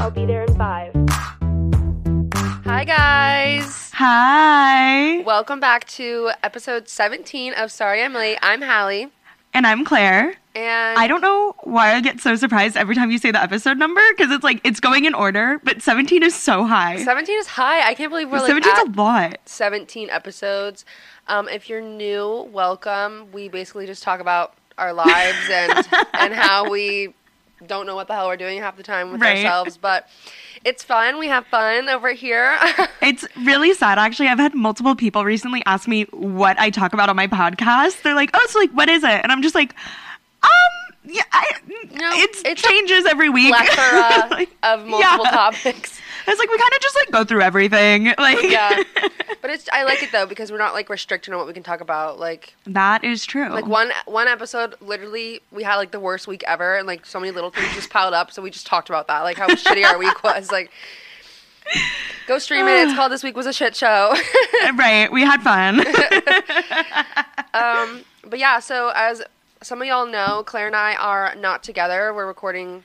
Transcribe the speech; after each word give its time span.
I'll 0.00 0.10
be 0.10 0.24
there 0.24 0.44
in 0.44 0.56
five. 0.56 0.94
Hi, 2.64 2.84
guys. 2.86 3.90
Hi. 3.92 5.20
Welcome 5.24 5.60
back 5.60 5.86
to 5.88 6.30
episode 6.42 6.88
17 6.88 7.52
of 7.52 7.70
Sorry 7.70 8.02
I'm 8.02 8.14
Late. 8.14 8.38
I'm 8.40 8.62
Hallie. 8.62 9.10
And 9.52 9.66
I'm 9.66 9.84
Claire. 9.84 10.36
And 10.54 10.98
I 10.98 11.06
don't 11.06 11.20
know 11.20 11.54
why 11.64 11.94
I 11.94 12.00
get 12.00 12.18
so 12.18 12.34
surprised 12.34 12.78
every 12.78 12.94
time 12.94 13.10
you 13.10 13.18
say 13.18 13.30
the 13.30 13.42
episode 13.42 13.76
number 13.76 14.00
because 14.16 14.32
it's 14.32 14.42
like 14.42 14.62
it's 14.64 14.80
going 14.80 15.04
in 15.04 15.12
order, 15.12 15.60
but 15.64 15.82
17 15.82 16.22
is 16.22 16.34
so 16.34 16.64
high. 16.64 17.04
17 17.04 17.38
is 17.38 17.46
high. 17.48 17.86
I 17.86 17.92
can't 17.92 18.10
believe 18.10 18.30
we're 18.30 18.38
like 18.38 18.46
17 18.46 18.72
is 18.72 18.78
a 18.78 18.98
lot. 18.98 19.36
17 19.44 20.08
episodes. 20.08 20.86
Um, 21.28 21.46
if 21.46 21.68
you're 21.68 21.82
new, 21.82 22.48
welcome. 22.50 23.30
We 23.32 23.50
basically 23.50 23.84
just 23.84 24.02
talk 24.02 24.20
about 24.20 24.54
our 24.78 24.94
lives 24.94 25.50
and 25.50 25.86
and 26.14 26.32
how 26.32 26.70
we 26.70 27.12
don't 27.66 27.86
know 27.86 27.94
what 27.94 28.06
the 28.08 28.14
hell 28.14 28.26
we're 28.28 28.36
doing 28.36 28.58
half 28.60 28.76
the 28.76 28.82
time 28.82 29.12
with 29.12 29.20
Right. 29.20 29.38
ourselves, 29.44 29.76
but 29.80 30.08
it's 30.64 30.82
fun. 30.82 31.18
We 31.18 31.28
have 31.28 31.46
fun 31.46 31.88
over 31.88 32.12
here. 32.12 32.58
It's 33.02 33.26
really 33.44 33.72
sad 33.72 33.98
actually. 33.98 34.28
I've 34.28 34.38
had 34.38 34.54
multiple 34.54 34.94
people 34.94 35.24
recently 35.24 35.62
ask 35.64 35.88
me 35.88 36.04
what 36.12 36.58
I 36.58 36.68
talk 36.70 36.92
about 36.92 37.08
on 37.08 37.16
my 37.16 37.26
podcast. 37.26 38.02
They're 38.02 38.14
like, 38.14 38.30
"Oh, 38.34 38.46
so 38.50 38.58
like 38.58 38.70
what 38.72 38.88
is 38.90 39.02
it?" 39.02 39.08
And 39.22 39.32
I'm 39.32 39.40
just 39.42 39.54
like, 39.54 39.74
"Um, 40.42 40.50
yeah, 41.06 41.22
I, 41.32 41.46
No, 41.92 42.10
a 42.44 42.54
changes 42.54 43.06
every 43.06 43.30
week." 43.30 43.54
Plethora 43.54 44.28
Like, 44.30 44.50
of 44.62 44.84
multiple 44.86 45.24
yeah. 45.24 45.30
topics. 45.30 45.98
I 46.26 46.30
was 46.30 46.38
like, 46.38 46.50
we 46.50 46.58
kind 46.58 46.72
of 46.74 46.80
just 46.80 46.96
like 46.96 47.10
go 47.10 47.24
through 47.24 47.42
everything. 47.42 48.12
Like, 48.18 48.42
Yeah. 48.42 48.82
But 49.42 49.48
it's 49.48 49.70
I 49.72 49.84
like 49.84 50.02
it 50.02 50.12
though 50.12 50.26
because 50.26 50.52
we're 50.52 50.58
not 50.58 50.74
like 50.74 50.90
restricted 50.90 51.32
on 51.32 51.38
what 51.38 51.46
we 51.46 51.54
can 51.54 51.62
talk 51.62 51.80
about. 51.80 52.18
Like 52.20 52.54
that 52.66 53.02
is 53.04 53.24
true. 53.24 53.48
like 53.48 53.64
one 53.64 53.90
one 54.04 54.28
episode 54.28 54.74
literally 54.82 55.40
we 55.50 55.62
had 55.62 55.76
like 55.76 55.92
the 55.92 56.00
worst 56.00 56.28
week 56.28 56.44
ever 56.46 56.76
and 56.76 56.86
like 56.86 57.06
so 57.06 57.18
many 57.18 57.32
little 57.32 57.48
things 57.50 57.72
just 57.74 57.88
piled 57.88 58.12
up 58.12 58.30
so 58.30 58.42
we 58.42 58.50
just 58.50 58.66
talked 58.66 58.90
about 58.90 59.06
that 59.06 59.20
like 59.22 59.38
how 59.38 59.48
shitty 59.48 59.82
our 59.82 59.96
week 59.96 60.22
was 60.22 60.52
like 60.52 60.70
go 62.26 62.38
stream 62.38 62.66
it 62.66 62.86
it's 62.86 62.94
called 62.94 63.10
this 63.10 63.22
week 63.22 63.34
was 63.34 63.46
a 63.46 63.52
shit 63.52 63.74
show 63.74 64.14
right? 64.74 65.10
We 65.10 65.22
had 65.22 65.40
fun. 65.42 65.80
um 67.54 68.02
but 68.26 68.38
yeah 68.38 68.58
so 68.60 68.92
as 68.94 69.22
some 69.62 69.80
of 69.80 69.88
y'all 69.88 70.06
know 70.06 70.42
claire 70.44 70.66
and 70.66 70.76
i 70.76 70.94
are 70.96 71.34
not 71.36 71.62
together 71.62 72.12
we're 72.14 72.26
recording 72.26 72.82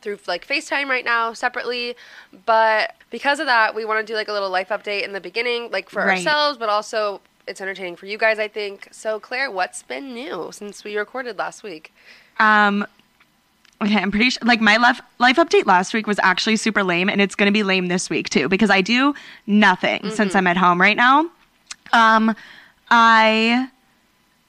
through 0.00 0.18
like 0.26 0.46
facetime 0.46 0.88
right 0.88 1.04
now 1.04 1.32
separately 1.32 1.96
but 2.44 2.94
because 3.10 3.40
of 3.40 3.46
that 3.46 3.74
we 3.74 3.84
want 3.84 4.04
to 4.04 4.10
do 4.12 4.16
like 4.16 4.28
a 4.28 4.32
little 4.32 4.50
life 4.50 4.68
update 4.68 5.02
in 5.04 5.12
the 5.12 5.20
beginning 5.20 5.70
like 5.70 5.88
for 5.90 6.04
Right. 6.04 6.16
ourselves 6.18 6.58
but 6.58 6.68
also 6.68 7.20
it's 7.46 7.60
entertaining 7.60 7.96
for 7.96 8.06
you 8.06 8.18
guys 8.18 8.38
i 8.38 8.48
think 8.48 8.88
so 8.92 9.18
claire 9.20 9.50
what's 9.50 9.82
been 9.82 10.14
new 10.14 10.50
since 10.52 10.82
we 10.84 10.96
recorded 10.96 11.38
last 11.38 11.62
week 11.62 11.92
Um, 12.38 12.86
okay, 13.82 13.96
I'm 13.96 14.10
pretty 14.10 14.30
sure. 14.30 14.42
Like 14.44 14.60
my 14.60 14.76
life 14.76 15.00
life 15.18 15.36
update 15.36 15.66
last 15.66 15.94
week 15.94 16.06
was 16.06 16.18
actually 16.22 16.56
super 16.56 16.82
lame, 16.84 17.08
and 17.08 17.20
it's 17.20 17.34
gonna 17.34 17.52
be 17.52 17.62
lame 17.62 17.88
this 17.88 18.10
week 18.10 18.28
too 18.28 18.48
because 18.48 18.68
I 18.70 18.80
do 18.82 19.14
nothing 19.46 20.10
since 20.10 20.34
I'm 20.34 20.46
at 20.46 20.56
home 20.56 20.80
right 20.80 20.96
now. 20.96 21.30
Um, 21.92 22.34
I 22.90 23.68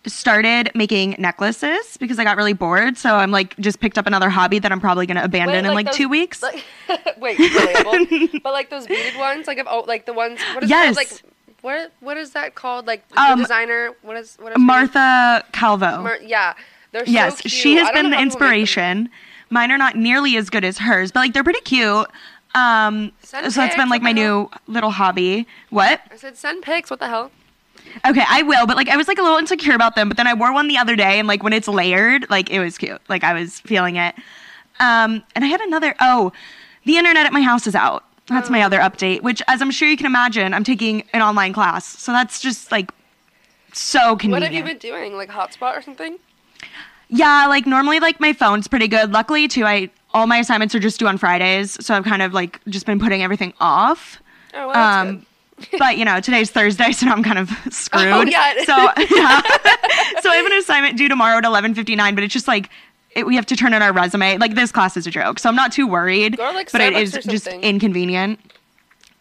started 0.08 0.72
making 0.76 1.16
necklaces 1.20 1.98
because 1.98 2.18
I 2.20 2.24
got 2.24 2.38
really 2.38 2.54
bored, 2.54 2.98
so 2.98 3.16
I'm 3.16 3.32
like 3.32 3.56
just 3.58 3.80
picked 3.80 3.98
up 3.98 4.08
another 4.08 4.30
hobby 4.30 4.60
that 4.60 4.72
I'm 4.72 4.80
probably 4.80 5.06
gonna 5.06 5.24
abandon 5.24 5.66
in 5.66 5.74
like 5.74 5.88
those- 5.88 5.96
two 5.96 6.10
weeks. 6.10 6.42
Like, 6.42 6.64
wait, 7.20 7.38
but 8.44 8.54
like 8.54 8.70
those 8.70 8.88
beaded 8.88 9.18
ones, 9.18 9.48
like 9.48 9.58
of 9.58 9.68
oh, 9.70 9.84
like 9.88 10.06
the 10.06 10.14
ones. 10.14 10.40
What 10.54 10.64
is 10.64 10.70
Yes. 10.70 10.96
called? 10.96 10.98
Like 10.98 11.22
what? 11.62 11.92
What 12.00 12.18
is 12.18 12.32
that 12.32 12.56
called? 12.56 12.88
Like 12.88 13.08
the 13.10 13.20
Um, 13.20 13.40
designer. 13.40 13.94
What 14.02 14.18
is 14.18 14.38
what 14.40 14.52
is 14.54 14.58
Martha 14.60 15.44
Calvo. 15.54 16.02
Mar- 16.04 16.20
yeah, 16.24 16.54
they're 16.92 17.06
so 17.06 17.12
yes, 17.12 17.42
cute. 17.42 17.52
she 17.52 17.76
has 17.76 17.90
been 17.92 17.94
the 17.94 17.94
how 17.94 18.02
people 18.02 18.10
make 18.10 18.18
them. 18.20 18.26
inspiration. 18.28 19.10
Mine 19.50 19.72
are 19.72 19.78
not 19.78 19.96
nearly 19.96 20.36
as 20.38 20.50
good 20.50 20.64
as 20.66 20.78
hers, 20.80 21.12
but 21.12 21.20
like 21.22 21.34
they're 21.34 21.44
pretty 21.44 21.62
cute. 21.62 22.08
Um, 22.56 23.12
send 23.22 23.52
so 23.54 23.62
that's 23.62 23.76
been 23.76 23.90
like 23.90 24.02
my 24.02 24.12
new 24.14 24.50
little 24.68 24.92
hobby. 24.92 25.48
What? 25.70 26.02
I 26.12 26.16
said 26.16 26.38
send 26.38 26.64
pics. 26.64 26.90
What 26.90 27.00
the 27.00 27.08
hell? 27.08 27.32
Okay, 28.06 28.24
I 28.28 28.44
will, 28.44 28.66
but 28.68 28.76
like 28.76 28.90
I 28.90 28.98
was 28.98 29.08
like 29.08 29.18
a 29.18 29.22
little 29.22 29.38
insecure 29.38 29.74
about 29.74 29.96
them, 29.96 30.08
but 30.08 30.18
then 30.18 30.28
I 30.28 30.34
wore 30.34 30.54
one 30.54 30.68
the 30.68 30.78
other 30.78 30.96
day 30.96 31.20
and 31.20 31.28
like 31.28 31.44
when 31.44 31.54
it's 31.54 31.68
layered, 31.68 32.30
like 32.30 32.50
it 32.50 32.60
was 32.60 32.78
cute. 32.78 33.02
Like 33.10 33.24
I 33.24 33.34
was 33.34 33.60
feeling 33.62 33.96
it. 33.96 34.16
Um 34.80 35.24
and 35.36 35.44
I 35.44 35.48
had 35.48 35.62
another 35.62 35.96
oh, 36.00 36.32
the 36.86 36.98
internet 36.98 37.26
at 37.26 37.34
my 37.34 37.42
house 37.42 37.68
is 37.68 37.76
out. 37.76 38.04
That's 38.28 38.50
my 38.50 38.62
other 38.62 38.80
update, 38.80 39.22
which 39.22 39.42
as 39.48 39.62
I'm 39.62 39.72
sure 39.72 39.88
you 39.88 39.96
can 39.98 40.06
imagine, 40.06 40.54
I'm 40.54 40.64
taking 40.66 41.04
an 41.14 41.22
online 41.22 41.54
class. 41.54 41.86
So 41.86 42.12
that's 42.12 42.42
just 42.42 42.72
like 42.72 42.92
so 43.74 44.16
convenient. 44.18 44.32
What 44.32 44.44
have 44.44 44.54
you 44.54 44.64
been 44.64 44.78
doing? 44.78 45.16
Like 45.16 45.30
hotspot 45.30 45.78
or 45.78 45.82
something? 45.82 46.18
Yeah, 47.10 47.48
like 47.48 47.66
normally 47.66 48.00
like 48.00 48.20
my 48.20 48.34
phone's 48.34 48.68
pretty 48.68 48.88
good. 48.88 49.12
Luckily 49.12 49.48
too, 49.48 49.66
I 49.66 49.90
all 50.14 50.28
my 50.28 50.38
assignments 50.38 50.74
are 50.76 50.80
just 50.80 51.00
due 51.00 51.08
on 51.08 51.18
Fridays, 51.18 51.84
so 51.86 51.94
I've 51.94 52.04
kind 52.04 52.22
of 52.22 52.34
like 52.34 52.60
just 52.68 52.86
been 52.86 53.00
putting 53.00 53.24
everything 53.24 53.54
off. 53.60 54.22
Oh, 54.54 54.68
well, 54.68 54.74
that's 54.74 55.10
Um, 55.10 55.26
but 55.80 55.98
you 55.98 56.06
know, 56.06 56.20
today's 56.20 56.50
Thursday, 56.52 56.92
so 56.92 57.06
now 57.08 57.14
I'm 57.14 57.24
kind 57.24 57.40
of 57.40 57.50
screwed. 57.74 58.06
Oh, 58.08 58.22
yeah, 58.22 58.54
So 58.66 58.76
yeah. 58.76 59.42
so 60.22 60.30
I 60.30 60.36
have 60.36 60.46
an 60.46 60.54
assignment 60.54 60.98
due 60.98 61.08
tomorrow 61.10 61.38
at 61.38 61.44
11:59, 61.44 62.16
but 62.16 62.24
it's 62.24 62.34
just 62.34 62.48
like 62.48 62.70
it, 63.12 63.26
we 63.26 63.36
have 63.36 63.46
to 63.48 63.56
turn 63.56 63.74
in 63.74 63.82
our 63.82 63.92
resume. 63.94 64.38
Like 64.38 64.56
this 64.56 64.72
class 64.72 64.96
is 64.98 65.08
a 65.08 65.12
joke, 65.12 65.40
so 65.40 65.50
I'm 65.50 65.56
not 65.56 65.72
too 65.72 65.88
worried. 65.88 66.36
To, 66.38 66.52
like, 66.52 66.72
but 66.72 66.82
it 66.82 66.94
is 66.94 67.14
just 67.14 67.48
inconvenient. 67.48 68.40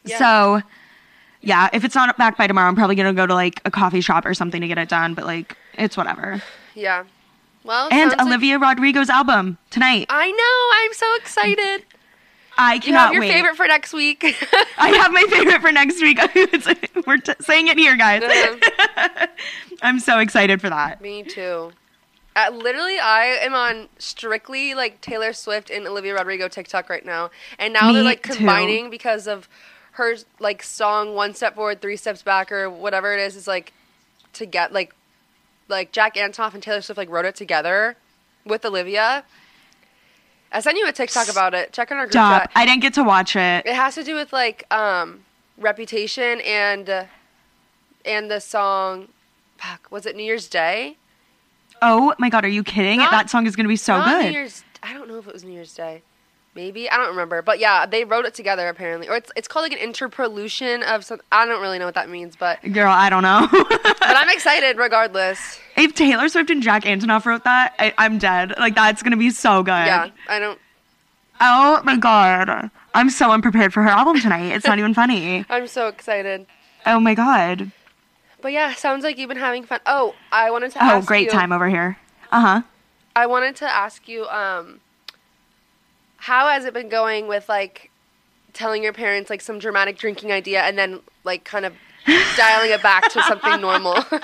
Yeah. 0.04 0.18
So 0.18 0.62
yeah, 1.40 1.68
if 1.72 1.84
it's 1.84 1.94
not 1.94 2.16
back 2.18 2.36
by 2.36 2.46
tomorrow, 2.46 2.68
I'm 2.68 2.74
probably 2.76 2.96
gonna 2.96 3.12
go 3.14 3.26
to 3.26 3.34
like 3.34 3.60
a 3.64 3.70
coffee 3.70 4.00
shop 4.00 4.26
or 4.26 4.34
something 4.34 4.60
to 4.60 4.68
get 4.68 4.78
it 4.78 4.88
done. 4.88 5.14
But 5.14 5.24
like, 5.26 5.56
it's 5.74 5.96
whatever. 5.96 6.42
Yeah. 6.74 7.04
Well, 7.64 7.88
And 7.90 8.10
sounds 8.12 8.18
like- 8.18 8.26
Olivia 8.28 8.58
Rodrigo's 8.58 9.10
album 9.10 9.58
tonight. 9.70 10.06
I 10.10 10.30
know. 10.30 10.84
I'm 10.84 10.92
so 10.92 11.06
excited. 11.16 11.84
I 12.58 12.74
You 12.74 12.80
cannot 12.80 13.00
have 13.06 13.12
your 13.12 13.20
wait. 13.22 13.32
favorite 13.32 13.56
for 13.56 13.66
next 13.66 13.92
week. 13.92 14.22
I 14.78 14.88
have 14.88 15.12
my 15.12 15.22
favorite 15.28 15.60
for 15.60 15.72
next 15.72 16.00
week. 16.00 16.18
We're 17.06 17.18
t- 17.18 17.32
saying 17.40 17.68
it 17.68 17.76
here, 17.78 17.96
guys. 17.96 18.22
Uh-huh. 18.22 19.26
I'm 19.82 20.00
so 20.00 20.18
excited 20.18 20.60
for 20.60 20.70
that. 20.70 21.00
Me 21.00 21.22
too. 21.22 21.72
Uh, 22.34 22.50
literally, 22.52 22.98
I 22.98 23.24
am 23.42 23.54
on 23.54 23.88
strictly 23.98 24.74
like 24.74 25.00
Taylor 25.00 25.32
Swift 25.32 25.70
and 25.70 25.86
Olivia 25.86 26.14
Rodrigo 26.14 26.48
TikTok 26.48 26.90
right 26.90 27.04
now, 27.04 27.30
and 27.58 27.72
now 27.72 27.88
Me 27.88 27.94
they're 27.94 28.02
like 28.02 28.22
too. 28.22 28.34
combining 28.34 28.90
because 28.90 29.26
of 29.26 29.48
her 29.92 30.16
like 30.38 30.62
song 30.62 31.14
"One 31.14 31.34
Step 31.34 31.54
Forward, 31.54 31.80
Three 31.80 31.96
Steps 31.96 32.22
Back" 32.22 32.52
or 32.52 32.68
whatever 32.68 33.14
it 33.14 33.20
is. 33.20 33.36
Is 33.36 33.46
like 33.46 33.72
to 34.34 34.44
get 34.44 34.72
like 34.72 34.94
like 35.68 35.92
Jack 35.92 36.16
Antonoff 36.16 36.52
and 36.54 36.62
Taylor 36.62 36.82
Swift 36.82 36.98
like 36.98 37.08
wrote 37.10 37.24
it 37.24 37.36
together 37.36 37.96
with 38.44 38.64
Olivia. 38.66 39.24
I 40.52 40.60
sent 40.60 40.78
you 40.78 40.88
a 40.88 40.92
TikTok 40.92 41.28
about 41.28 41.54
it. 41.54 41.72
Check 41.72 41.90
on 41.90 41.98
our 41.98 42.04
group 42.04 42.12
Stop. 42.12 42.42
chat. 42.42 42.52
I 42.54 42.64
didn't 42.64 42.82
get 42.82 42.94
to 42.94 43.04
watch 43.04 43.36
it. 43.36 43.66
It 43.66 43.74
has 43.74 43.94
to 43.96 44.04
do 44.04 44.14
with 44.14 44.32
like 44.32 44.72
um 44.72 45.24
reputation 45.58 46.40
and 46.42 46.88
uh, 46.88 47.04
and 48.04 48.30
the 48.30 48.40
song. 48.40 49.08
Fuck, 49.58 49.88
was 49.90 50.06
it 50.06 50.16
New 50.16 50.22
Year's 50.24 50.48
Day? 50.48 50.96
Oh 51.82 52.14
my 52.18 52.28
god, 52.30 52.44
are 52.44 52.48
you 52.48 52.62
kidding? 52.62 52.98
Not- 52.98 53.10
that 53.10 53.30
song 53.30 53.46
is 53.46 53.56
gonna 53.56 53.68
be 53.68 53.76
so 53.76 53.98
Not 53.98 54.18
New 54.18 54.22
good. 54.24 54.34
Year's. 54.34 54.64
I 54.82 54.92
don't 54.92 55.08
know 55.08 55.18
if 55.18 55.26
it 55.26 55.32
was 55.32 55.44
New 55.44 55.52
Year's 55.52 55.74
Day. 55.74 56.02
Maybe 56.56 56.88
I 56.88 56.96
don't 56.96 57.10
remember, 57.10 57.42
but 57.42 57.58
yeah, 57.58 57.84
they 57.84 58.04
wrote 58.04 58.24
it 58.24 58.32
together 58.32 58.68
apparently, 58.70 59.10
or 59.10 59.16
it's 59.16 59.30
it's 59.36 59.46
called 59.46 59.64
like 59.64 59.78
an 59.78 59.78
interpolution 59.78 60.82
of 60.82 61.04
some. 61.04 61.20
I 61.30 61.44
don't 61.44 61.60
really 61.60 61.78
know 61.78 61.84
what 61.84 61.96
that 61.96 62.08
means, 62.08 62.34
but 62.34 62.62
Girl, 62.72 62.90
I 62.90 63.10
don't 63.10 63.22
know. 63.22 63.46
but 63.52 64.02
I'm 64.02 64.30
excited 64.30 64.78
regardless. 64.78 65.60
if 65.76 65.94
Taylor 65.94 66.30
Swift 66.30 66.48
and 66.48 66.62
Jack 66.62 66.84
Antonoff 66.84 67.26
wrote 67.26 67.44
that, 67.44 67.74
I, 67.78 67.92
I'm 67.98 68.16
dead. 68.16 68.54
Like 68.58 68.74
that's 68.74 69.02
gonna 69.02 69.18
be 69.18 69.28
so 69.28 69.62
good. 69.62 69.70
Yeah, 69.70 70.08
I 70.28 70.38
don't. 70.38 70.58
Oh 71.42 71.82
my 71.84 71.98
god, 71.98 72.70
I'm 72.94 73.10
so 73.10 73.30
unprepared 73.32 73.74
for 73.74 73.82
her 73.82 73.90
album 73.90 74.18
tonight. 74.18 74.46
It's 74.54 74.66
not 74.66 74.78
even 74.78 74.94
funny. 74.94 75.44
I'm 75.50 75.66
so 75.66 75.88
excited. 75.88 76.46
Oh 76.86 76.98
my 76.98 77.14
god. 77.14 77.70
But 78.40 78.52
yeah, 78.52 78.72
sounds 78.72 79.04
like 79.04 79.18
you've 79.18 79.28
been 79.28 79.36
having 79.36 79.64
fun. 79.64 79.80
Oh, 79.84 80.14
I 80.32 80.50
wanted 80.50 80.72
to. 80.72 80.82
Ask 80.82 80.90
you. 80.94 80.98
Oh, 81.02 81.02
great 81.02 81.24
you- 81.26 81.30
time 81.32 81.52
over 81.52 81.68
here. 81.68 81.98
Uh 82.32 82.40
huh. 82.40 82.62
I 83.14 83.26
wanted 83.26 83.56
to 83.56 83.66
ask 83.66 84.08
you, 84.08 84.26
um, 84.28 84.80
how 86.16 86.48
has 86.48 86.64
it 86.64 86.74
been 86.74 86.88
going 86.88 87.28
with 87.28 87.48
like 87.48 87.90
telling 88.52 88.82
your 88.82 88.92
parents 88.92 89.30
like 89.30 89.40
some 89.40 89.58
dramatic 89.58 89.98
drinking 89.98 90.32
idea 90.32 90.62
and 90.62 90.78
then 90.78 91.00
like 91.24 91.44
kind 91.44 91.64
of 91.64 91.74
dialing 92.36 92.70
it 92.70 92.82
back 92.82 93.10
to 93.12 93.22
something 93.22 93.60
normal? 93.60 93.96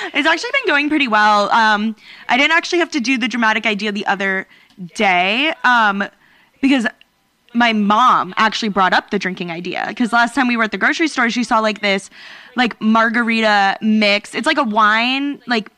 It's 0.14 0.26
actually 0.26 0.50
been 0.52 0.66
going 0.66 0.88
pretty 0.88 1.08
well. 1.08 1.50
Um, 1.50 1.94
I 2.28 2.36
didn't 2.36 2.52
actually 2.52 2.78
have 2.78 2.90
to 2.92 3.00
do 3.00 3.18
the 3.18 3.28
dramatic 3.28 3.66
idea 3.66 3.92
the 3.92 4.06
other 4.06 4.46
day 4.94 5.52
um, 5.64 6.04
because 6.60 6.86
my 7.52 7.72
mom 7.72 8.32
actually 8.36 8.68
brought 8.68 8.92
up 8.92 9.10
the 9.10 9.18
drinking 9.18 9.50
idea. 9.50 9.84
Because 9.88 10.12
last 10.12 10.34
time 10.34 10.48
we 10.48 10.56
were 10.56 10.64
at 10.64 10.70
the 10.70 10.78
grocery 10.78 11.08
store, 11.08 11.28
she 11.30 11.44
saw 11.44 11.58
like 11.58 11.80
this 11.80 12.10
like 12.56 12.80
margarita 12.80 13.78
mix. 13.80 14.34
It's 14.34 14.46
like 14.46 14.58
a 14.58 14.64
wine 14.64 15.42
like. 15.46 15.70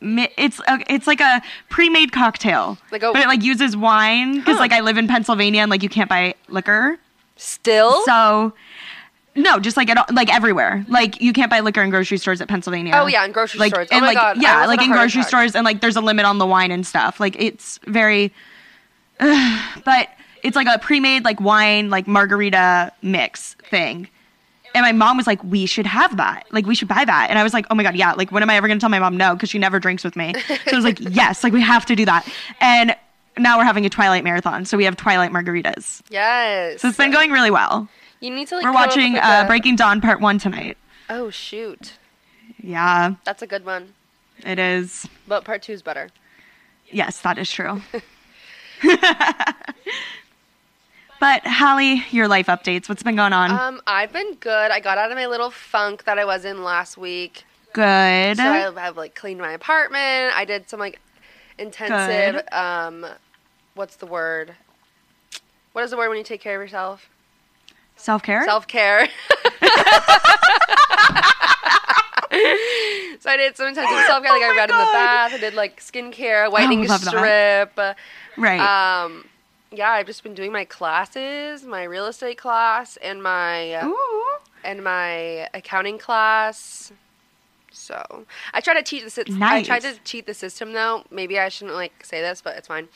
It's 0.00 0.60
a, 0.68 0.78
it's 0.92 1.06
like 1.06 1.20
a 1.20 1.40
pre-made 1.70 2.12
cocktail, 2.12 2.76
Like 2.92 3.02
a- 3.02 3.12
but 3.12 3.22
it 3.22 3.28
like 3.28 3.42
uses 3.42 3.76
wine 3.76 4.38
because 4.38 4.56
Huh. 4.56 4.60
like 4.60 4.72
I 4.72 4.80
live 4.80 4.98
in 4.98 5.08
Pennsylvania 5.08 5.62
and 5.62 5.70
like 5.70 5.82
you 5.82 5.88
can't 5.88 6.08
buy 6.10 6.34
liquor. 6.48 6.98
Still? 7.36 8.04
So 8.04 8.52
no, 9.34 9.58
just 9.58 9.76
like 9.76 9.90
at 9.90 9.98
all, 9.98 10.04
like 10.12 10.32
everywhere. 10.34 10.84
Like 10.88 11.20
you 11.20 11.32
can't 11.32 11.50
buy 11.50 11.60
liquor 11.60 11.82
in 11.82 11.90
grocery 11.90 12.18
stores 12.18 12.40
at 12.40 12.48
Pennsylvania. 12.48 12.92
Oh, 12.96 13.06
yeah, 13.06 13.24
in 13.24 13.32
grocery 13.32 13.60
like, 13.60 13.72
stores. 13.74 13.88
Oh 13.92 13.96
And 13.96 14.02
my 14.02 14.08
like 14.08 14.16
God, 14.16 14.42
yeah, 14.42 14.64
like 14.66 14.80
in 14.82 14.90
grocery 14.92 15.20
attack. 15.20 15.28
stores 15.28 15.54
and 15.54 15.64
like 15.64 15.80
there's 15.80 15.96
a 15.96 16.00
limit 16.00 16.24
on 16.24 16.38
the 16.38 16.46
wine 16.46 16.70
and 16.70 16.86
stuff. 16.86 17.18
Like 17.20 17.36
it's 17.38 17.78
very 17.86 18.32
but 19.18 20.08
it's 20.42 20.56
like 20.56 20.66
a 20.66 20.78
pre-made 20.78 21.24
like 21.24 21.40
wine 21.40 21.90
like 21.90 22.06
margarita 22.06 22.92
mix 23.02 23.54
thing. 23.70 24.08
And 24.76 24.82
my 24.84 24.92
mom 24.92 25.16
was 25.16 25.26
like, 25.26 25.42
"We 25.42 25.64
should 25.66 25.86
have 25.86 26.18
that. 26.18 26.44
Like, 26.52 26.66
we 26.66 26.74
should 26.74 26.86
buy 26.88 27.04
that." 27.04 27.28
And 27.30 27.38
I 27.38 27.42
was 27.42 27.54
like, 27.54 27.66
"Oh 27.70 27.74
my 27.74 27.82
god, 27.82 27.96
yeah! 27.96 28.12
Like, 28.12 28.30
when 28.30 28.42
am 28.42 28.50
I 28.50 28.56
ever 28.56 28.68
gonna 28.68 28.78
tell 28.78 28.90
my 28.90 28.98
mom 28.98 29.16
no? 29.16 29.34
Because 29.34 29.48
she 29.48 29.58
never 29.58 29.80
drinks 29.80 30.04
with 30.04 30.16
me." 30.16 30.34
So 30.46 30.54
I 30.72 30.76
was 30.76 30.84
like, 30.84 30.98
"Yes, 31.00 31.42
like 31.42 31.52
we 31.54 31.62
have 31.62 31.86
to 31.86 31.96
do 31.96 32.04
that." 32.04 32.28
And 32.60 32.94
now 33.38 33.56
we're 33.58 33.64
having 33.64 33.86
a 33.86 33.88
Twilight 33.88 34.22
marathon, 34.22 34.64
so 34.66 34.76
we 34.76 34.84
have 34.84 34.94
Twilight 34.96 35.32
margaritas. 35.32 36.02
Yes. 36.10 36.80
So 36.82 36.88
it's 36.88 36.96
been 36.98 37.10
going 37.10 37.30
really 37.30 37.50
well. 37.50 37.88
You 38.20 38.30
need 38.34 38.48
to 38.48 38.56
like. 38.56 38.64
We're 38.64 38.72
watching 38.72 39.16
uh, 39.16 39.42
a- 39.44 39.46
Breaking 39.46 39.76
Dawn 39.76 40.00
Part 40.02 40.20
One 40.20 40.38
tonight. 40.38 40.76
Oh 41.08 41.30
shoot, 41.30 41.94
Yeah, 42.62 43.14
that's 43.24 43.40
a 43.42 43.46
good 43.46 43.64
one. 43.64 43.94
it 44.44 44.58
is. 44.58 45.08
But 45.26 45.44
part 45.44 45.62
two 45.62 45.72
is 45.72 45.80
better. 45.82 46.10
Yes, 46.90 47.20
that 47.22 47.38
is 47.38 47.50
true. 47.50 47.80
but 51.20 51.42
Hallie, 51.46 52.04
your 52.10 52.28
life 52.28 52.46
updates. 52.46 52.88
What's 52.88 53.02
been 53.02 53.16
going 53.16 53.32
on? 53.32 53.50
Um, 53.50 53.80
I've 53.86 54.12
been 54.12 54.34
good. 54.34 54.70
I 54.70 54.80
got 54.80 54.98
out 54.98 55.10
of 55.10 55.16
my 55.16 55.26
little 55.26 55.50
funk 55.50 56.04
that 56.04 56.18
I 56.18 56.24
was 56.24 56.44
in 56.44 56.62
last 56.62 56.96
week. 56.96 57.44
Good. 57.72 58.36
So 58.36 58.42
I 58.44 58.58
have 58.58 58.96
like 58.96 59.14
cleaned 59.14 59.40
my 59.40 59.52
apartment. 59.52 60.36
I 60.36 60.44
did 60.46 60.68
some 60.68 60.80
like 60.80 61.00
intensive. 61.58 62.42
Um, 62.52 63.06
what's 63.74 63.96
the 63.96 64.06
word? 64.06 64.54
What 65.72 65.84
is 65.84 65.90
the 65.90 65.96
word 65.96 66.08
when 66.08 66.18
you 66.18 66.24
take 66.24 66.40
care 66.40 66.60
of 66.60 66.64
yourself? 66.64 67.08
Self 67.96 68.22
care. 68.22 68.44
Self 68.44 68.66
care. 68.66 69.06
so 73.20 73.30
I 73.30 73.36
did 73.36 73.56
some 73.56 73.68
intensive 73.68 74.06
self 74.06 74.22
care. 74.22 74.32
Like 74.32 74.42
Oh 74.42 74.52
I 74.52 74.56
read 74.56 74.70
in 74.70 74.76
the 74.76 74.92
bath. 74.92 75.34
I 75.34 75.38
did 75.38 75.54
like 75.54 75.80
skincare, 75.80 76.50
whitening 76.50 76.86
love 76.86 77.04
that. 77.04 77.96
right. 78.36 79.04
Um, 79.04 79.24
yeah, 79.76 79.90
I've 79.90 80.06
just 80.06 80.22
been 80.22 80.34
doing 80.34 80.52
my 80.52 80.64
classes, 80.64 81.64
my 81.64 81.84
real 81.84 82.06
estate 82.06 82.38
class, 82.38 82.96
and 82.98 83.22
my 83.22 83.84
Ooh. 83.84 84.24
and 84.64 84.82
my 84.82 85.48
accounting 85.54 85.98
class. 85.98 86.92
So 87.72 88.24
I 88.54 88.60
try 88.60 88.74
to 88.74 88.82
cheat 88.82 89.04
the 89.04 89.10
system. 89.10 89.42
I 89.42 89.62
tried 89.62 89.82
to 89.82 89.98
cheat 90.02 90.26
the 90.26 90.34
system 90.34 90.72
though. 90.72 91.04
Maybe 91.10 91.38
I 91.38 91.48
shouldn't 91.50 91.76
like 91.76 92.04
say 92.04 92.20
this, 92.20 92.40
but 92.40 92.56
it's 92.56 92.68
fine. 92.68 92.88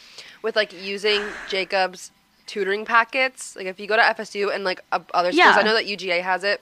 With 0.42 0.56
like 0.56 0.72
using 0.72 1.22
Jacob's 1.48 2.10
tutoring 2.46 2.84
packets. 2.84 3.54
Like 3.54 3.66
if 3.66 3.78
you 3.78 3.86
go 3.86 3.96
to 3.96 4.02
FSU 4.02 4.52
and 4.54 4.64
like 4.64 4.80
uh, 4.90 5.00
other 5.14 5.30
schools, 5.32 5.46
Yeah. 5.54 5.56
I 5.56 5.62
know 5.62 5.74
that 5.74 5.86
UGA 5.86 6.22
has 6.22 6.42
it. 6.44 6.60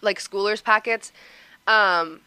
Like 0.00 0.18
schoolers 0.20 0.62
packets. 0.64 1.12
Um, 1.66 2.20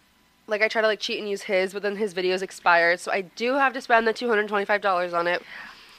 like 0.45 0.62
I 0.62 0.68
try 0.68 0.81
to 0.81 0.88
like 0.88 1.00
cheat 1.00 1.19
and 1.19 1.29
use 1.29 1.44
his, 1.44 1.74
but 1.74 1.81
then 1.81 1.95
his 1.95 2.13
videos 2.13 2.41
expired, 2.41 3.00
so 3.00 3.12
I 3.12 3.21
do 3.21 3.53
have 3.53 3.74
to 3.74 3.81
spend 3.81 4.06
the 4.06 4.13
two 4.13 4.27
hundred 4.27 4.47
twenty 4.50 4.65
five 4.65 4.81
dollars 4.81 5.13
on 5.13 5.25
it, 5.25 5.41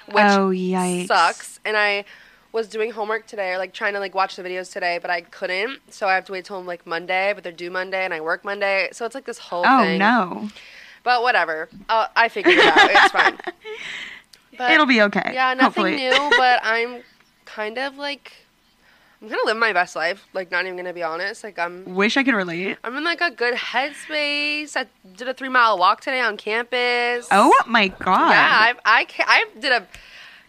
which 0.06 0.16
oh 0.24 0.50
yikes. 0.50 1.06
sucks. 1.08 1.60
And 1.64 1.76
I 1.76 2.04
was 2.52 2.68
doing 2.68 2.92
homework 2.92 3.26
today, 3.26 3.52
or 3.52 3.58
like 3.58 3.72
trying 3.72 3.94
to 3.94 4.00
like 4.00 4.14
watch 4.14 4.36
the 4.36 4.42
videos 4.42 4.72
today, 4.72 4.98
but 5.00 5.10
I 5.10 5.22
couldn't. 5.22 5.80
So 5.92 6.06
I 6.08 6.14
have 6.14 6.24
to 6.26 6.32
wait 6.32 6.44
till 6.44 6.62
like 6.62 6.86
Monday. 6.86 7.32
But 7.34 7.42
they're 7.44 7.52
due 7.52 7.70
Monday, 7.70 8.04
and 8.04 8.14
I 8.14 8.20
work 8.20 8.44
Monday, 8.44 8.88
so 8.92 9.04
it's 9.06 9.14
like 9.14 9.24
this 9.24 9.38
whole 9.38 9.64
Oh 9.66 9.82
thing. 9.82 9.98
no. 9.98 10.48
But 11.02 11.22
whatever, 11.22 11.68
uh, 11.88 12.06
I 12.16 12.28
figured 12.28 12.54
it 12.56 12.64
out. 12.64 12.90
It's 12.90 13.12
fine. 13.12 13.38
But 14.56 14.70
It'll 14.70 14.86
be 14.86 15.02
okay. 15.02 15.32
yeah, 15.34 15.52
nothing 15.54 15.64
hopefully. 15.64 15.96
new. 15.96 16.30
But 16.38 16.60
I'm 16.62 17.02
kind 17.44 17.76
of 17.76 17.96
like 17.98 18.32
I'm 19.25 19.31
gonna 19.31 19.47
live 19.47 19.56
my 19.56 19.73
best 19.73 19.97
life. 19.97 20.26
Like 20.35 20.50
not 20.50 20.67
even 20.67 20.76
gonna 20.76 20.93
be 20.93 21.03
honest. 21.03 21.44
Like 21.44 21.59
I'm 21.59 21.94
Wish 21.94 22.19
I 22.19 22.25
could 22.25 22.35
relate. 22.35 22.76
I'm 22.85 22.94
in 22.94 23.05
like 23.05 23.23
a 23.23 23.31
good 23.31 23.55
headspace. 23.55 24.76
I 24.76 24.85
did 25.17 25.29
a 25.29 25.32
three 25.32 25.49
mile 25.49 25.79
walk 25.79 26.03
today 26.03 26.21
on 26.21 26.37
campus. 26.37 27.26
Oh 27.31 27.50
my 27.67 27.88
god. 27.88 28.32
yeah, 28.32 28.50
I 28.50 28.75
I 28.85 29.06
I 29.21 29.44
did 29.59 29.73
a 29.73 29.87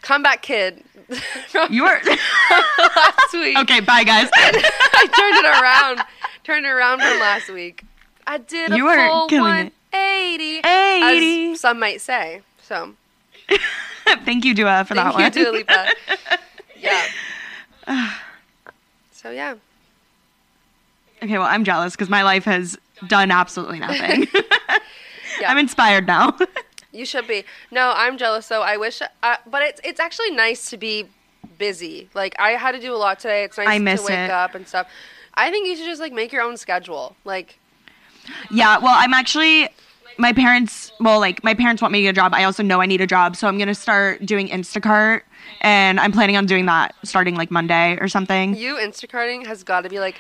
comeback 0.01 0.42
kid. 0.42 0.83
You 1.69 1.83
were 1.83 2.01
last 2.50 3.33
week. 3.33 3.57
Okay, 3.60 3.80
bye 3.80 4.04
guys. 4.04 4.27
I 4.33 5.07
turned 5.07 5.38
it 5.38 5.45
around. 5.62 6.07
Turned 6.44 6.66
it 6.66 6.69
around 6.69 7.00
from 7.00 7.19
last 7.19 7.50
week. 7.50 7.83
I 8.27 8.39
did 8.39 8.74
a 8.74 8.75
You 8.75 8.88
are 8.88 9.07
full 9.07 9.27
killing 9.27 9.68
it. 9.68 9.74
180, 9.94 10.68
80. 10.68 11.56
some 11.56 11.80
might 11.80 12.01
say. 12.01 12.42
So 12.62 12.95
Thank 14.25 14.44
you, 14.44 14.54
Dua, 14.54 14.83
for 14.86 14.95
that 14.95 15.13
thank 15.16 15.36
you, 15.36 15.44
one. 15.44 15.54
Dua 15.54 15.57
Lipa. 15.60 15.88
Yeah. 16.77 17.06
So 19.25 19.31
yeah. 19.31 19.56
Okay, 21.24 21.39
well, 21.39 21.48
I'm 21.48 21.63
jealous 21.63 21.94
because 21.94 22.10
my 22.10 22.22
life 22.22 22.45
has 22.45 22.77
done 23.07 23.31
absolutely 23.31 23.80
nothing. 23.80 24.27
Yeah. 25.42 25.51
I'm 25.51 25.57
inspired 25.57 26.07
now. 26.07 26.38
You 26.94 27.06
should 27.06 27.27
be. 27.27 27.44
No, 27.72 27.92
I'm 27.94 28.18
jealous 28.18 28.48
though. 28.48 28.62
I 28.62 28.77
wish, 28.77 29.01
uh, 29.01 29.36
but 29.45 29.62
it's 29.63 29.81
it's 29.83 30.00
actually 30.00 30.31
nice 30.31 30.69
to 30.69 30.77
be 30.77 31.10
busy. 31.57 32.07
Like 32.13 32.36
I 32.39 32.51
had 32.51 32.72
to 32.72 32.80
do 32.80 32.94
a 32.94 32.95
lot 32.95 33.19
today. 33.19 33.44
It's 33.44 33.57
nice 33.57 34.00
to 34.00 34.06
wake 34.06 34.18
it. 34.18 34.30
up 34.30 34.56
and 34.56 34.66
stuff. 34.66 34.88
I 35.33 35.51
think 35.51 35.68
you 35.68 35.75
should 35.75 35.88
just 35.88 36.00
like 36.00 36.13
make 36.13 36.31
your 36.31 36.42
own 36.42 36.56
schedule. 36.56 37.18
Like 37.25 37.60
yeah, 38.50 38.77
well, 38.77 38.95
I'm 38.95 39.13
actually. 39.13 39.68
My 40.17 40.33
parents, 40.33 40.91
well, 41.00 41.19
like 41.19 41.44
my 41.44 41.53
parents 41.53 41.81
want 41.81 41.91
me 41.91 42.00
to 42.00 42.03
get 42.03 42.09
a 42.09 42.13
job. 42.13 42.33
I 42.33 42.44
also 42.44 42.63
know 42.63 42.81
I 42.81 42.85
need 42.85 43.01
a 43.01 43.07
job, 43.07 43.35
so 43.35 43.47
I'm 43.47 43.57
gonna 43.57 43.75
start 43.75 44.25
doing 44.25 44.47
Instacart, 44.47 45.21
and 45.62 46.00
I'm 46.00 46.12
planning 46.12 46.38
on 46.38 46.45
doing 46.45 46.65
that 46.67 46.95
starting 47.03 47.35
like 47.35 47.51
Monday 47.51 47.97
or 48.00 48.07
something. 48.07 48.56
you, 48.56 48.75
Instacarting 48.75 49.45
has 49.45 49.63
got 49.63 49.81
to 49.81 49.89
be 49.89 50.00
like 50.00 50.15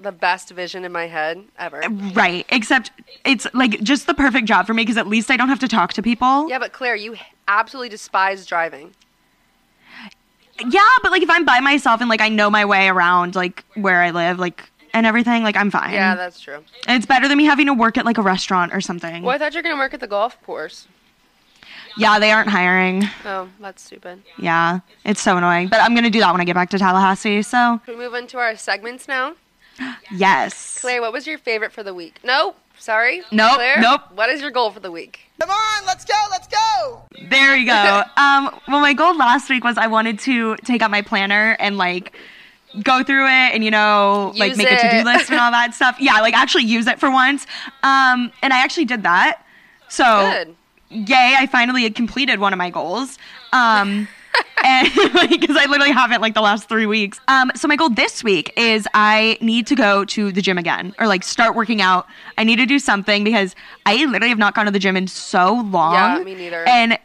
the 0.00 0.12
best 0.12 0.50
vision 0.50 0.84
in 0.84 0.92
my 0.92 1.06
head 1.06 1.44
ever. 1.58 1.82
Right. 2.14 2.46
Except 2.50 2.90
it's 3.24 3.46
like 3.54 3.80
just 3.82 4.06
the 4.06 4.14
perfect 4.14 4.46
job 4.46 4.66
for 4.66 4.74
me 4.74 4.82
because 4.82 4.96
at 4.96 5.06
least 5.06 5.30
I 5.30 5.36
don't 5.36 5.48
have 5.48 5.58
to 5.60 5.68
talk 5.68 5.92
to 5.94 6.02
people. 6.02 6.48
Yeah, 6.48 6.58
but 6.58 6.72
Claire, 6.72 6.96
you 6.96 7.16
absolutely 7.46 7.88
despise 7.88 8.46
driving. 8.46 8.94
Yeah, 10.60 10.88
but 11.02 11.12
like 11.12 11.22
if 11.22 11.30
I'm 11.30 11.44
by 11.44 11.60
myself 11.60 12.00
and 12.00 12.08
like 12.08 12.20
I 12.20 12.28
know 12.28 12.50
my 12.50 12.64
way 12.64 12.88
around 12.88 13.34
like 13.34 13.64
where 13.74 14.02
I 14.02 14.10
live, 14.10 14.38
like 14.38 14.70
and 14.92 15.06
everything, 15.06 15.42
like 15.42 15.56
I'm 15.56 15.70
fine. 15.70 15.92
Yeah, 15.92 16.14
that's 16.14 16.40
true. 16.40 16.64
and 16.86 16.96
it's 16.96 17.06
better 17.06 17.28
than 17.28 17.38
me 17.38 17.44
having 17.44 17.66
to 17.66 17.74
work 17.74 17.98
at 17.98 18.04
like 18.04 18.18
a 18.18 18.22
restaurant 18.22 18.72
or 18.74 18.80
something. 18.80 19.22
Well, 19.22 19.34
I 19.34 19.38
thought 19.38 19.54
you 19.54 19.58
were 19.58 19.62
gonna 19.62 19.76
work 19.76 19.94
at 19.94 20.00
the 20.00 20.06
golf 20.06 20.40
course. 20.42 20.86
Yeah, 21.96 22.18
they 22.20 22.30
aren't 22.30 22.48
hiring. 22.48 23.04
Oh, 23.24 23.48
that's 23.60 23.82
stupid. 23.82 24.22
Yeah, 24.38 24.80
it's 25.04 25.20
so 25.20 25.36
annoying. 25.36 25.68
But 25.68 25.80
I'm 25.80 25.94
gonna 25.94 26.10
do 26.10 26.20
that 26.20 26.30
when 26.32 26.40
I 26.40 26.44
get 26.44 26.54
back 26.54 26.70
to 26.70 26.78
Tallahassee. 26.78 27.42
So 27.42 27.80
Can 27.84 27.98
we 27.98 28.04
move 28.04 28.14
into 28.14 28.38
our 28.38 28.56
segments 28.56 29.08
now? 29.08 29.34
yes. 30.14 30.78
Claire, 30.80 31.00
what 31.00 31.12
was 31.12 31.26
your 31.26 31.38
favorite 31.38 31.72
for 31.72 31.82
the 31.82 31.94
week? 31.94 32.18
Nope. 32.24 32.56
Sorry. 32.78 33.22
Nope, 33.32 33.56
Claire, 33.56 33.80
nope. 33.80 34.02
What 34.14 34.30
is 34.30 34.40
your 34.40 34.52
goal 34.52 34.70
for 34.70 34.78
the 34.78 34.92
week? 34.92 35.20
Come 35.40 35.50
on, 35.50 35.86
let's 35.86 36.04
go, 36.04 36.14
let's 36.30 36.46
go. 36.46 37.02
There 37.28 37.56
you 37.56 37.66
go. 37.66 38.02
um, 38.16 38.56
well, 38.68 38.80
my 38.80 38.92
goal 38.92 39.16
last 39.16 39.50
week 39.50 39.64
was 39.64 39.76
I 39.76 39.88
wanted 39.88 40.20
to 40.20 40.56
take 40.58 40.80
out 40.80 40.90
my 40.90 41.02
planner 41.02 41.56
and 41.58 41.76
like 41.76 42.16
go 42.82 43.02
through 43.02 43.26
it 43.26 43.54
and 43.54 43.64
you 43.64 43.70
know 43.70 44.32
like 44.36 44.50
Use 44.50 44.58
make 44.58 44.70
a 44.70 44.76
to-do 44.76 45.04
list 45.04 45.30
and 45.30 45.40
all 45.40 45.50
that 45.50 45.74
stuff. 45.74 45.96
Yeah, 45.98 46.20
like 46.20 46.34
actually 46.34 46.64
use 46.64 46.86
it 46.86 47.00
for 47.00 47.10
once. 47.10 47.46
Um, 47.82 48.32
and 48.42 48.52
I 48.52 48.62
actually 48.62 48.84
did 48.84 49.02
that. 49.02 49.42
So 49.88 50.04
Good. 50.04 50.56
yay! 50.90 51.34
I 51.38 51.46
finally 51.46 51.82
had 51.82 51.94
completed 51.94 52.40
one 52.40 52.52
of 52.52 52.58
my 52.58 52.70
goals. 52.70 53.18
Um, 53.52 54.08
and 54.64 54.88
because 55.30 55.56
I 55.56 55.66
literally 55.66 55.92
haven't 55.92 56.20
like 56.20 56.34
the 56.34 56.40
last 56.40 56.68
three 56.68 56.86
weeks. 56.86 57.20
Um, 57.28 57.50
so 57.54 57.66
my 57.68 57.76
goal 57.76 57.88
this 57.88 58.22
week 58.22 58.52
is 58.56 58.86
I 58.94 59.38
need 59.40 59.66
to 59.68 59.74
go 59.74 60.04
to 60.04 60.32
the 60.32 60.42
gym 60.42 60.58
again 60.58 60.94
or 60.98 61.06
like 61.06 61.24
start 61.24 61.54
working 61.56 61.80
out. 61.80 62.06
I 62.36 62.44
need 62.44 62.56
to 62.56 62.66
do 62.66 62.78
something 62.78 63.24
because 63.24 63.54
I 63.86 64.04
literally 64.04 64.28
have 64.28 64.38
not 64.38 64.54
gone 64.54 64.66
to 64.66 64.70
the 64.70 64.78
gym 64.78 64.96
in 64.96 65.06
so 65.06 65.54
long. 65.54 65.94
Yeah, 65.94 66.24
me 66.24 66.34
neither. 66.34 66.68
And 66.68 66.98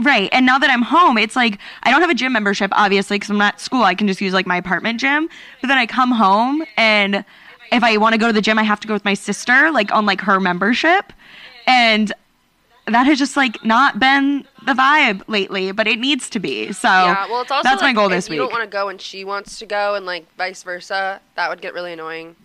right, 0.00 0.28
and 0.32 0.46
now 0.46 0.58
that 0.58 0.70
I'm 0.70 0.82
home, 0.82 1.18
it's 1.18 1.36
like 1.36 1.58
I 1.82 1.90
don't 1.90 2.00
have 2.00 2.10
a 2.10 2.14
gym 2.14 2.32
membership 2.32 2.70
obviously 2.74 3.16
because 3.16 3.30
I'm 3.30 3.38
not 3.38 3.54
at 3.54 3.60
school. 3.60 3.82
I 3.82 3.94
can 3.94 4.06
just 4.06 4.20
use 4.20 4.32
like 4.32 4.46
my 4.46 4.56
apartment 4.56 5.00
gym. 5.00 5.28
But 5.60 5.68
then 5.68 5.78
I 5.78 5.86
come 5.86 6.10
home 6.12 6.64
and 6.76 7.24
if 7.72 7.82
I 7.82 7.96
want 7.98 8.14
to 8.14 8.18
go 8.18 8.26
to 8.26 8.32
the 8.32 8.40
gym, 8.40 8.58
I 8.58 8.62
have 8.62 8.80
to 8.80 8.88
go 8.88 8.94
with 8.94 9.04
my 9.04 9.14
sister 9.14 9.70
like 9.70 9.92
on 9.92 10.06
like 10.06 10.20
her 10.22 10.40
membership, 10.40 11.12
and 11.66 12.12
that 12.86 13.06
has 13.06 13.18
just 13.18 13.36
like 13.36 13.62
not 13.64 13.98
been 13.98 14.46
the 14.64 14.72
vibe 14.72 15.22
lately, 15.28 15.72
but 15.72 15.86
it 15.86 15.98
needs 15.98 16.30
to 16.30 16.38
be. 16.38 16.72
So 16.72 16.88
Yeah, 16.88 17.26
well, 17.28 17.42
it's 17.42 17.50
also 17.50 17.68
that's 17.68 17.82
my 17.82 17.88
like, 17.88 17.96
goal 17.96 18.06
if 18.06 18.12
this 18.12 18.30
you 18.30 18.36
don't 18.36 18.52
want 18.52 18.64
to 18.64 18.70
go 18.70 18.88
and 18.88 19.00
she 19.00 19.24
wants 19.24 19.58
to 19.58 19.66
go, 19.66 19.94
and 19.94 20.06
like 20.06 20.26
vice 20.36 20.62
versa, 20.62 21.20
that 21.36 21.50
would 21.50 21.60
get 21.60 21.74
really 21.74 21.92
annoying. 21.92 22.36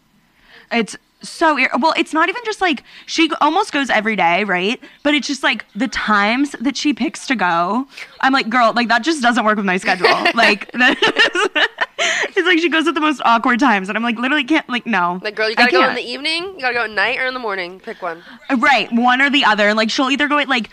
It's 0.72 0.96
so 1.24 1.58
ir- 1.58 1.72
well. 1.80 1.94
It's 1.98 2.14
not 2.14 2.30
even 2.30 2.42
just 2.46 2.62
like 2.62 2.84
she 3.06 3.30
almost 3.42 3.72
goes 3.72 3.90
every 3.90 4.16
day, 4.16 4.44
right? 4.44 4.80
But 5.02 5.16
it's 5.16 5.28
just 5.28 5.42
like 5.44 5.66
the 5.74 5.88
times 5.88 6.52
that 6.60 6.78
she 6.78 6.94
picks 6.94 7.26
to 7.28 7.36
go. 7.36 7.88
I'm 8.22 8.34
like, 8.34 8.50
girl, 8.50 8.74
like 8.74 8.90
that 8.90 9.04
just 9.04 9.22
doesn't 9.22 9.44
work 9.44 9.58
with 9.58 9.66
my 9.66 9.78
schedule. 9.78 10.08
like 10.36 10.70
it's 10.74 12.48
like 12.48 12.60
she 12.60 12.70
goes 12.70 12.88
at 12.88 12.94
the 12.94 13.02
most 13.02 13.22
awkward 13.26 13.60
times, 13.60 13.90
and 13.90 13.98
I'm 13.98 14.04
like, 14.04 14.18
literally 14.18 14.44
can't. 14.44 14.68
Like, 14.70 14.86
no, 14.86 15.20
Like, 15.24 15.36
girl, 15.36 15.50
you 15.50 15.56
gotta 15.56 15.72
go 15.72 15.88
in 15.90 15.96
the 15.96 16.02
evening, 16.02 16.44
you 16.56 16.60
gotta 16.62 16.74
go 16.74 16.84
at 16.84 16.90
night 16.90 17.18
or 17.20 17.26
in 17.26 17.34
the 17.34 17.40
morning. 17.40 17.80
Pick 17.80 18.02
one. 18.02 18.24
Uh, 18.50 18.58
right, 18.58 18.92
one 18.92 19.22
or 19.22 19.30
the 19.30 19.46
other. 19.46 19.68
And 19.70 19.78
like 19.78 19.90
she'll 19.90 20.10
either 20.10 20.28
go 20.28 20.40
at 20.40 20.48
like 20.50 20.70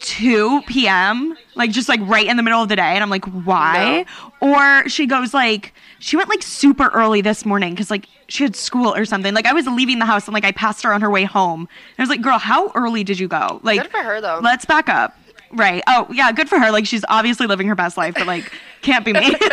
2 0.00 0.62
p.m., 0.66 1.36
like 1.54 1.70
just 1.70 1.88
like 1.88 2.00
right 2.02 2.26
in 2.26 2.36
the 2.36 2.42
middle 2.42 2.62
of 2.62 2.68
the 2.68 2.76
day. 2.76 2.82
And 2.82 3.02
I'm 3.02 3.10
like, 3.10 3.24
why? 3.24 4.04
Or 4.40 4.88
she 4.88 5.06
goes 5.06 5.32
like, 5.32 5.72
she 5.98 6.16
went 6.16 6.28
like 6.28 6.42
super 6.42 6.88
early 6.88 7.20
this 7.20 7.44
morning 7.44 7.72
because 7.74 7.90
like 7.90 8.06
she 8.28 8.42
had 8.44 8.56
school 8.56 8.94
or 8.94 9.04
something. 9.04 9.34
Like 9.34 9.46
I 9.46 9.52
was 9.52 9.66
leaving 9.66 9.98
the 9.98 10.04
house 10.06 10.26
and 10.26 10.34
like 10.34 10.44
I 10.44 10.52
passed 10.52 10.82
her 10.82 10.92
on 10.92 11.00
her 11.00 11.10
way 11.10 11.24
home. 11.24 11.60
And 11.60 11.98
I 11.98 12.02
was 12.02 12.08
like, 12.10 12.22
girl, 12.22 12.38
how 12.38 12.70
early 12.74 13.04
did 13.04 13.18
you 13.18 13.28
go? 13.28 13.60
Like, 13.62 13.82
Good 13.82 13.90
for 13.90 14.02
her 14.02 14.20
though. 14.20 14.40
let's 14.42 14.64
back 14.64 14.88
up. 14.88 15.16
Right. 15.52 15.82
Oh, 15.86 16.08
yeah, 16.12 16.32
good 16.32 16.48
for 16.48 16.58
her. 16.58 16.70
Like 16.72 16.86
she's 16.86 17.04
obviously 17.08 17.46
living 17.46 17.68
her 17.68 17.74
best 17.76 17.96
life, 17.96 18.14
but 18.14 18.26
like 18.26 18.50
can't 18.82 19.04
be 19.04 19.12
me. 19.12 19.34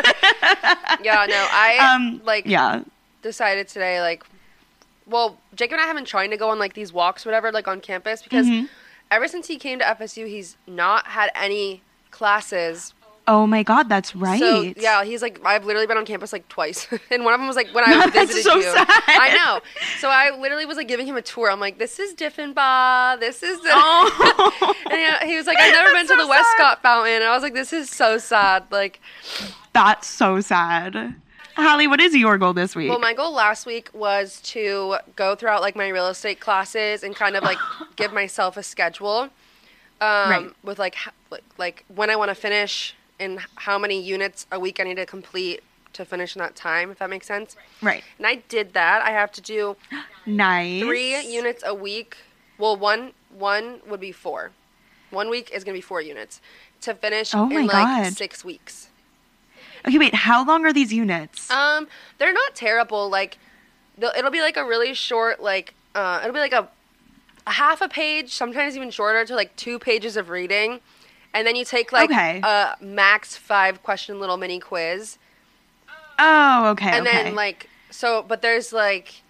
Yeah, 1.02 1.26
no, 1.28 1.48
I 1.52 1.78
um 1.96 2.22
like 2.24 2.46
yeah. 2.46 2.84
decided 3.22 3.68
today 3.68 4.00
like 4.02 4.24
well, 5.06 5.38
Jacob 5.54 5.74
and 5.74 5.82
I 5.82 5.86
have 5.88 5.96
been 5.98 6.06
trying 6.06 6.30
to 6.32 6.38
go 6.38 6.50
on 6.50 6.60
like 6.60 6.74
these 6.74 6.94
walks 6.94 7.26
or 7.26 7.30
whatever 7.30 7.52
like 7.52 7.68
on 7.68 7.82
campus 7.82 8.22
because 8.24 8.48
Mhm. 8.48 8.70
ever 9.12 9.28
since 9.28 9.48
he 9.48 9.58
came 9.58 9.80
to 9.80 9.86
FSU 9.86 10.28
he's 10.28 10.56
not 10.66 11.08
had 11.08 11.30
any 11.36 11.82
classes. 12.12 12.94
Oh 13.26 13.48
my 13.48 13.64
god, 13.64 13.88
that's 13.88 14.16
right. 14.16 14.40
So 14.40 14.74
yeah, 14.76 15.04
he's 15.06 15.22
like 15.22 15.40
I've 15.46 15.64
literally 15.66 15.88
been 15.88 15.98
on 15.98 16.06
campus 16.06 16.34
like 16.34 16.48
twice. 16.50 16.88
and 17.12 17.24
one 17.24 17.34
of 17.34 17.40
them 17.40 17.48
was 17.48 17.56
like 17.56 17.74
when 17.74 17.84
I 17.86 17.94
That's 18.10 18.34
visited 18.34 18.44
so 18.44 18.56
you. 18.56 18.64
sad. 18.64 18.86
I 18.90 19.34
know. 19.34 19.62
So 20.00 20.10
I 20.10 20.38
literally 20.38 20.66
was 20.66 20.76
like 20.76 20.88
giving 20.90 21.08
him 21.08 21.16
a 21.16 21.22
tour. 21.22 21.50
I'm 21.50 21.60
like, 21.62 21.78
this 21.78 22.00
is 22.00 22.14
Diffenbaugh. 22.16 23.20
This 23.22 23.42
is 23.42 23.60
the 23.62 23.70
Oh. 23.72 24.76
And 24.92 25.30
he, 25.30 25.36
was 25.38 25.48
like, 25.48 25.58
I've 25.58 25.72
never 25.74 25.88
been 25.90 26.06
That's 26.06 26.10
to 26.10 26.16
so 26.18 26.24
the 26.24 26.28
Westcott. 26.28 26.82
Fountain. 26.82 27.14
And 27.16 27.24
I 27.24 27.34
was 27.34 27.42
like, 27.44 27.54
this 27.54 27.72
is 27.74 27.90
so 27.90 28.18
sad. 28.18 28.64
Like, 28.72 29.00
That's 29.74 30.08
so 30.08 30.40
sad. 30.42 31.16
Hallie, 31.56 31.88
what 31.88 32.02
is 32.02 32.16
your 32.16 32.38
goal 32.38 32.54
this 32.54 32.76
week? 32.76 32.90
well, 32.90 33.00
my 33.00 33.14
goal 33.14 33.32
last 33.34 33.66
week 33.66 33.90
was 33.94 34.42
to 34.42 34.98
go 35.16 35.36
throughout 35.36 35.62
like 35.62 35.76
my 35.76 35.88
real 35.88 36.08
estate 36.08 36.40
classes 36.40 37.04
and 37.04 37.16
kind 37.16 37.36
of 37.36 37.44
like 37.44 37.58
give 37.96 38.12
myself 38.12 38.58
a 38.58 38.64
schedule, 38.64 39.30
um, 40.02 40.30
Right. 40.30 40.50
with 40.64 40.78
like 40.80 40.96
like- 41.30 41.44
like 41.58 41.86
when 41.88 42.10
I 42.10 42.16
want 42.16 42.30
to 42.30 42.36
finish 42.36 42.96
and 43.24 43.40
how 43.56 43.80
many 43.80 44.00
units 44.02 44.46
a 44.52 44.60
week 44.60 44.80
I 44.80 44.84
need 44.84 44.96
to 44.98 45.06
complete 45.06 45.62
to 45.94 46.06
finish 46.06 46.36
in 46.36 46.40
that 46.42 46.56
time. 46.56 46.92
If 46.92 47.00
that 47.00 47.10
makes 47.10 47.28
sense. 47.28 47.56
right. 47.82 48.04
And 48.18 48.28
I 48.28 48.36
did 48.50 48.74
that. 48.74 49.02
I 49.04 49.12
have 49.12 49.32
to 49.34 49.42
do 49.42 49.76
Nice. 50.26 50.82
three 50.84 51.22
units 51.28 51.64
a 51.66 51.74
week. 51.74 52.18
Well, 52.58 52.76
one 52.78 53.12
one 53.30 53.80
would 53.88 54.00
be 54.00 54.12
four. 54.12 54.52
One 55.10 55.30
week 55.30 55.50
is 55.54 55.64
gonna 55.64 55.78
be 55.78 55.82
four 55.82 56.02
units 56.02 56.42
to 56.82 56.94
finish 56.94 57.34
Oh 57.34 57.50
in 57.50 57.66
like 57.68 57.86
God. 58.04 58.14
six 58.14 58.44
weeks. 58.46 58.90
Okay, 59.88 59.98
wait, 59.98 60.16
how 60.16 60.46
long 60.46 60.66
are 60.66 60.72
these 60.74 60.94
units? 60.94 61.52
Um, 61.52 61.88
they're 62.18 62.32
not 62.34 62.56
terrible. 62.56 63.10
Like, 63.10 63.38
it'll 64.02 64.32
be 64.32 64.40
like 64.40 64.56
a 64.56 64.64
really 64.64 64.94
short, 64.94 65.42
like, 65.44 65.74
uh, 65.94 66.20
it'll 66.24 66.34
be 66.34 66.40
like 66.40 66.54
a, 66.54 66.70
a 67.46 67.52
half 67.52 67.82
a 67.82 67.90
page, 67.90 68.34
sometimes 68.34 68.78
even 68.78 68.92
shorter, 68.92 69.26
to 69.26 69.36
like 69.36 69.54
two 69.58 69.78
pages 69.80 70.16
of 70.16 70.30
reading, 70.30 70.80
and 71.34 71.46
then 71.48 71.56
you 71.56 71.66
take 71.66 71.92
like 71.92 72.10
Okay. 72.12 72.40
a 72.44 72.76
max 72.82 73.36
five 73.36 73.82
question 73.84 74.20
little 74.20 74.38
mini 74.38 74.60
quiz, 74.60 75.18
oh, 76.20 76.68
okay. 76.72 76.90
and 76.98 77.08
okay. 77.08 77.24
then 77.24 77.36
like 77.36 77.70
so, 77.90 78.24
but 78.28 78.42
there's 78.42 78.72
like 78.74 79.22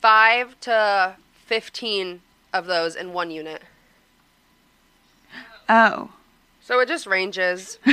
five 0.00 0.58
to 0.60 1.16
fifteen 1.46 2.20
of 2.52 2.66
those 2.66 2.94
in 2.96 3.12
one 3.12 3.30
unit, 3.30 3.62
Oh. 5.68 6.10
so 6.60 6.80
it 6.80 6.88
just 6.88 7.06
ranges. 7.06 7.78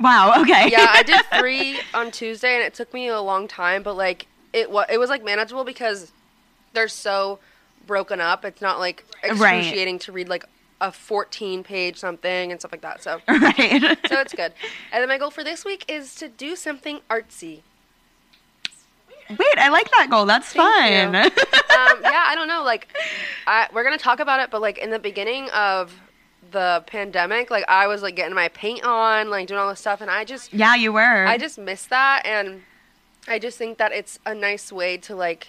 wow, 0.00 0.40
okay. 0.42 0.68
yeah, 0.70 0.86
I 0.90 1.02
did 1.04 1.20
three 1.40 1.78
on 1.92 2.10
Tuesday, 2.10 2.54
and 2.54 2.62
it 2.64 2.74
took 2.74 2.92
me 2.94 3.08
a 3.08 3.20
long 3.20 3.48
time, 3.48 3.82
but 3.82 3.96
like 3.96 4.26
it 4.52 4.70
was 4.70 4.86
it 4.90 4.98
was 4.98 5.10
like 5.10 5.24
manageable 5.24 5.64
because 5.64 6.12
they're 6.72 6.88
so 6.88 7.38
broken 7.86 8.20
up. 8.20 8.44
It's 8.44 8.62
not 8.62 8.78
like 8.78 9.04
Right. 9.22 9.58
excruciating 9.58 9.98
to 10.00 10.12
read 10.12 10.28
like 10.28 10.44
a 10.80 10.92
14 10.92 11.62
page 11.62 11.96
something 11.96 12.50
and 12.50 12.60
stuff 12.60 12.72
like 12.72 12.82
that. 12.82 13.02
So 13.02 13.20
right. 13.28 13.98
so 14.08 14.20
it's 14.20 14.34
good. 14.34 14.52
And 14.92 15.00
then 15.00 15.08
my 15.08 15.18
goal 15.18 15.30
for 15.30 15.44
this 15.44 15.64
week 15.64 15.84
is 15.88 16.14
to 16.16 16.28
do 16.28 16.56
something 16.56 17.00
artsy. 17.08 17.62
Wait, 19.30 19.58
I 19.58 19.70
like 19.70 19.90
that 19.92 20.08
goal. 20.10 20.26
That's 20.26 20.52
Thank 20.52 21.12
fun. 21.12 21.32
Um, 21.74 22.00
yeah, 22.02 22.24
I 22.28 22.34
don't 22.34 22.46
know. 22.46 22.62
Like, 22.62 22.88
I, 23.46 23.68
we're 23.72 23.84
gonna 23.84 23.98
talk 23.98 24.20
about 24.20 24.40
it, 24.40 24.50
but 24.50 24.60
like 24.60 24.78
in 24.78 24.90
the 24.90 24.98
beginning 24.98 25.48
of 25.50 25.94
the 26.50 26.84
pandemic, 26.86 27.50
like 27.50 27.64
I 27.68 27.86
was 27.86 28.02
like 28.02 28.16
getting 28.16 28.34
my 28.34 28.48
paint 28.48 28.84
on, 28.84 29.30
like 29.30 29.48
doing 29.48 29.58
all 29.58 29.68
this 29.68 29.80
stuff, 29.80 30.00
and 30.00 30.10
I 30.10 30.24
just 30.24 30.52
yeah, 30.52 30.74
you 30.74 30.92
were. 30.92 31.26
I 31.26 31.38
just 31.38 31.58
miss 31.58 31.86
that, 31.86 32.22
and 32.24 32.62
I 33.26 33.38
just 33.38 33.58
think 33.58 33.78
that 33.78 33.92
it's 33.92 34.18
a 34.26 34.34
nice 34.34 34.70
way 34.70 34.98
to 34.98 35.16
like 35.16 35.48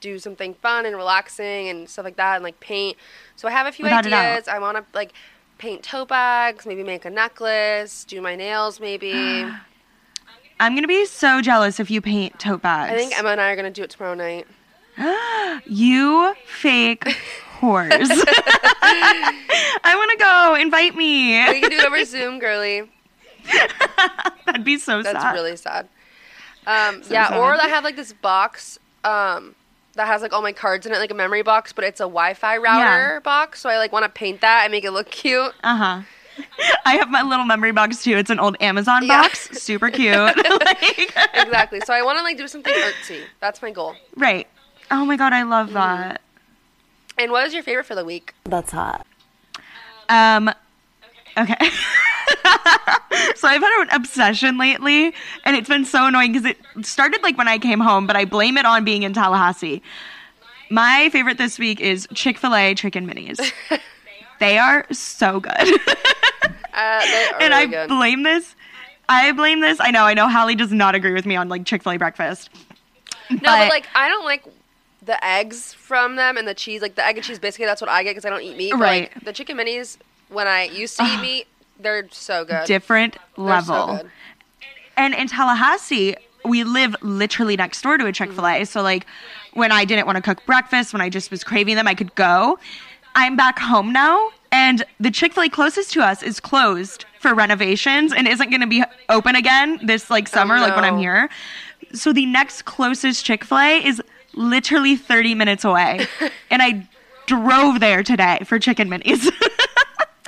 do 0.00 0.18
something 0.18 0.54
fun 0.54 0.86
and 0.86 0.96
relaxing 0.96 1.68
and 1.68 1.88
stuff 1.88 2.04
like 2.04 2.16
that, 2.16 2.36
and 2.36 2.44
like 2.44 2.60
paint. 2.60 2.96
So 3.36 3.48
I 3.48 3.50
have 3.50 3.66
a 3.66 3.72
few 3.72 3.84
Without 3.84 4.06
ideas. 4.06 4.48
I 4.48 4.58
want 4.58 4.76
to 4.76 4.84
like 4.94 5.12
paint 5.58 5.82
tote 5.82 6.08
bags, 6.08 6.66
maybe 6.66 6.82
make 6.82 7.04
a 7.04 7.10
necklace, 7.10 8.04
do 8.04 8.20
my 8.20 8.36
nails, 8.36 8.80
maybe. 8.80 9.12
I'm 10.60 10.74
gonna 10.74 10.88
be 10.88 11.06
so 11.06 11.40
jealous 11.40 11.78
if 11.78 11.90
you 11.90 12.00
paint 12.00 12.38
tote 12.38 12.62
bags. 12.62 12.92
I 12.92 12.96
think 12.96 13.16
Emma 13.16 13.30
and 13.30 13.40
I 13.40 13.50
are 13.50 13.56
gonna 13.56 13.70
do 13.70 13.82
it 13.82 13.90
tomorrow 13.90 14.14
night. 14.14 14.46
you 15.66 16.34
fake 16.46 17.04
whores. 17.60 18.08
I 18.80 19.94
want 19.96 20.10
to 20.12 20.16
go. 20.16 20.56
Invite 20.60 20.96
me. 20.96 21.46
We 21.48 21.60
can 21.60 21.70
do 21.70 21.78
it 21.78 21.84
over 21.84 22.04
Zoom, 22.04 22.38
girly. 22.38 22.90
That'd 24.46 24.64
be 24.64 24.78
so 24.78 25.02
That's 25.02 25.14
sad. 25.14 25.22
That's 25.22 25.34
really 25.34 25.56
sad. 25.56 25.88
Um, 26.66 27.02
yeah, 27.08 27.28
sad. 27.28 27.38
or 27.38 27.54
I 27.54 27.68
have 27.68 27.84
like 27.84 27.96
this 27.96 28.12
box 28.12 28.78
um, 29.04 29.54
that 29.98 30.06
has 30.06 30.22
like 30.22 30.32
all 30.32 30.42
my 30.42 30.52
cards 30.52 30.86
in 30.86 30.92
it, 30.92 30.98
like 30.98 31.10
a 31.10 31.14
memory 31.14 31.42
box, 31.42 31.72
but 31.72 31.84
it's 31.84 32.00
a 32.00 32.04
Wi-Fi 32.04 32.56
router 32.56 33.14
Yeah. 33.14 33.18
box. 33.20 33.60
So 33.60 33.68
I 33.68 33.76
like 33.78 33.92
want 33.92 34.04
to 34.04 34.08
paint 34.08 34.40
that 34.40 34.62
and 34.64 34.72
make 34.72 34.84
it 34.84 34.90
look 34.92 35.10
cute. 35.10 35.52
Uh 35.62 35.76
huh. 35.76 36.00
I 36.86 36.94
have 36.96 37.10
my 37.10 37.22
little 37.22 37.44
memory 37.44 37.72
box 37.72 38.02
too. 38.04 38.16
It's 38.16 38.30
an 38.30 38.38
old 38.38 38.56
Amazon 38.60 39.04
Yeah. 39.04 39.22
box. 39.22 39.50
Super 39.60 39.90
cute. 39.90 40.14
Like- 40.36 41.12
exactly. 41.34 41.80
So 41.84 41.92
I 41.92 42.02
want 42.02 42.16
to 42.18 42.24
like 42.24 42.36
do 42.38 42.48
something 42.48 42.72
artsy. 42.72 43.22
That's 43.40 43.60
my 43.60 43.70
goal. 43.70 43.94
Right. 44.16 44.46
Oh 44.90 45.04
my 45.04 45.16
god, 45.16 45.32
I 45.32 45.40
Mm-hmm. 45.42 45.50
love 45.50 45.72
that. 45.74 46.20
And 47.18 47.30
what 47.32 47.46
is 47.46 47.52
your 47.52 47.62
favorite 47.64 47.84
for 47.86 47.94
the 47.96 48.04
week? 48.04 48.34
That's 48.44 48.70
hot. 48.70 49.04
Um, 50.08 50.50
okay. 51.38 51.70
so 53.36 53.48
I've 53.48 53.62
had 53.62 53.82
an 53.82 53.88
obsession 53.92 54.58
lately, 54.58 55.14
and 55.44 55.56
it's 55.56 55.68
been 55.68 55.84
so 55.84 56.06
annoying 56.06 56.32
because 56.32 56.46
it 56.46 56.58
started 56.86 57.22
like 57.22 57.38
when 57.38 57.48
I 57.48 57.58
came 57.58 57.80
home, 57.80 58.06
but 58.06 58.16
I 58.16 58.24
blame 58.24 58.56
it 58.58 58.66
on 58.66 58.84
being 58.84 59.02
in 59.02 59.12
Tallahassee. 59.12 59.82
My 60.70 61.08
favorite 61.10 61.38
this 61.38 61.58
week 61.58 61.80
is 61.80 62.06
Chick 62.14 62.36
Fil 62.38 62.54
A 62.54 62.74
chicken 62.74 63.06
minis. 63.08 63.52
they 64.40 64.58
are 64.58 64.86
so 64.92 65.40
good, 65.40 65.52
Uh, 65.58 65.64
are 66.74 67.02
and 67.40 67.40
really 67.40 67.54
I 67.54 67.66
good. 67.66 67.88
blame 67.88 68.22
this. 68.22 68.54
I 69.08 69.32
blame 69.32 69.60
this. 69.60 69.78
I 69.80 69.90
know. 69.90 70.04
I 70.04 70.12
know. 70.14 70.28
Hallie 70.28 70.54
does 70.54 70.70
not 70.72 70.94
agree 70.94 71.14
with 71.14 71.24
me 71.24 71.34
on 71.36 71.48
like 71.48 71.64
Chick 71.64 71.82
Fil 71.82 71.92
A 71.92 71.96
breakfast. 71.98 72.50
no, 73.30 73.38
but 73.40 73.68
like 73.70 73.86
I 73.94 74.08
don't 74.08 74.24
like 74.26 74.44
the 75.02 75.22
eggs 75.24 75.72
from 75.72 76.16
them 76.16 76.36
and 76.36 76.46
the 76.46 76.52
cheese. 76.54 76.82
Like 76.82 76.94
the 76.96 77.04
egg 77.06 77.16
and 77.16 77.24
cheese 77.24 77.38
biscuit. 77.38 77.66
That's 77.66 77.80
what 77.80 77.88
I 77.88 78.02
get 78.02 78.10
because 78.10 78.26
I 78.26 78.30
don't 78.30 78.42
eat 78.42 78.56
meat. 78.58 78.72
But, 78.72 78.80
Right. 78.80 79.10
like 79.14 79.24
the 79.24 79.32
chicken 79.32 79.56
minis, 79.56 79.96
when 80.28 80.46
I 80.46 80.64
used 80.64 80.96
to 80.98 81.04
eat 81.04 81.20
meat, 81.20 81.46
they're 81.78 82.08
so 82.10 82.44
good. 82.44 82.66
different 82.66 83.16
level. 83.36 83.86
So 83.86 83.96
good. 83.96 84.10
And 84.96 85.14
in 85.14 85.28
Tallahassee, 85.28 86.16
we 86.44 86.64
live 86.64 86.96
literally 87.02 87.56
next 87.56 87.82
door 87.82 87.98
to 87.98 88.04
a 88.04 88.08
mm-hmm. 88.08 88.12
Chick 88.12 88.32
fil 88.32 88.46
A. 88.46 88.64
So, 88.64 88.82
like, 88.82 89.06
when 89.54 89.72
I 89.72 89.84
didn't 89.84 90.06
want 90.06 90.16
to 90.16 90.22
cook 90.22 90.44
breakfast, 90.44 90.92
when 90.92 91.00
I 91.00 91.08
just 91.08 91.30
was 91.30 91.44
craving 91.44 91.76
them, 91.76 91.86
I 91.86 91.94
could 91.94 92.14
go. 92.14 92.58
I'm 93.14 93.36
back 93.36 93.58
home 93.58 93.92
now, 93.92 94.30
and 94.52 94.84
the 95.00 95.10
Chick 95.10 95.34
fil 95.34 95.44
A 95.44 95.48
closest 95.48 95.92
to 95.94 96.02
us 96.02 96.22
is 96.22 96.40
closed 96.40 97.04
for 97.20 97.34
renovations 97.34 98.12
and 98.12 98.28
isn't 98.28 98.50
going 98.50 98.60
to 98.60 98.66
be 98.66 98.84
open 99.08 99.36
again 99.36 99.80
this, 99.84 100.10
like, 100.10 100.28
oh, 100.30 100.34
summer, 100.34 100.60
like 100.60 100.74
when 100.74 100.84
I'm 100.84 100.98
here. 100.98 101.28
So, 101.92 102.12
the 102.12 102.26
next 102.26 102.64
closest 102.64 103.24
Chick 103.24 103.44
fil 103.44 103.58
A 103.58 103.84
is 103.84 104.02
literally 104.34 104.96
30 104.96 105.34
minutes 105.34 105.64
away. 105.64 106.06
and 106.50 106.62
I 106.62 106.88
drove 107.26 107.80
there 107.80 108.02
today 108.02 108.40
for 108.44 108.58
chicken 108.58 108.88
minis. 108.88 109.30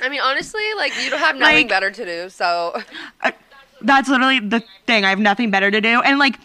I 0.01 0.09
mean, 0.09 0.21
honestly, 0.21 0.63
like 0.77 0.93
you 1.03 1.09
don't 1.09 1.19
have 1.19 1.35
nothing 1.35 1.55
Like- 1.57 1.69
better 1.69 1.91
to 1.91 2.05
do, 2.05 2.29
so 2.29 2.81
I- 3.21 3.33
that's 3.81 4.09
literally 4.09 4.39
the 4.39 4.63
thing. 4.85 5.05
I 5.05 5.09
have 5.09 5.19
nothing 5.19 5.49
better 5.51 5.71
to 5.71 5.81
do. 5.81 6.01
And 6.01 6.19
like 6.19 6.37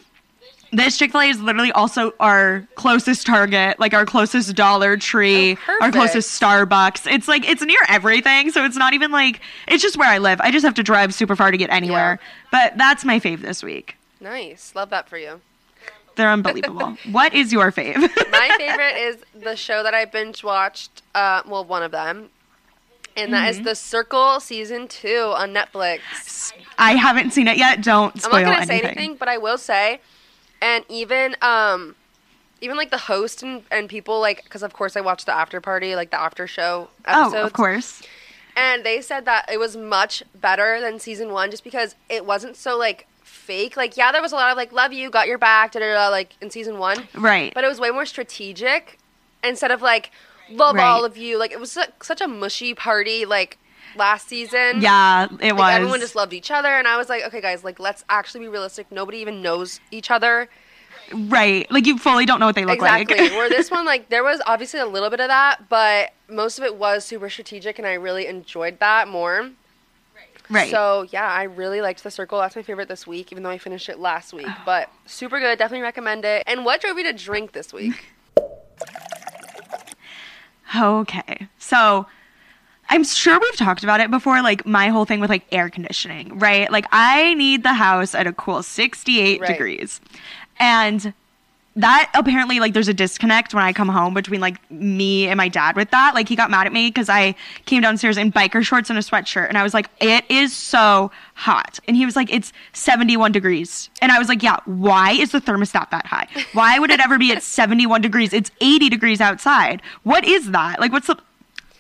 this 0.73 0.99
Chick 0.99 1.13
fil 1.13 1.21
A 1.21 1.29
is 1.29 1.41
literally 1.41 1.71
also 1.73 2.13
our 2.19 2.67
closest 2.75 3.27
Target, 3.27 3.79
like 3.79 3.95
our 3.95 4.05
closest 4.05 4.55
Dollar 4.57 4.97
Tree, 4.97 5.57
Oh, 5.69 5.79
our 5.81 5.93
closest 5.93 6.41
Starbucks. 6.41 7.11
It's 7.11 7.29
like 7.29 7.49
it's 7.49 7.63
near 7.63 7.79
everything. 7.89 8.51
So 8.51 8.65
it's 8.65 8.77
not 8.77 8.93
even 8.95 9.11
like 9.13 9.41
it's 9.69 9.83
just 9.83 9.97
where 9.97 10.09
I 10.09 10.19
live. 10.19 10.41
I 10.41 10.51
just 10.51 10.65
have 10.65 10.75
to 10.75 10.83
drive 10.83 11.15
super 11.15 11.37
far 11.37 11.51
to 11.51 11.57
get 11.57 11.71
anywhere. 11.71 12.19
But 12.51 12.77
that's 12.77 13.05
my 13.05 13.21
fave 13.21 13.43
this 13.43 13.63
week. 13.63 13.97
nice. 14.21 14.75
Love 14.75 14.91
that 14.91 15.09
for 15.09 15.19
you. 15.19 15.41
They're 16.17 16.31
unbelievable. 16.31 16.97
what 17.11 17.35
is 17.35 17.53
your 17.53 17.71
fave? 17.71 17.97
My 18.31 18.55
favorite 18.57 18.97
is 18.97 19.17
the 19.39 19.55
show 19.55 19.83
that 19.83 19.93
I 19.93 20.07
binge 20.07 20.43
watched. 20.43 21.03
Uh, 21.15 21.43
well, 21.47 21.65
one 21.65 21.83
of 21.83 21.91
them, 21.93 22.31
and 23.17 23.33
that 23.33 23.51
Mm-hmm. 23.51 23.61
is 23.61 23.65
The 23.65 23.75
Circle 23.75 24.41
season 24.41 24.89
two 24.89 25.33
on 25.37 25.53
Netflix. 25.55 26.53
I 26.79 26.93
haven't 26.97 27.33
seen 27.33 27.49
it 27.49 27.57
yet. 27.57 27.83
Don't 27.83 28.21
spoil 28.21 28.37
I'm 28.37 28.45
not 28.45 28.51
gonna 28.53 28.57
anything. 28.73 28.81
say 28.81 28.87
anything, 28.89 29.17
but 29.17 29.29
I 29.29 29.39
will 29.39 29.59
say, 29.59 30.01
and 30.61 30.85
even 30.89 31.37
um, 31.43 31.95
even 32.61 32.77
like 32.77 32.91
the 32.91 32.99
host 32.99 33.43
and, 33.43 33.63
and 33.71 33.89
people 33.89 34.21
like 34.21 34.45
because 34.45 34.63
of 34.63 34.73
course 34.73 34.97
I 34.97 35.01
watched 35.01 35.27
the 35.27 35.33
after 35.35 35.61
party, 35.61 35.95
like 35.97 36.11
the 36.11 36.21
after 36.21 36.47
show 36.47 36.89
episodes. 37.05 37.35
Oh, 37.37 37.47
of 37.47 37.53
course. 37.53 38.03
And 38.59 38.85
they 38.85 39.03
said 39.03 39.27
that 39.27 39.51
it 39.53 39.59
was 39.59 39.77
much 39.77 40.23
better 40.35 40.81
than 40.81 40.99
season 40.99 41.31
one 41.33 41.51
just 41.51 41.63
because 41.65 41.95
it 42.09 42.25
wasn't 42.25 42.57
so 42.57 42.79
like 42.79 43.07
fake. 43.23 43.77
Like, 43.77 43.99
yeah, 43.99 44.13
there 44.13 44.23
was 44.23 44.33
a 44.33 44.35
lot 44.37 44.51
of 44.51 44.57
like, 44.57 44.73
love 44.73 44.95
you, 44.95 45.11
got 45.11 45.29
your 45.29 45.37
back, 45.37 45.73
da 45.73 45.81
da 45.81 45.93
da, 45.93 46.09
like 46.09 46.35
in 46.41 46.49
season 46.51 46.79
one. 46.79 47.07
Right. 47.15 47.53
But 47.53 47.65
it 47.65 47.69
was 47.69 47.79
way 47.79 47.91
more 47.91 48.07
strategic 48.07 48.99
instead 49.45 49.71
of 49.71 49.83
like, 49.83 50.11
love 50.51 50.77
Right. 50.77 50.85
all 50.85 51.05
of 51.05 51.17
you. 51.17 51.39
Like 51.39 51.53
it 51.53 51.61
was 51.61 51.73
su- 51.73 51.83
such 52.03 52.21
a 52.21 52.29
mushy 52.29 52.75
party. 52.75 53.25
Like 53.25 53.59
last 53.97 54.29
season. 54.29 54.81
Yeah, 54.83 55.27
it 55.41 55.57
was. 55.57 55.73
Everyone 55.75 56.01
just 56.01 56.15
loved 56.15 56.33
each 56.35 56.51
other, 56.51 56.69
and 56.69 56.87
I 56.87 56.97
was 56.99 57.09
like, 57.09 57.25
okay, 57.25 57.41
guys, 57.41 57.65
like 57.65 57.79
let's 57.81 58.05
actually 58.09 58.41
be 58.41 58.49
realistic. 58.49 58.91
Nobody 58.93 59.19
even 59.19 59.41
knows 59.43 59.81
each 59.91 60.11
other. 60.11 60.49
right. 61.15 61.71
Like 61.71 61.87
you 61.87 61.99
fully 61.99 62.27
don't 62.27 62.41
know 62.41 62.47
what 62.47 62.55
they 62.57 62.65
look 62.65 62.81
like. 62.81 63.03
exactly. 63.03 63.29
like. 63.29 63.39
Where 63.39 63.49
this 63.49 63.71
one, 63.71 63.85
like, 63.87 64.09
there 64.11 64.25
was 64.25 64.41
obviously 64.47 64.81
a 64.81 64.87
little 64.87 65.09
bit 65.09 65.21
of 65.21 65.29
that, 65.29 65.69
but 65.69 66.11
most 66.29 66.59
of 66.59 66.65
it 66.65 66.77
was 66.77 67.05
super 67.05 67.31
strategic, 67.31 67.79
and 67.79 67.87
I 67.87 67.95
really 67.95 68.27
enjoyed 68.27 68.81
that 68.81 69.09
more. 69.09 69.51
right. 70.51 70.71
So 70.71 71.07
yeah, 71.11 71.27
I 71.31 71.45
really 71.45 71.81
liked 71.81 72.03
the 72.03 72.11
circle. 72.11 72.39
That's 72.41 72.57
my 72.57 72.63
favorite 72.63 72.89
this 72.89 73.07
week, 73.07 73.31
even 73.33 73.45
though 73.45 73.51
I 73.51 73.59
finished 73.59 73.89
it 73.89 73.99
last 73.99 74.33
week. 74.35 74.47
Oh. 74.49 74.63
But 74.67 74.91
super 75.07 75.39
good. 75.41 75.59
Definitely 75.59 75.83
recommend 75.85 76.25
it. 76.25 76.43
And 76.47 76.65
what 76.65 76.81
drove 76.81 76.99
you 76.99 77.05
to 77.05 77.13
drink 77.13 77.53
this 77.53 77.73
week? 77.73 78.05
Okay. 80.75 81.49
So 81.59 82.07
I'm 82.89 83.05
sure 83.05 83.39
we've 83.39 83.57
talked 83.57 83.83
about 83.85 84.01
it 84.01 84.11
before, 84.11 84.43
like 84.43 84.65
my 84.67 84.89
whole 84.89 85.05
thing 85.05 85.21
with 85.21 85.31
like 85.31 85.45
air 85.53 85.69
conditioning, 85.71 86.39
right? 86.39 86.71
Like 86.71 86.87
I 86.93 87.35
need 87.35 87.63
the 87.63 87.75
house 87.75 88.15
at 88.15 88.27
a 88.27 88.33
cool 88.33 88.63
68 88.63 89.41
Right. 89.41 89.47
degrees. 89.49 90.01
And 90.59 91.13
that 91.77 92.11
apparently 92.15 92.59
like 92.59 92.73
there's 92.73 92.89
a 92.89 92.95
disconnect 92.95 93.53
when 93.53 93.63
I 93.63 93.73
come 93.73 93.89
home 93.89 94.15
between 94.15 94.41
like 94.41 94.59
me 94.71 95.29
and 95.29 95.37
my 95.37 95.49
dad 95.49 95.77
with 95.77 95.91
that. 95.91 96.15
Like 96.15 96.29
he 96.29 96.35
got 96.35 96.51
mad 96.51 96.67
at 96.67 96.73
me 96.73 96.89
because 96.89 97.09
I 97.09 97.35
came 97.67 97.83
downstairs 97.83 98.17
in 98.17 98.33
biker 98.33 98.65
shorts 98.65 98.89
and 98.89 98.99
a 98.99 99.03
sweatshirt 99.03 99.49
and 99.49 99.59
I 99.59 99.63
was 99.63 99.75
like, 99.75 99.89
it 100.01 100.25
is 100.31 100.57
so 100.57 101.11
hot. 101.35 101.79
And 101.87 101.97
he 101.97 102.07
was 102.07 102.17
like, 102.17 102.33
it's 102.33 102.53
71 102.73 103.31
degrees. 103.33 103.91
And 104.01 104.11
I 104.11 104.19
was 104.19 104.29
like, 104.29 104.43
yeah, 104.43 104.57
why 104.65 105.13
is 105.13 105.33
the 105.33 105.41
thermostat 105.41 105.91
that 105.91 106.07
high? 106.07 106.27
Why 106.55 106.79
would 106.79 106.91
it 106.91 107.01
ever 107.01 107.19
be 107.19 107.31
at 107.31 107.43
71 107.43 108.01
degrees? 108.01 108.33
It's 108.33 108.51
80 108.61 108.89
degrees 108.89 109.21
outside. 109.21 109.83
What 110.03 110.25
is 110.25 110.51
that? 110.53 110.81
Like 110.81 110.93
what's 110.93 111.09
the 111.09 111.19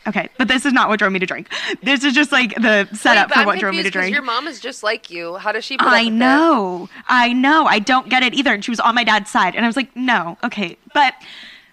Okay, 0.07 0.29
but 0.39 0.47
this 0.47 0.65
is 0.65 0.73
not 0.73 0.89
what 0.89 0.99
drove 0.99 1.13
me 1.13 1.19
to 1.19 1.27
drink. 1.27 1.49
This 1.83 2.05
is 2.05 2.15
just 2.15 2.31
like 2.31 2.55
the 2.55 2.89
setup 2.93 3.29
Wait, 3.29 3.35
for 3.35 3.41
I'm 3.41 3.47
what 3.47 3.59
drove 3.59 3.75
me 3.75 3.83
to 3.83 3.91
drink. 3.91 4.15
Your 4.15 4.23
mom 4.23 4.47
is 4.47 4.61
just 4.61 4.83
like 4.83 5.11
you. 5.11 5.37
How 5.37 5.51
does 5.51 5.65
she? 5.65 5.77
I 5.81 6.09
know. 6.09 6.89
I 7.09 7.33
know. 7.33 7.67
I 7.67 7.81
don't 7.81 8.09
get 8.09 8.23
it 8.23 8.33
either. 8.35 8.55
And 8.55 8.65
she 8.65 8.71
was 8.71 8.79
on 8.79 8.95
my 8.95 9.05
dad's 9.05 9.31
side. 9.31 9.57
And 9.57 9.65
I 9.65 9.69
was 9.69 9.77
like, 9.77 9.95
no, 9.97 10.39
okay. 10.45 10.77
But 10.95 11.15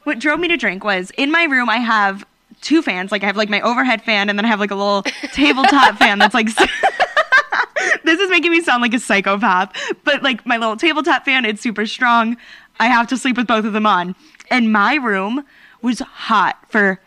what 0.04 0.20
drove 0.20 0.40
me 0.40 0.48
to 0.48 0.58
drink 0.58 0.84
was 0.84 1.12
in 1.12 1.32
my 1.32 1.44
room, 1.44 1.70
I 1.70 1.78
have 1.78 2.26
two 2.62 2.82
fans. 2.82 3.12
Like, 3.12 3.24
I 3.24 3.28
have 3.28 3.38
like 3.38 3.50
my 3.50 3.62
overhead 3.62 4.02
fan, 4.02 4.30
and 4.30 4.40
then 4.40 4.46
I 4.46 4.48
have 4.48 4.60
like 4.60 4.72
a 4.72 4.76
little 4.76 5.04
tabletop 5.34 5.98
fan 5.98 6.18
that's 6.20 6.34
like. 6.34 6.50
this 8.04 8.20
is 8.20 8.30
making 8.30 8.52
me 8.52 8.62
sound 8.62 8.82
like 8.82 8.94
a 8.94 9.00
psychopath. 9.00 9.76
But 10.04 10.24
like, 10.24 10.46
my 10.46 10.58
little 10.58 10.78
tabletop 10.78 11.26
fan, 11.26 11.46
it's 11.46 11.62
super 11.62 11.86
strong. 11.86 12.38
I 12.80 12.88
have 12.88 13.08
to 13.08 13.18
sleep 13.18 13.38
with 13.38 13.48
both 13.48 13.66
of 13.66 13.74
them 13.74 13.86
on. 13.86 14.16
And 14.50 14.72
my 14.72 14.96
room 14.96 15.46
was 15.82 16.00
hot 16.00 16.58
for 16.70 17.00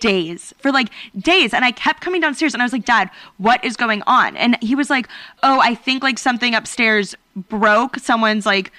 days 0.00 0.52
for 0.58 0.72
like 0.72 0.88
days 1.18 1.54
and 1.54 1.64
i 1.64 1.70
kept 1.70 2.00
coming 2.00 2.20
downstairs 2.20 2.54
and 2.54 2.62
i 2.62 2.64
was 2.64 2.72
like 2.72 2.84
dad 2.84 3.08
what 3.38 3.64
is 3.64 3.76
going 3.76 4.02
on 4.06 4.36
and 4.36 4.56
he 4.60 4.74
was 4.74 4.90
like 4.90 5.08
oh 5.44 5.60
i 5.60 5.74
think 5.74 6.02
like 6.02 6.18
something 6.18 6.54
upstairs 6.54 7.14
broke 7.48 7.96
someone's 7.98 8.44
like 8.44 8.72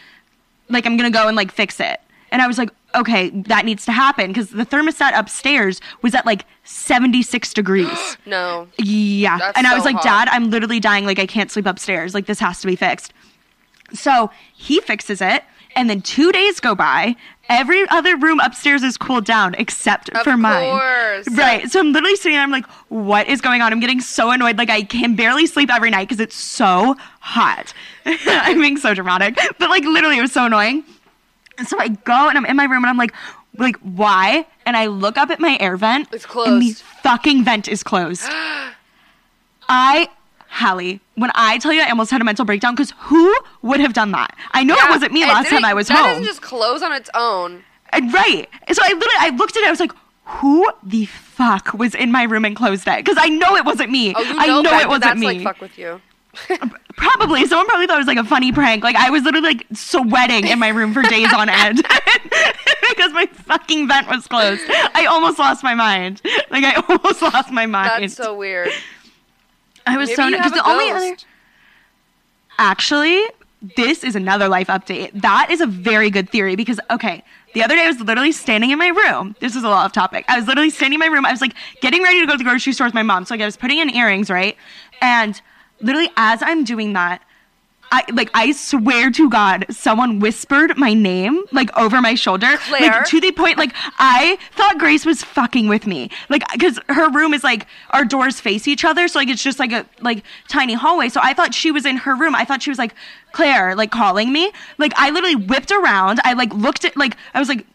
like 0.70 0.86
i'm 0.86 0.98
gonna 0.98 1.10
go 1.10 1.28
and 1.28 1.38
like 1.38 1.50
fix 1.52 1.80
it 1.80 2.02
and 2.32 2.42
i 2.42 2.48
was 2.48 2.58
like 2.58 2.70
okay 2.94 3.30
that 3.30 3.64
needs 3.64 3.86
to 3.86 3.92
happen 3.94 4.28
because 4.28 4.50
the 4.50 4.66
thermostat 4.66 5.18
upstairs 5.18 5.80
was 6.02 6.14
at 6.14 6.26
like 6.26 6.46
76 6.66 7.54
degrees 7.54 8.18
No. 8.26 8.68
yeah. 8.78 9.38
That's 9.38 9.58
and 9.58 9.66
I 9.66 9.72
so 9.72 9.76
was 9.78 9.86
like, 9.86 9.96
hot. 9.96 10.04
Dad, 10.04 10.28
I'm 10.30 10.50
literally 10.50 10.80
dying. 10.80 11.06
Like, 11.06 11.20
I 11.20 11.26
can't 11.26 11.50
sleep 11.52 11.66
upstairs. 11.66 12.14
Like, 12.14 12.28
this 12.28 12.40
has 12.40 12.62
to 12.62 12.68
be 12.68 12.76
fixed. 12.76 13.14
So 13.94 14.30
he 14.54 14.80
fixes 14.82 15.22
it. 15.22 15.44
And 15.76 15.90
then 15.90 16.02
two 16.02 16.32
days 16.32 16.60
go 16.60 16.76
by. 16.76 17.16
Every 17.50 17.88
other 17.90 18.16
room 18.18 18.40
upstairs 18.40 18.82
is 18.84 18.98
cooled 18.98 19.26
down 19.26 19.56
except 19.58 20.10
Of 20.10 20.24
for 20.24 20.38
mine. 20.38 20.70
course. 20.70 21.28
Right. 21.38 21.70
So 21.70 21.80
I'm 21.80 21.92
literally 21.92 22.16
sitting 22.16 22.34
there. 22.34 22.42
I'm 22.44 22.52
like, 22.52 22.66
what 22.90 23.28
is 23.28 23.42
going 23.42 23.62
on? 23.62 23.72
I'm 23.74 23.80
getting 23.80 24.00
so 24.02 24.32
annoyed. 24.32 24.58
Like, 24.58 24.70
I 24.70 24.84
can 24.84 25.16
barely 25.16 25.46
sleep 25.46 25.70
every 25.70 25.90
night 25.90 26.08
because 26.08 26.20
it's 26.22 26.36
so 26.36 26.96
hot. 27.20 27.74
I'm 28.06 28.60
being 28.60 28.78
so 28.78 28.94
dramatic. 28.94 29.38
But, 29.60 29.70
like, 29.70 29.84
literally, 29.84 30.18
it 30.18 30.22
was 30.22 30.32
so 30.32 30.46
annoying. 30.46 30.84
And 31.58 31.68
so 31.68 31.78
I 31.80 31.90
go 31.90 32.30
and 32.30 32.38
I'm 32.38 32.46
in 32.46 32.56
my 32.56 32.64
room 32.66 32.84
and 32.84 32.88
I'm 32.88 32.98
like, 32.98 33.14
like, 33.58 33.76
why? 33.78 34.46
And 34.66 34.78
I 34.78 34.86
look 34.88 35.18
up 35.18 35.30
at 35.30 35.40
my 35.40 35.58
air 35.60 35.76
vent. 35.78 36.08
It's 36.14 36.26
closed. 36.26 36.50
And 36.52 36.62
the 36.62 36.72
fucking 37.04 37.44
vent 37.44 37.68
is 37.68 37.84
closed. 37.84 38.24
I, 39.70 40.10
Hallie, 40.48 41.00
when 41.22 41.32
I 41.36 41.58
tell 41.60 41.72
you 41.72 41.82
I 41.82 41.90
almost 41.90 42.12
had 42.12 42.20
a 42.20 42.24
mental 42.26 42.44
breakdown, 42.46 42.74
because 42.76 42.92
who 42.98 43.34
would 43.62 43.80
have 43.80 43.94
done 43.94 44.12
that? 44.12 44.36
I 44.52 44.64
know 44.64 44.76
it 44.76 44.90
wasn't 44.90 45.14
me 45.14 45.22
last 45.26 45.50
time 45.50 45.64
I 45.64 45.74
was 45.74 45.88
that 45.88 45.98
home. 45.98 46.08
doesn't 46.08 46.24
just 46.26 46.42
close 46.42 46.82
on 46.82 46.92
its 46.92 47.10
own. 47.14 47.64
And- 47.94 48.14
right. 48.14 48.48
So 48.74 48.82
I 48.84 48.90
literally, 48.94 49.16
I 49.20 49.30
looked 49.36 49.56
at 49.58 49.64
it, 49.64 49.68
I 49.68 49.72
was 49.72 49.80
like, 49.80 49.92
who 50.26 50.70
the 50.84 51.06
fuck 51.06 51.74
was 51.74 51.94
in 51.96 52.12
my 52.12 52.24
room 52.24 52.46
and 52.46 52.56
closed 52.56 52.88
it? 52.88 52.98
Because 53.04 53.18
I 53.20 53.28
know 53.30 53.56
it 53.56 53.66
wasn't 53.66 53.90
me. 53.92 54.14
Oh, 54.16 54.22
you 54.22 54.36
I 54.38 54.48
know 54.48 54.78
it 54.80 54.88
wasn't 54.88 55.04
that's 55.04 55.20
me. 55.20 55.28
like 55.28 55.44
fuck 55.44 55.60
with 55.62 55.78
you. 55.78 56.02
Probably. 56.96 57.46
Someone 57.46 57.68
probably 57.68 57.88
thought 57.88 57.96
it 57.96 58.06
was 58.06 58.08
like 58.08 58.18
a 58.18 58.24
funny 58.24 58.52
prank. 58.54 58.84
Like 58.84 58.96
I 58.96 59.10
was 59.10 59.24
literally 59.24 59.48
like 59.48 59.66
sweating 59.74 60.48
in 60.48 60.60
my 60.60 60.70
room 60.70 60.94
for 60.94 61.02
days 61.04 61.34
on 61.34 61.50
end 61.50 61.78
because 62.90 63.12
my 63.12 63.26
fucking 63.34 63.88
vent 63.88 64.08
was 64.08 64.28
closed. 64.28 64.62
I 64.70 65.08
almost 65.10 65.40
lost 65.40 65.64
my 65.64 65.74
mind. 65.76 66.22
Like 66.50 66.64
I 66.64 66.76
almost 66.90 67.22
lost 67.22 67.52
my 67.52 67.66
mind. 67.66 68.04
That's 68.04 68.14
so 68.16 68.36
weird. 68.36 68.70
I 69.86 69.98
was 69.98 70.10
Maybe 70.10 70.16
so 70.16 70.32
because 70.32 70.52
the 70.52 70.68
only 70.68 70.92
other 70.92 71.18
actually 72.58 73.24
this 73.76 74.04
is 74.04 74.16
another 74.16 74.48
life 74.48 74.68
update. 74.68 75.22
That 75.22 75.50
is 75.52 75.62
a 75.62 75.68
very 75.68 76.10
good 76.10 76.30
theory 76.30 76.56
because 76.56 76.80
okay, 76.90 77.24
the 77.54 77.64
other 77.64 77.76
day 77.76 77.84
I 77.84 77.88
was 77.88 78.00
literally 78.00 78.32
standing 78.32 78.72
in 78.72 78.80
my 78.80 78.88
room. 78.88 79.36
This 79.40 79.56
is 79.56 79.64
a 79.64 79.70
lot 79.70 79.86
off 79.86 79.92
topic. 79.92 80.26
I 80.28 80.38
was 80.38 80.48
literally 80.48 80.72
standing 80.72 80.96
in 80.96 81.00
my 81.00 81.14
room. 81.14 81.26
I 81.26 81.32
was 81.32 81.42
like 81.42 81.54
getting 81.80 82.02
ready 82.02 82.20
to 82.22 82.26
go 82.26 82.34
to 82.34 82.38
the 82.38 82.44
grocery 82.44 82.74
store 82.74 82.88
with 82.88 82.94
my 82.94 83.04
mom. 83.04 83.26
So 83.26 83.36
like 83.36 83.42
I 83.42 83.46
was 83.46 83.58
putting 83.58 83.78
in 83.78 83.90
earrings, 83.92 84.30
right? 84.30 84.58
And 85.02 85.40
literally 85.80 86.10
as 86.18 86.42
I'm 86.42 86.64
doing 86.64 86.94
that, 86.94 87.22
I 87.92 88.06
like 88.14 88.30
I 88.34 88.54
swear 88.54 89.12
to 89.12 89.30
God, 89.30 89.66
someone 89.70 90.20
whispered 90.20 90.78
my 90.78 90.94
name 90.94 91.44
like 91.52 91.76
over 91.78 92.02
my 92.02 92.16
shoulder, 92.16 92.58
Claire? 92.58 92.92
like 92.92 93.06
to 93.08 93.20
the 93.20 93.32
point 93.32 93.58
like 93.58 93.74
I 94.00 94.38
thought 94.54 94.78
Grace 94.80 95.06
was 95.06 95.24
fucking 95.24 95.68
with 95.68 95.86
me, 95.86 96.10
like 96.30 96.44
because 96.54 96.80
her 96.88 97.10
room 97.12 97.34
is 97.34 97.44
like 97.44 97.68
our 97.90 98.06
doors 98.06 98.40
face 98.40 98.68
each 98.68 98.86
other, 98.86 99.08
so 99.08 99.20
like 99.20 99.28
it's 99.28 99.44
just 99.44 99.60
like 99.60 99.72
a 99.74 99.86
like 100.00 100.24
tiny 100.48 100.74
hallway. 100.74 101.10
So 101.10 101.20
I 101.22 101.34
thought 101.34 101.54
she 101.54 101.72
was 101.72 101.86
in 101.86 101.98
her 101.98 102.16
room. 102.16 102.34
I 102.34 102.46
thought 102.46 102.62
she 102.64 102.70
was 102.70 102.80
like 102.80 102.94
Claire, 103.34 103.76
like 103.76 103.92
calling 103.92 104.32
me. 104.32 104.52
Like 104.78 104.94
I 104.96 105.10
literally 105.10 105.36
whipped 105.36 105.72
around. 105.72 106.22
I 106.24 106.34
like 106.34 106.54
looked 106.54 106.86
at 106.86 106.96
like 106.96 107.18
I 107.34 107.40
was 107.40 107.50
like. 107.50 107.66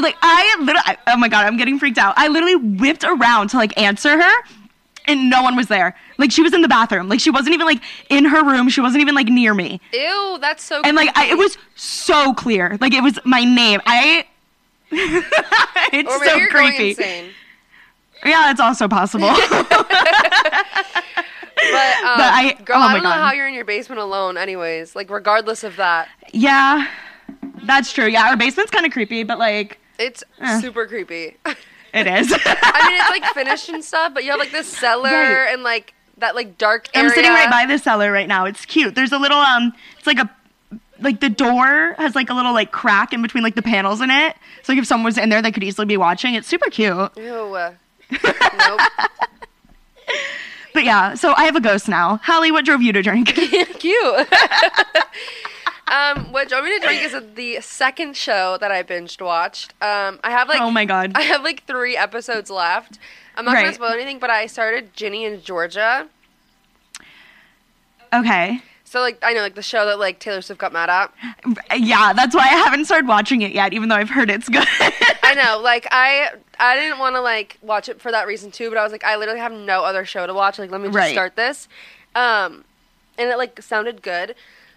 Like 0.00 0.16
I 0.22 0.56
literally, 0.60 0.96
oh 1.06 1.18
my 1.18 1.28
god, 1.28 1.44
I'm 1.44 1.58
getting 1.58 1.78
freaked 1.78 1.98
out. 1.98 2.14
I 2.16 2.28
literally 2.28 2.56
whipped 2.56 3.04
around 3.04 3.48
to 3.50 3.58
like 3.58 3.78
answer 3.78 4.18
her, 4.18 4.42
and 5.06 5.30
no 5.30 5.42
one 5.42 5.56
was 5.56 5.66
there. 5.68 5.94
Like 6.18 6.30
she 6.30 6.42
was 6.42 6.52
in 6.52 6.62
the 6.62 6.68
bathroom. 6.68 7.08
Like 7.08 7.20
she 7.20 7.30
wasn't 7.30 7.54
even 7.54 7.66
like 7.66 7.82
in 8.10 8.24
her 8.24 8.44
room. 8.44 8.68
She 8.68 8.80
wasn't 8.80 9.00
even 9.02 9.14
like 9.14 9.28
near 9.28 9.54
me. 9.54 9.80
Ew, 9.92 10.38
that's 10.40 10.62
so. 10.62 10.80
And 10.84 10.96
like 10.96 11.10
I, 11.16 11.26
it 11.30 11.36
was 11.38 11.56
so 11.74 12.32
clear. 12.34 12.76
Like 12.80 12.92
it 12.94 13.02
was 13.02 13.18
my 13.24 13.44
name. 13.44 13.80
I. 13.86 14.26
it's 14.90 16.08
Or 16.12 16.18
maybe 16.20 16.30
so 16.30 16.36
you're 16.36 16.50
going 16.50 16.68
creepy. 16.74 16.90
insane. 16.90 17.30
Yeah, 18.24 18.50
it's 18.50 18.60
also 18.60 18.88
possible. 18.88 19.28
But, 21.58 21.96
um, 22.04 22.20
I- 22.20 22.56
girl, 22.64 22.76
oh 22.76 22.80
I 22.80 22.92
don't 22.92 23.02
know 23.02 23.08
God. 23.08 23.18
how 23.28 23.32
you're 23.32 23.48
in 23.48 23.54
your 23.54 23.64
basement 23.64 23.98
alone. 24.00 24.36
Anyways, 24.36 24.94
like 24.94 25.08
regardless 25.08 25.64
of 25.64 25.76
that, 25.76 26.08
yeah, 26.32 26.86
that's 27.64 27.92
true. 27.94 28.06
Yeah, 28.06 28.28
our 28.28 28.36
basement's 28.36 28.70
kind 28.70 28.84
of 28.84 28.92
creepy, 28.92 29.22
but 29.24 29.38
like 29.38 29.78
it's 29.98 30.22
Eh. 30.40 30.60
super 30.60 30.86
creepy. 30.86 31.36
It 31.96 32.06
is. 32.06 32.32
I 32.32 32.88
mean, 32.88 33.00
it's 33.00 33.10
like 33.10 33.24
finished 33.34 33.68
and 33.68 33.84
stuff, 33.84 34.12
but 34.14 34.24
you 34.24 34.30
have 34.30 34.38
like 34.40 34.52
this 34.52 34.68
cellar 34.68 35.10
Right. 35.10 35.48
and 35.52 35.62
like 35.62 35.94
that 36.18 36.34
like 36.34 36.56
dark 36.58 36.88
area. 36.94 37.08
I'm 37.08 37.14
sitting 37.14 37.30
right 37.30 37.50
by 37.50 37.66
the 37.66 37.78
cellar 37.78 38.10
right 38.12 38.28
now. 38.28 38.44
It's 38.44 38.64
cute. 38.66 38.94
There's 38.94 39.12
a 39.12 39.18
little 39.18 39.38
um. 39.38 39.72
It's 39.98 40.06
like 40.06 40.18
a 40.18 40.30
like 41.00 41.20
the 41.20 41.28
door 41.28 41.94
has 41.98 42.14
like 42.14 42.30
a 42.30 42.34
little 42.34 42.52
like 42.54 42.70
crack 42.72 43.12
in 43.12 43.20
between 43.20 43.42
like 43.44 43.54
the 43.54 43.62
panels 43.62 44.00
in 44.00 44.10
it. 44.10 44.34
So 44.62 44.72
like 44.72 44.78
if 44.80 44.86
someone 44.86 45.04
was 45.04 45.18
in 45.18 45.28
there, 45.28 45.42
they 45.42 45.52
could 45.52 45.62
easily 45.64 45.86
be 45.86 45.96
watching. 45.96 46.34
It's 46.34 46.48
super 46.48 46.70
cute. 46.70 47.10
Ew. 47.16 47.58
nope. 48.58 48.80
But 50.72 50.84
yeah, 50.84 51.14
so 51.14 51.32
I 51.34 51.44
have 51.44 51.56
a 51.56 51.60
ghost 51.62 51.88
now. 51.88 52.20
Hallie, 52.22 52.52
what 52.52 52.66
drove 52.66 52.82
you 52.82 52.92
to 52.92 53.00
drink? 53.02 53.28
Cute. 53.78 54.28
Um, 55.88 56.32
what 56.32 56.48
drove 56.48 56.64
me 56.64 56.76
to 56.78 56.84
drink 56.84 57.02
is 57.04 57.16
the 57.36 57.60
second 57.60 58.16
show 58.16 58.58
that 58.60 58.72
I 58.72 58.82
binged 58.82 59.20
watched. 59.24 59.72
Um, 59.80 60.18
I 60.24 60.30
have 60.30 60.48
like 60.48 60.60
oh 60.60 60.70
my 60.70 60.84
god. 60.84 61.12
I 61.14 61.22
have 61.22 61.44
like 61.44 61.64
three 61.66 61.96
episodes 61.96 62.50
left. 62.50 62.98
I'm 63.36 63.44
not 63.44 63.54
gonna 63.54 63.72
spoil 63.72 63.90
anything, 63.90 64.18
but 64.18 64.30
I 64.30 64.46
started 64.46 64.94
Ginny 64.94 65.24
and 65.24 65.44
Georgia. 65.44 66.08
Okay. 68.12 68.60
So 68.84 69.00
like 69.00 69.18
I 69.22 69.32
know 69.32 69.40
like 69.42 69.54
the 69.56 69.62
show 69.62 69.84
that 69.86 69.98
like 69.98 70.18
Taylor 70.20 70.40
Swift 70.42 70.60
got 70.60 70.72
mad 70.72 70.88
at. 70.90 71.12
Yeah, 71.78 72.12
that's 72.12 72.34
why 72.34 72.42
I 72.44 72.48
haven't 72.64 72.84
started 72.86 73.06
watching 73.08 73.42
it 73.42 73.52
yet, 73.52 73.72
even 73.72 73.88
though 73.88 73.96
I've 73.96 74.10
heard 74.10 74.30
it's 74.30 74.48
good. 74.48 74.66
I 75.22 75.34
know, 75.34 75.58
like 75.62 75.86
I 75.90 76.30
I 76.58 76.76
didn't 76.76 76.98
want 76.98 77.16
to 77.16 77.20
like 77.20 77.58
watch 77.62 77.88
it 77.88 78.00
for 78.00 78.10
that 78.12 78.26
reason 78.26 78.50
too, 78.50 78.70
but 78.70 78.78
I 78.78 78.82
was 78.82 78.92
like 78.92 79.04
I 79.04 79.16
literally 79.16 79.40
have 79.40 79.52
no 79.52 79.82
other 79.84 80.04
show 80.04 80.26
to 80.26 80.34
watch. 80.34 80.58
Like 80.58 80.70
let 80.70 80.80
me 80.80 80.88
just 80.88 80.96
Right. 80.96 81.12
start 81.12 81.36
this. 81.36 81.68
Um 82.14 82.64
and 83.18 83.28
it 83.30 83.36
like 83.38 83.60
sounded 83.62 84.02
good. 84.02 84.34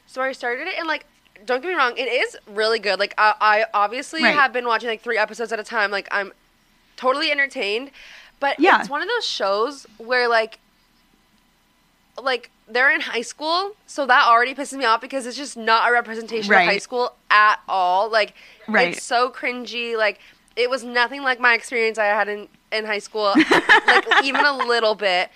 So 0.10 0.24
I 0.24 0.32
started 0.32 0.68
it 0.68 0.74
and 0.80 0.88
like 0.88 1.06
don't 1.46 1.62
get 1.62 1.68
me 1.70 1.76
wrong, 1.76 1.94
it 1.96 2.08
is 2.08 2.36
really 2.48 2.80
good. 2.80 2.98
Like 3.00 3.14
I, 3.20 3.36
I 3.40 3.66
obviously 3.76 4.24
Right. 4.24 4.34
have 4.34 4.52
been 4.52 4.66
watching 4.66 4.90
like 4.90 5.02
3 5.02 5.20
episodes 5.20 5.52
at 5.54 5.60
a 5.60 5.64
time. 5.64 5.92
Like 5.92 6.08
I'm 6.12 6.34
totally 6.98 7.30
entertained. 7.32 7.92
But 8.40 8.60
Yeah. 8.60 8.80
it's 8.80 8.90
one 8.90 9.04
of 9.04 9.08
those 9.08 9.26
shows 9.26 9.86
where 9.98 10.28
like 10.28 10.60
like 12.22 12.50
they're 12.68 12.92
in 12.92 13.02
high 13.02 13.22
school, 13.22 13.72
so 13.86 14.08
that 14.08 14.26
already 14.28 14.56
pisses 14.56 14.78
me 14.78 14.84
off 14.86 15.00
because 15.00 15.28
it's 15.28 15.38
just 15.38 15.56
not 15.56 15.88
a 15.88 15.94
representation 15.94 16.52
Right. 16.52 16.62
of 16.64 16.74
high 16.74 16.78
school 16.80 17.12
at 17.30 17.60
all. 17.70 18.10
Like 18.10 18.34
Right. 18.68 18.90
it's 18.94 19.04
so 19.04 19.30
cringy. 19.30 19.96
Like 19.96 20.20
it 20.56 20.72
was 20.72 20.84
nothing 20.84 21.22
like 21.22 21.40
my 21.40 21.54
experience 21.54 22.00
I 22.00 22.06
had 22.06 22.28
in 22.28 22.48
in 22.72 22.86
high 22.86 23.00
school, 23.00 23.34
like 23.88 24.24
even 24.24 24.46
a 24.46 24.56
little 24.58 24.96
bit. 24.96 25.30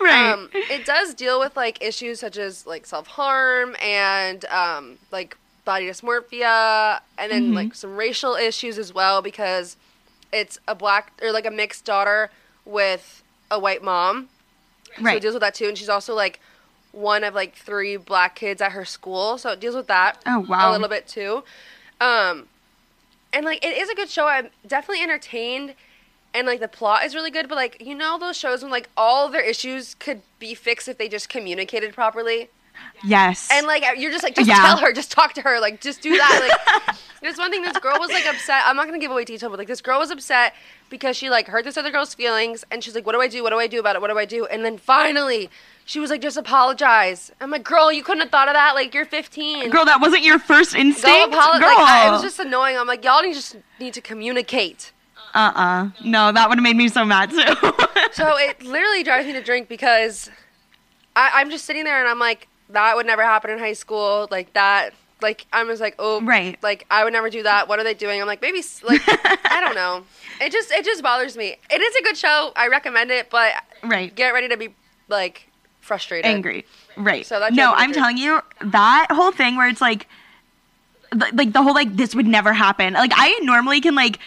Right. 0.00 0.32
Um, 0.32 0.48
it 0.52 0.84
does 0.86 1.14
deal 1.14 1.40
with 1.40 1.56
like 1.56 1.82
issues 1.82 2.20
such 2.20 2.36
as 2.38 2.66
like 2.66 2.86
self 2.86 3.06
harm 3.08 3.74
and 3.82 4.44
um, 4.46 4.98
like 5.10 5.36
body 5.64 5.86
dysmorphia, 5.86 7.00
and 7.18 7.30
then 7.32 7.42
Mm-hmm. 7.46 7.54
like 7.54 7.74
some 7.74 7.96
racial 7.96 8.34
issues 8.34 8.78
as 8.78 8.94
well 8.94 9.22
because 9.22 9.76
it's 10.32 10.58
a 10.68 10.74
black 10.74 11.12
or 11.22 11.32
like 11.32 11.46
a 11.46 11.50
mixed 11.50 11.84
daughter 11.84 12.30
with 12.64 13.22
a 13.50 13.58
white 13.58 13.82
mom. 13.82 14.28
Right. 15.00 15.12
So 15.12 15.16
it 15.16 15.20
deals 15.22 15.34
with 15.34 15.40
that 15.42 15.54
too, 15.54 15.66
and 15.68 15.76
she's 15.76 15.88
also 15.88 16.14
like 16.14 16.40
one 16.92 17.22
of 17.24 17.34
like 17.34 17.54
three 17.54 17.96
black 17.96 18.34
kids 18.34 18.62
at 18.62 18.72
her 18.72 18.84
school, 18.84 19.36
so 19.36 19.50
it 19.50 19.60
deals 19.60 19.74
with 19.74 19.88
that. 19.88 20.18
Oh, 20.26 20.40
wow. 20.40 20.70
a 20.70 20.72
little 20.72 20.88
bit 20.88 21.06
too. 21.06 21.44
Um, 22.00 22.46
and 23.32 23.44
like 23.44 23.64
it 23.64 23.76
is 23.76 23.90
a 23.90 23.94
good 23.94 24.08
show. 24.08 24.26
I'm 24.26 24.48
definitely 24.66 25.02
entertained, 25.02 25.74
and 26.38 26.46
like 26.46 26.60
the 26.60 26.68
plot 26.68 27.04
is 27.04 27.14
really 27.14 27.30
good. 27.30 27.48
But 27.48 27.56
like 27.56 27.82
you 27.84 27.94
know 27.94 28.18
those 28.18 28.36
shows 28.36 28.62
when 28.62 28.70
like 28.70 28.88
all 28.96 29.28
their 29.28 29.42
issues 29.44 29.94
could 29.96 30.22
be 30.38 30.54
fixed 30.54 30.88
if 30.88 30.96
they 30.98 31.08
just 31.08 31.28
communicated 31.28 31.92
properly, 31.94 32.48
yes. 33.04 33.48
and 33.52 33.66
like 33.66 33.84
you're 33.98 34.10
just 34.12 34.24
like 34.24 34.34
just 34.34 34.48
Yeah. 34.48 34.56
tell 34.56 34.76
her, 34.78 34.92
just 34.92 35.10
talk 35.10 35.34
to 35.34 35.42
her, 35.42 35.60
like 35.60 35.80
just 35.80 36.00
do 36.00 36.16
that. 36.16 36.48
Like 36.86 36.96
there's 37.22 37.36
one 37.38 37.50
thing. 37.50 37.62
This 37.62 37.76
girl 37.78 37.98
was 37.98 38.10
like 38.10 38.26
upset. 38.26 38.62
I'm 38.64 38.76
not 38.76 38.86
gonna 38.86 38.98
give 38.98 39.10
away 39.10 39.24
detail, 39.24 39.50
but 39.50 39.58
like 39.58 39.68
this 39.68 39.80
girl 39.82 39.98
was 39.98 40.10
upset 40.10 40.54
because 40.90 41.16
she 41.16 41.28
like 41.30 41.46
hurt 41.48 41.64
this 41.64 41.76
other 41.76 41.90
girl's 41.90 42.14
feelings, 42.14 42.64
and 42.70 42.82
she's 42.82 42.94
like, 42.94 43.04
"What 43.04 43.12
do 43.12 43.20
I 43.20 43.28
do? 43.28 43.42
What 43.42 43.50
do 43.50 43.58
I 43.58 43.66
do 43.66 43.80
about 43.80 43.96
it? 43.96 44.00
What 44.02 44.10
do 44.10 44.18
I 44.18 44.24
do?" 44.24 44.46
And 44.46 44.64
then 44.64 44.78
finally. 44.78 45.50
She 45.84 46.00
was 46.00 46.10
like, 46.10 46.20
just 46.20 46.36
apologize. 46.36 47.32
I'm 47.40 47.50
like, 47.50 47.64
girl, 47.64 47.90
you 47.90 48.02
couldn't 48.02 48.20
have 48.20 48.30
thought 48.30 48.46
of 48.48 48.52
that. 48.52 48.74
Like, 48.74 48.92
you're 48.92 49.06
15. 49.06 49.70
Girl, 49.70 49.86
that 49.86 50.02
wasn't 50.02 50.22
your 50.22 50.38
first 50.38 50.74
Go 50.74 50.80
instinct. 50.80 51.32
apologize. 51.34 51.60
Girl. 51.60 51.68
Like, 51.76 51.78
I, 51.78 52.08
it 52.08 52.10
was 52.10 52.20
just 52.20 52.38
annoying. 52.38 52.76
I'm 52.76 52.86
like, 52.86 53.02
y'all 53.06 53.22
need 53.22 53.32
just 53.32 53.56
need 53.80 53.94
to 53.94 54.02
communicate. 54.02 54.92
Uh-uh. 55.34 55.90
No, 56.04 56.32
that 56.32 56.48
would 56.48 56.58
have 56.58 56.62
made 56.62 56.76
me 56.76 56.88
so 56.88 57.04
mad 57.04 57.30
too. 57.30 57.42
So 58.12 58.36
it 58.38 58.62
literally 58.62 59.02
drives 59.02 59.26
me 59.26 59.32
to 59.34 59.42
drink 59.42 59.68
because 59.68 60.30
I, 61.14 61.30
I'm 61.34 61.50
just 61.50 61.64
sitting 61.66 61.84
there 61.84 62.00
and 62.00 62.08
I'm 62.08 62.18
like, 62.18 62.48
that 62.70 62.96
would 62.96 63.06
never 63.06 63.22
happen 63.22 63.50
in 63.50 63.58
high 63.58 63.74
school. 63.74 64.28
Like 64.30 64.52
that. 64.54 64.94
Like 65.20 65.46
I'm 65.52 65.66
just 65.66 65.80
like, 65.80 65.96
oh, 65.98 66.20
Right. 66.22 66.60
Like 66.62 66.86
I 66.90 67.04
would 67.04 67.12
never 67.12 67.28
do 67.28 67.42
that. 67.42 67.68
What 67.68 67.78
are 67.78 67.84
they 67.84 67.94
doing? 67.94 68.20
I'm 68.20 68.26
like, 68.26 68.40
maybe 68.40 68.62
like 68.82 69.02
I 69.06 69.60
don't 69.60 69.74
know. 69.74 70.04
It 70.40 70.52
just 70.52 70.70
it 70.70 70.84
just 70.84 71.02
bothers 71.02 71.36
me. 71.36 71.56
It 71.70 71.80
is 71.80 71.94
a 71.96 72.02
good 72.02 72.16
show. 72.16 72.52
I 72.56 72.68
recommend 72.68 73.10
it, 73.10 73.30
but 73.30 73.52
right. 73.82 74.14
get 74.14 74.30
ready 74.30 74.48
to 74.48 74.56
be 74.56 74.74
like 75.08 75.48
frustrated. 75.80 76.26
angry. 76.26 76.64
Right. 76.96 77.26
So 77.26 77.40
that 77.40 77.52
no, 77.52 77.72
I'm 77.74 77.92
telling 77.92 78.16
you 78.16 78.40
that 78.62 79.08
whole 79.10 79.32
thing 79.32 79.56
where 79.56 79.68
it's 79.68 79.80
like, 79.80 80.06
th- 81.12 81.34
like 81.34 81.52
the 81.52 81.62
whole 81.62 81.74
like 81.74 81.96
this 81.96 82.14
would 82.14 82.26
never 82.26 82.52
happen. 82.52 82.94
Like 82.94 83.12
I 83.14 83.38
normally 83.42 83.80
can 83.80 83.94
like 83.94 84.18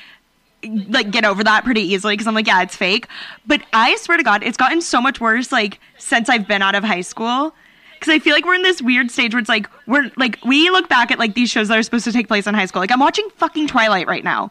like 0.64 1.12
get 1.12 1.26
over 1.26 1.44
that 1.44 1.64
pretty 1.64 1.82
easily 1.82 2.14
because 2.14 2.28
I'm 2.28 2.36
like, 2.36 2.48
yeah, 2.48 2.62
it's 2.62 2.76
fake. 2.76 3.08
But 3.46 3.62
I 3.74 3.96
swear 3.98 4.18
to 4.18 4.24
God, 4.24 4.44
it's 4.44 4.58
gotten 4.58 4.82
so 4.82 5.02
much 5.02 5.20
worse 5.20 5.52
like 5.52 5.80
since 5.98 6.30
I've 6.30 6.48
been 6.48 6.62
out 6.62 6.76
of 6.76 6.84
high 6.84 7.02
school. 7.02 7.54
Because 7.94 8.14
I 8.16 8.20
feel 8.20 8.34
like 8.34 8.46
we're 8.46 8.56
in 8.56 8.64
this 8.64 8.82
weird 8.82 9.12
stage 9.12 9.34
where 9.34 9.40
it's 9.40 9.50
like 9.50 9.68
we're 9.86 10.12
like 10.18 10.40
we 10.44 10.70
look 10.72 10.90
back 10.90 11.12
at 11.12 11.20
like 11.20 11.36
these 11.36 11.52
shows 11.52 11.68
that 11.68 11.78
are 11.78 11.84
supposed 11.84 12.06
to 12.06 12.12
take 12.12 12.28
place 12.28 12.48
in 12.48 12.56
high 12.56 12.66
school. 12.66 12.82
Like 12.82 12.92
I'm 12.92 13.00
watching 13.00 13.30
fucking 13.38 13.68
Twilight 13.68 14.08
right 14.08 14.24
now. 14.24 14.50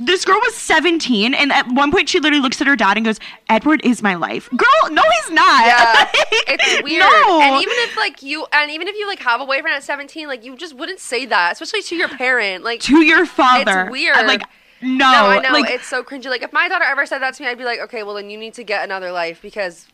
This 0.00 0.24
girl 0.24 0.38
was 0.40 0.54
17, 0.54 1.32
and 1.32 1.50
at 1.50 1.66
one 1.68 1.90
point 1.90 2.10
she 2.10 2.20
literally 2.20 2.42
looks 2.42 2.60
at 2.60 2.66
her 2.66 2.76
dad 2.76 2.98
and 2.98 3.06
goes, 3.06 3.18
"Edward 3.48 3.80
is 3.84 4.02
my 4.02 4.16
life." 4.16 4.50
Girl, 4.50 4.90
no, 4.90 5.02
he's 5.02 5.30
not. 5.30 5.66
Yeah, 5.66 5.82
Like, 5.94 6.10
it's 6.48 6.82
weird. 6.82 7.00
No. 7.00 7.40
And 7.40 7.62
even 7.62 7.74
if 7.78 7.96
like 7.96 8.22
you, 8.22 8.46
and 8.52 8.70
even 8.70 8.86
if 8.88 8.96
you 8.96 9.06
like 9.06 9.20
have 9.20 9.40
a 9.40 9.46
boyfriend 9.46 9.76
at 9.76 9.82
17, 9.82 10.26
like 10.28 10.44
you 10.44 10.56
just 10.56 10.74
wouldn't 10.74 10.98
say 10.98 11.24
that, 11.26 11.52
especially 11.52 11.80
to 11.82 11.96
your 11.96 12.08
parent. 12.08 12.64
Like 12.64 12.80
to 12.80 13.02
your 13.02 13.24
father. 13.24 13.82
It's 13.82 13.90
weird. 13.92 14.26
Like, 14.26 14.42
no, 14.82 14.96
No, 14.98 15.26
I 15.26 15.40
know 15.40 15.52
like, 15.52 15.70
it's 15.70 15.86
so 15.86 16.02
cringy. 16.02 16.26
Like 16.26 16.42
if 16.42 16.52
my 16.52 16.68
daughter 16.68 16.84
ever 16.84 17.06
said 17.06 17.18
that 17.20 17.34
to 17.34 17.42
me, 17.42 17.48
I'd 17.48 17.58
be 17.58 17.64
like, 17.64 17.80
okay, 17.80 18.02
well 18.02 18.14
then 18.14 18.30
you 18.30 18.38
need 18.38 18.54
to 18.54 18.64
get 18.64 18.84
another 18.84 19.10
life 19.12 19.40
because, 19.42 19.86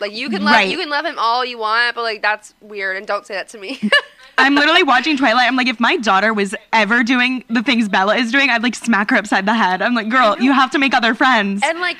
like 0.00 0.12
you 0.12 0.28
can 0.30 0.44
love 0.44 0.54
Right. 0.54 0.68
you 0.68 0.78
can 0.78 0.88
love 0.90 1.04
him 1.04 1.16
all 1.18 1.44
you 1.44 1.58
want, 1.58 1.94
but 1.94 2.02
like 2.02 2.22
that's 2.22 2.54
weird 2.60 2.96
and 2.96 3.06
don't 3.06 3.26
say 3.26 3.34
that 3.34 3.48
to 3.50 3.58
me. 3.58 3.80
I'm 4.38 4.56
literally 4.56 4.82
watching 4.82 5.16
Twilight. 5.16 5.46
I'm 5.46 5.54
like, 5.56 5.68
if 5.68 5.78
my 5.78 5.96
daughter 5.96 6.34
was 6.34 6.54
ever 6.72 7.04
doing 7.04 7.44
the 7.48 7.62
things 7.62 7.88
Bella 7.88 8.16
is 8.16 8.32
doing, 8.32 8.50
I'd 8.50 8.62
like 8.64 8.74
smack 8.74 9.10
her 9.10 9.16
upside 9.16 9.46
the 9.46 9.54
head. 9.54 9.80
I'm 9.80 9.94
like, 9.94 10.08
girl, 10.08 10.36
you 10.40 10.52
have 10.52 10.70
to 10.72 10.78
make 10.78 10.92
other 10.92 11.14
friends. 11.14 11.62
and 11.64 11.78
like, 11.80 11.98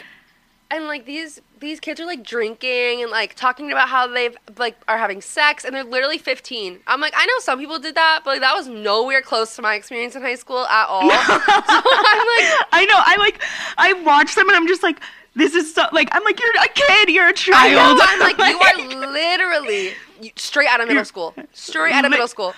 and 0.70 0.86
like 0.86 1.06
these 1.06 1.40
these 1.64 1.80
kids 1.80 2.00
are 2.00 2.06
like 2.06 2.22
drinking 2.22 3.02
and 3.02 3.10
like 3.10 3.34
talking 3.34 3.72
about 3.72 3.88
how 3.88 4.06
they've 4.06 4.36
like 4.58 4.76
are 4.88 4.98
having 4.98 5.20
sex 5.20 5.64
and 5.64 5.74
they're 5.74 5.84
literally 5.84 6.18
15. 6.18 6.80
I'm 6.86 7.00
like, 7.00 7.14
I 7.16 7.26
know 7.26 7.32
some 7.40 7.58
people 7.58 7.78
did 7.78 7.94
that, 7.96 8.20
but 8.24 8.30
like 8.32 8.40
that 8.40 8.54
was 8.54 8.68
nowhere 8.68 9.22
close 9.22 9.56
to 9.56 9.62
my 9.62 9.74
experience 9.74 10.14
in 10.16 10.22
high 10.22 10.34
school 10.36 10.64
at 10.66 10.86
all. 10.86 11.08
so 11.10 11.16
I'm 11.16 11.38
like. 11.38 12.66
I 12.72 12.86
know. 12.88 12.98
I 13.04 13.16
like, 13.18 13.42
I 13.78 13.92
watch 14.04 14.34
them 14.34 14.48
and 14.48 14.56
I'm 14.56 14.68
just 14.68 14.82
like, 14.82 15.00
this 15.36 15.54
is 15.54 15.74
so 15.74 15.86
like, 15.92 16.08
I'm 16.12 16.22
like, 16.24 16.38
you're 16.40 16.50
a 16.62 16.68
kid, 16.68 17.08
you're 17.08 17.28
a 17.28 17.32
child. 17.32 17.98
know, 17.98 18.04
I'm 18.04 18.20
like, 18.20 18.38
you 18.38 18.60
are 18.60 19.10
literally 19.10 19.92
straight 20.36 20.68
out 20.68 20.80
of 20.80 20.88
middle 20.88 21.04
school. 21.04 21.34
Straight 21.52 21.92
out 21.92 22.04
of 22.04 22.10
middle 22.10 22.28
school. 22.28 22.54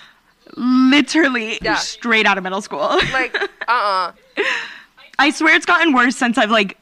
literally 0.55 1.57
Yeah. 1.61 1.75
straight 1.75 2.25
out 2.25 2.37
of 2.37 2.43
middle 2.43 2.61
school. 2.61 2.79
Like, 3.11 3.35
uh-uh. 3.67 4.11
I 5.19 5.29
swear 5.31 5.55
it's 5.55 5.65
gotten 5.65 5.93
worse 5.93 6.15
since 6.15 6.37
I've 6.37 6.51
like 6.51 6.77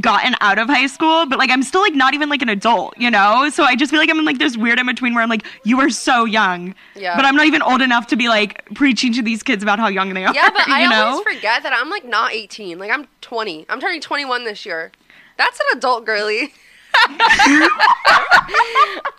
gotten 0.00 0.34
out 0.40 0.58
of 0.58 0.68
high 0.68 0.86
school, 0.86 1.26
but 1.26 1.38
like 1.38 1.50
I'm 1.50 1.62
still 1.62 1.82
like 1.82 1.94
not 1.94 2.14
even 2.14 2.28
like 2.28 2.42
an 2.42 2.48
adult, 2.48 2.96
you 2.96 3.10
know? 3.10 3.48
So 3.50 3.64
I 3.64 3.76
just 3.76 3.90
feel 3.90 4.00
like 4.00 4.10
I'm 4.10 4.18
in 4.18 4.24
like 4.24 4.38
this 4.38 4.56
weird 4.56 4.78
in 4.78 4.86
between 4.86 5.14
where 5.14 5.22
I'm 5.22 5.28
like, 5.28 5.44
you 5.64 5.80
are 5.80 5.90
so 5.90 6.24
young. 6.24 6.74
Yeah. 6.94 7.16
But 7.16 7.24
I'm 7.24 7.36
not 7.36 7.46
even 7.46 7.62
old 7.62 7.82
enough 7.82 8.06
to 8.08 8.16
be 8.16 8.28
like 8.28 8.64
preaching 8.74 9.12
to 9.14 9.22
these 9.22 9.42
kids 9.42 9.62
about 9.62 9.78
how 9.78 9.88
young 9.88 10.14
they 10.14 10.24
are. 10.24 10.34
Yeah, 10.34 10.50
but 10.50 10.62
I 10.66 10.86
know? 10.86 11.04
always 11.06 11.22
forget 11.24 11.62
that 11.62 11.72
I'm 11.72 11.90
like 11.90 12.04
not 12.04 12.32
18. 12.32 12.78
Like 12.78 12.90
I'm 12.90 13.06
20. 13.20 13.66
I'm 13.68 13.80
turning 13.80 14.00
21 14.00 14.44
this 14.44 14.64
year. 14.64 14.92
That's 15.36 15.60
an 15.60 15.66
adult 15.78 16.06
girly. 16.06 16.54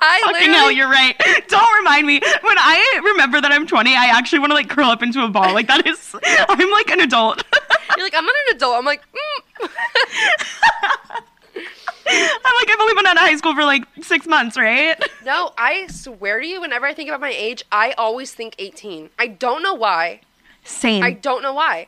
I 0.06 0.22
Fucking 0.26 0.34
literally, 0.34 0.54
hell, 0.54 0.72
you're 0.72 0.90
right. 0.90 1.16
Don't 1.48 1.78
remind 1.78 2.08
me. 2.08 2.20
When 2.42 2.58
I 2.58 3.02
remember 3.04 3.42
that 3.42 3.52
I'm 3.52 3.66
20, 3.66 3.96
I 3.96 4.06
actually 4.08 4.40
want 4.40 4.52
to 4.52 4.56
like 4.56 4.70
curl 4.70 4.90
up 4.90 5.02
into 5.02 5.24
a 5.24 5.30
ball. 5.30 5.54
Like 5.54 5.68
that 5.68 5.88
is, 5.88 6.16
I'm 6.24 6.72
like 6.72 6.92
an 6.92 7.02
adult. 7.02 7.44
you're 7.98 8.06
like, 8.06 8.16
I'm 8.16 8.26
not 8.26 8.36
an 8.50 8.56
adult. 8.56 8.78
I'm 8.78 8.86
like, 8.86 9.02
mm. 9.02 9.70
I'm 12.06 12.56
like, 12.56 12.70
I've 12.70 12.80
only 12.80 12.94
been 12.96 13.06
out 13.06 13.16
of 13.16 13.22
high 13.22 13.36
school 13.38 13.56
for 13.56 13.64
like 13.64 13.86
six 14.02 14.28
months, 14.28 14.58
right? 14.58 15.02
no, 15.26 15.54
I 15.58 15.88
swear 15.88 16.42
to 16.42 16.48
you, 16.48 16.62
whenever 16.62 16.86
I 16.86 16.94
think 16.94 17.10
about 17.10 17.22
my 17.22 17.32
age, 17.32 17.64
I 17.72 17.94
always 17.98 18.34
think 18.34 18.56
18. 18.60 19.10
I 19.18 19.28
don't 19.28 19.64
know 19.64 19.74
why. 19.74 20.22
Same. 20.64 21.04
I 21.04 21.12
don't 21.12 21.42
know 21.42 21.54
why. 21.54 21.88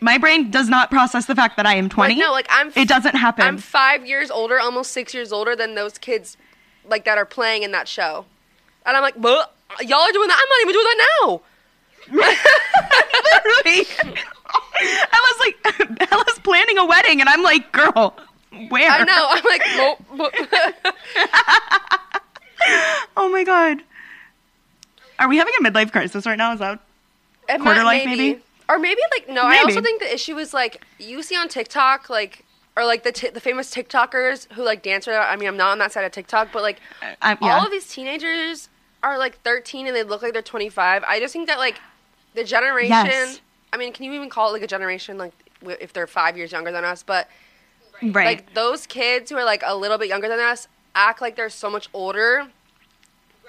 My 0.00 0.18
brain 0.18 0.50
does 0.50 0.68
not 0.68 0.90
process 0.90 1.26
the 1.26 1.34
fact 1.34 1.56
that 1.56 1.66
I 1.66 1.74
am 1.74 1.88
20. 1.88 2.14
Like, 2.14 2.20
no, 2.24 2.30
like 2.32 2.46
I'm 2.50 2.72
it 2.76 2.88
doesn't 2.88 3.14
happen. 3.16 3.44
I'm 3.44 3.58
five 3.58 4.06
years 4.06 4.30
older, 4.30 4.58
almost 4.60 4.92
six 4.92 5.12
years 5.14 5.32
older 5.32 5.56
than 5.56 5.74
those 5.74 5.98
kids, 5.98 6.36
like 6.86 7.04
that 7.04 7.18
are 7.18 7.24
playing 7.26 7.62
in 7.64 7.72
that 7.72 7.88
show, 7.88 8.24
and 8.86 8.96
I'm 8.96 9.02
like, 9.02 9.16
y'all 9.16 10.00
are 10.00 10.12
doing 10.12 10.28
that. 10.28 10.40
I'm 10.40 10.48
not 10.48 10.60
even 10.62 10.72
doing 10.74 10.86
that 10.86 11.00
now. 11.22 11.40
Literally. 13.34 13.86
I 14.80 15.20
was 15.26 15.38
like, 15.40 15.56
Ella's 16.12 16.38
planning 16.40 16.78
a 16.78 16.86
wedding, 16.86 17.20
and 17.20 17.28
I'm 17.28 17.42
like, 17.42 17.70
girl, 17.72 18.16
where? 18.68 18.90
I 18.90 19.04
know. 19.04 19.26
I'm 19.30 19.44
like, 19.44 19.62
nope. 19.76 20.32
Oh 23.16 23.28
my 23.30 23.44
god. 23.44 23.82
Are 25.18 25.28
we 25.28 25.36
having 25.38 25.54
a 25.60 25.62
midlife 25.64 25.90
crisis 25.92 26.26
right 26.26 26.36
now? 26.38 26.52
Is 26.52 26.58
that? 26.60 26.80
It 27.48 27.60
Quarter 27.60 27.82
might- 27.82 27.98
life, 27.98 28.04
maybe? 28.04 28.40
Or 28.68 28.78
maybe 28.78 29.00
like 29.12 29.28
no. 29.28 29.42
I 29.42 29.58
also 29.58 29.80
think 29.80 30.00
the 30.00 30.12
issue 30.12 30.36
is 30.38 30.52
like 30.52 30.84
you 30.98 31.22
see 31.22 31.36
on 31.36 31.48
TikTok, 31.48 32.10
like 32.10 32.44
or 32.76 32.84
like 32.84 33.02
the 33.02 33.12
t- 33.12 33.30
the 33.30 33.40
famous 33.40 33.74
TikTokers 33.74 34.52
who 34.52 34.62
like 34.62 34.82
dance 34.82 35.08
around. 35.08 35.26
I 35.26 35.36
mean, 35.36 35.48
I'm 35.48 35.56
not 35.56 35.72
on 35.72 35.78
that 35.78 35.92
side 35.92 36.04
of 36.04 36.12
TikTok, 36.12 36.52
but 36.52 36.62
like 36.62 36.80
uh, 37.02 37.14
I, 37.20 37.38
yeah. 37.40 37.56
all 37.56 37.64
of 37.64 37.70
these 37.70 37.88
teenagers 37.88 38.68
are 39.02 39.18
like 39.18 39.40
13 39.42 39.86
and 39.86 39.96
they 39.96 40.02
look 40.02 40.22
like 40.22 40.32
they're 40.32 40.42
25. 40.42 41.04
I 41.06 41.20
just 41.20 41.32
think 41.32 41.48
that 41.48 41.58
like 41.58 41.80
the 42.34 42.44
generation. 42.44 42.90
Yes. 42.90 43.40
I 43.72 43.76
mean, 43.76 43.92
can 43.92 44.04
you 44.04 44.12
even 44.12 44.30
call 44.30 44.50
it 44.50 44.52
like 44.52 44.62
a 44.62 44.68
generation? 44.68 45.18
Like 45.18 45.32
w- 45.60 45.78
if 45.80 45.92
they're 45.92 46.06
five 46.06 46.36
years 46.36 46.52
younger 46.52 46.70
than 46.70 46.84
us, 46.84 47.02
but 47.02 47.28
right. 48.02 48.14
like 48.14 48.54
those 48.54 48.86
kids 48.86 49.30
who 49.30 49.36
are 49.36 49.44
like 49.44 49.62
a 49.66 49.76
little 49.76 49.98
bit 49.98 50.08
younger 50.08 50.28
than 50.28 50.40
us 50.40 50.68
act 50.94 51.20
like 51.20 51.36
they're 51.36 51.50
so 51.50 51.70
much 51.70 51.88
older. 51.92 52.46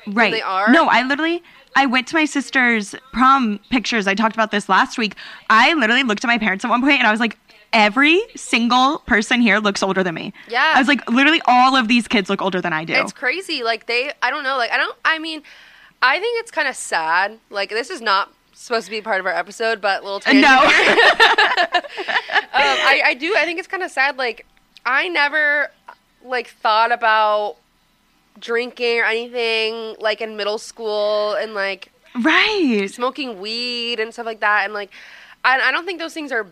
right. 0.08 0.32
they 0.32 0.42
are? 0.42 0.72
No, 0.72 0.88
I 0.88 1.04
literally 1.04 1.44
I 1.76 1.86
went 1.86 2.08
to 2.08 2.16
my 2.16 2.26
sister's 2.26 2.96
prom 3.14 3.60
pictures. 3.70 4.08
I 4.08 4.16
talked 4.16 4.36
about 4.36 4.52
this 4.52 4.68
last 4.70 4.98
week. 4.98 5.16
I 5.50 5.74
literally 5.74 6.04
looked 6.04 6.24
at 6.24 6.28
my 6.28 6.38
parents 6.38 6.66
at 6.66 6.70
one 6.70 6.82
point 6.82 7.00
and 7.00 7.08
I 7.08 7.12
was 7.12 7.20
like, 7.20 7.38
every 7.72 8.22
single 8.36 9.00
person 9.00 9.40
here 9.42 9.60
looks 9.60 9.84
older 9.84 10.04
than 10.04 10.16
me. 10.16 10.34
Yeah. 10.50 10.74
I 10.76 10.80
was 10.80 10.88
like, 10.88 11.08
literally 11.10 11.42
all 11.46 11.76
of 11.76 11.88
these 11.88 12.08
kids 12.08 12.30
look 12.30 12.42
older 12.42 12.60
than 12.62 12.74
I 12.74 12.84
do. 12.84 12.94
It's 12.94 13.14
crazy. 13.14 13.64
Like 13.64 13.86
they, 13.86 14.12
I 14.22 14.30
don't 14.32 14.44
know. 14.44 14.58
Like 14.58 14.72
I 14.72 14.78
don't. 14.78 14.98
I 15.06 15.20
mean, 15.20 15.44
I 16.02 16.20
think 16.20 16.40
it's 16.40 16.52
kind 16.52 16.68
of 16.68 16.76
sad. 16.76 17.38
Like 17.50 17.70
this 17.70 17.90
is 17.90 18.02
not 18.02 18.34
supposed 18.54 18.86
to 18.86 18.92
be 18.92 19.02
part 19.02 19.20
of 19.20 19.26
our 19.26 19.34
episode, 19.34 19.80
but 19.80 20.04
little 20.04 20.18
Uh, 20.18 20.20
tangent 20.22 20.42
no. 20.44 20.58
um, 21.70 21.82
I, 22.54 23.02
I 23.06 23.14
do. 23.14 23.36
I 23.38 23.46
think 23.46 23.60
it's 23.60 23.68
kind 23.68 23.84
of 23.84 23.92
sad. 23.92 24.18
Like, 24.18 24.46
I 24.86 25.08
never 25.10 25.72
like 26.26 26.48
thought 26.50 26.92
about 26.92 27.56
drinking 28.40 29.00
or 29.00 29.04
anything 29.06 29.96
like 30.00 30.22
in 30.22 30.38
middle 30.38 30.58
school 30.58 31.34
and 31.34 31.54
like 31.54 31.92
right. 32.24 32.88
smoking 32.92 33.40
weed 33.40 34.00
and 34.00 34.14
stuff 34.14 34.26
like 34.26 34.40
that. 34.40 34.64
And 34.66 34.74
like, 34.74 34.90
I, 35.44 35.60
I 35.60 35.72
don't 35.72 35.86
think 35.86 36.00
those 36.00 36.14
things 36.14 36.32
are 36.32 36.48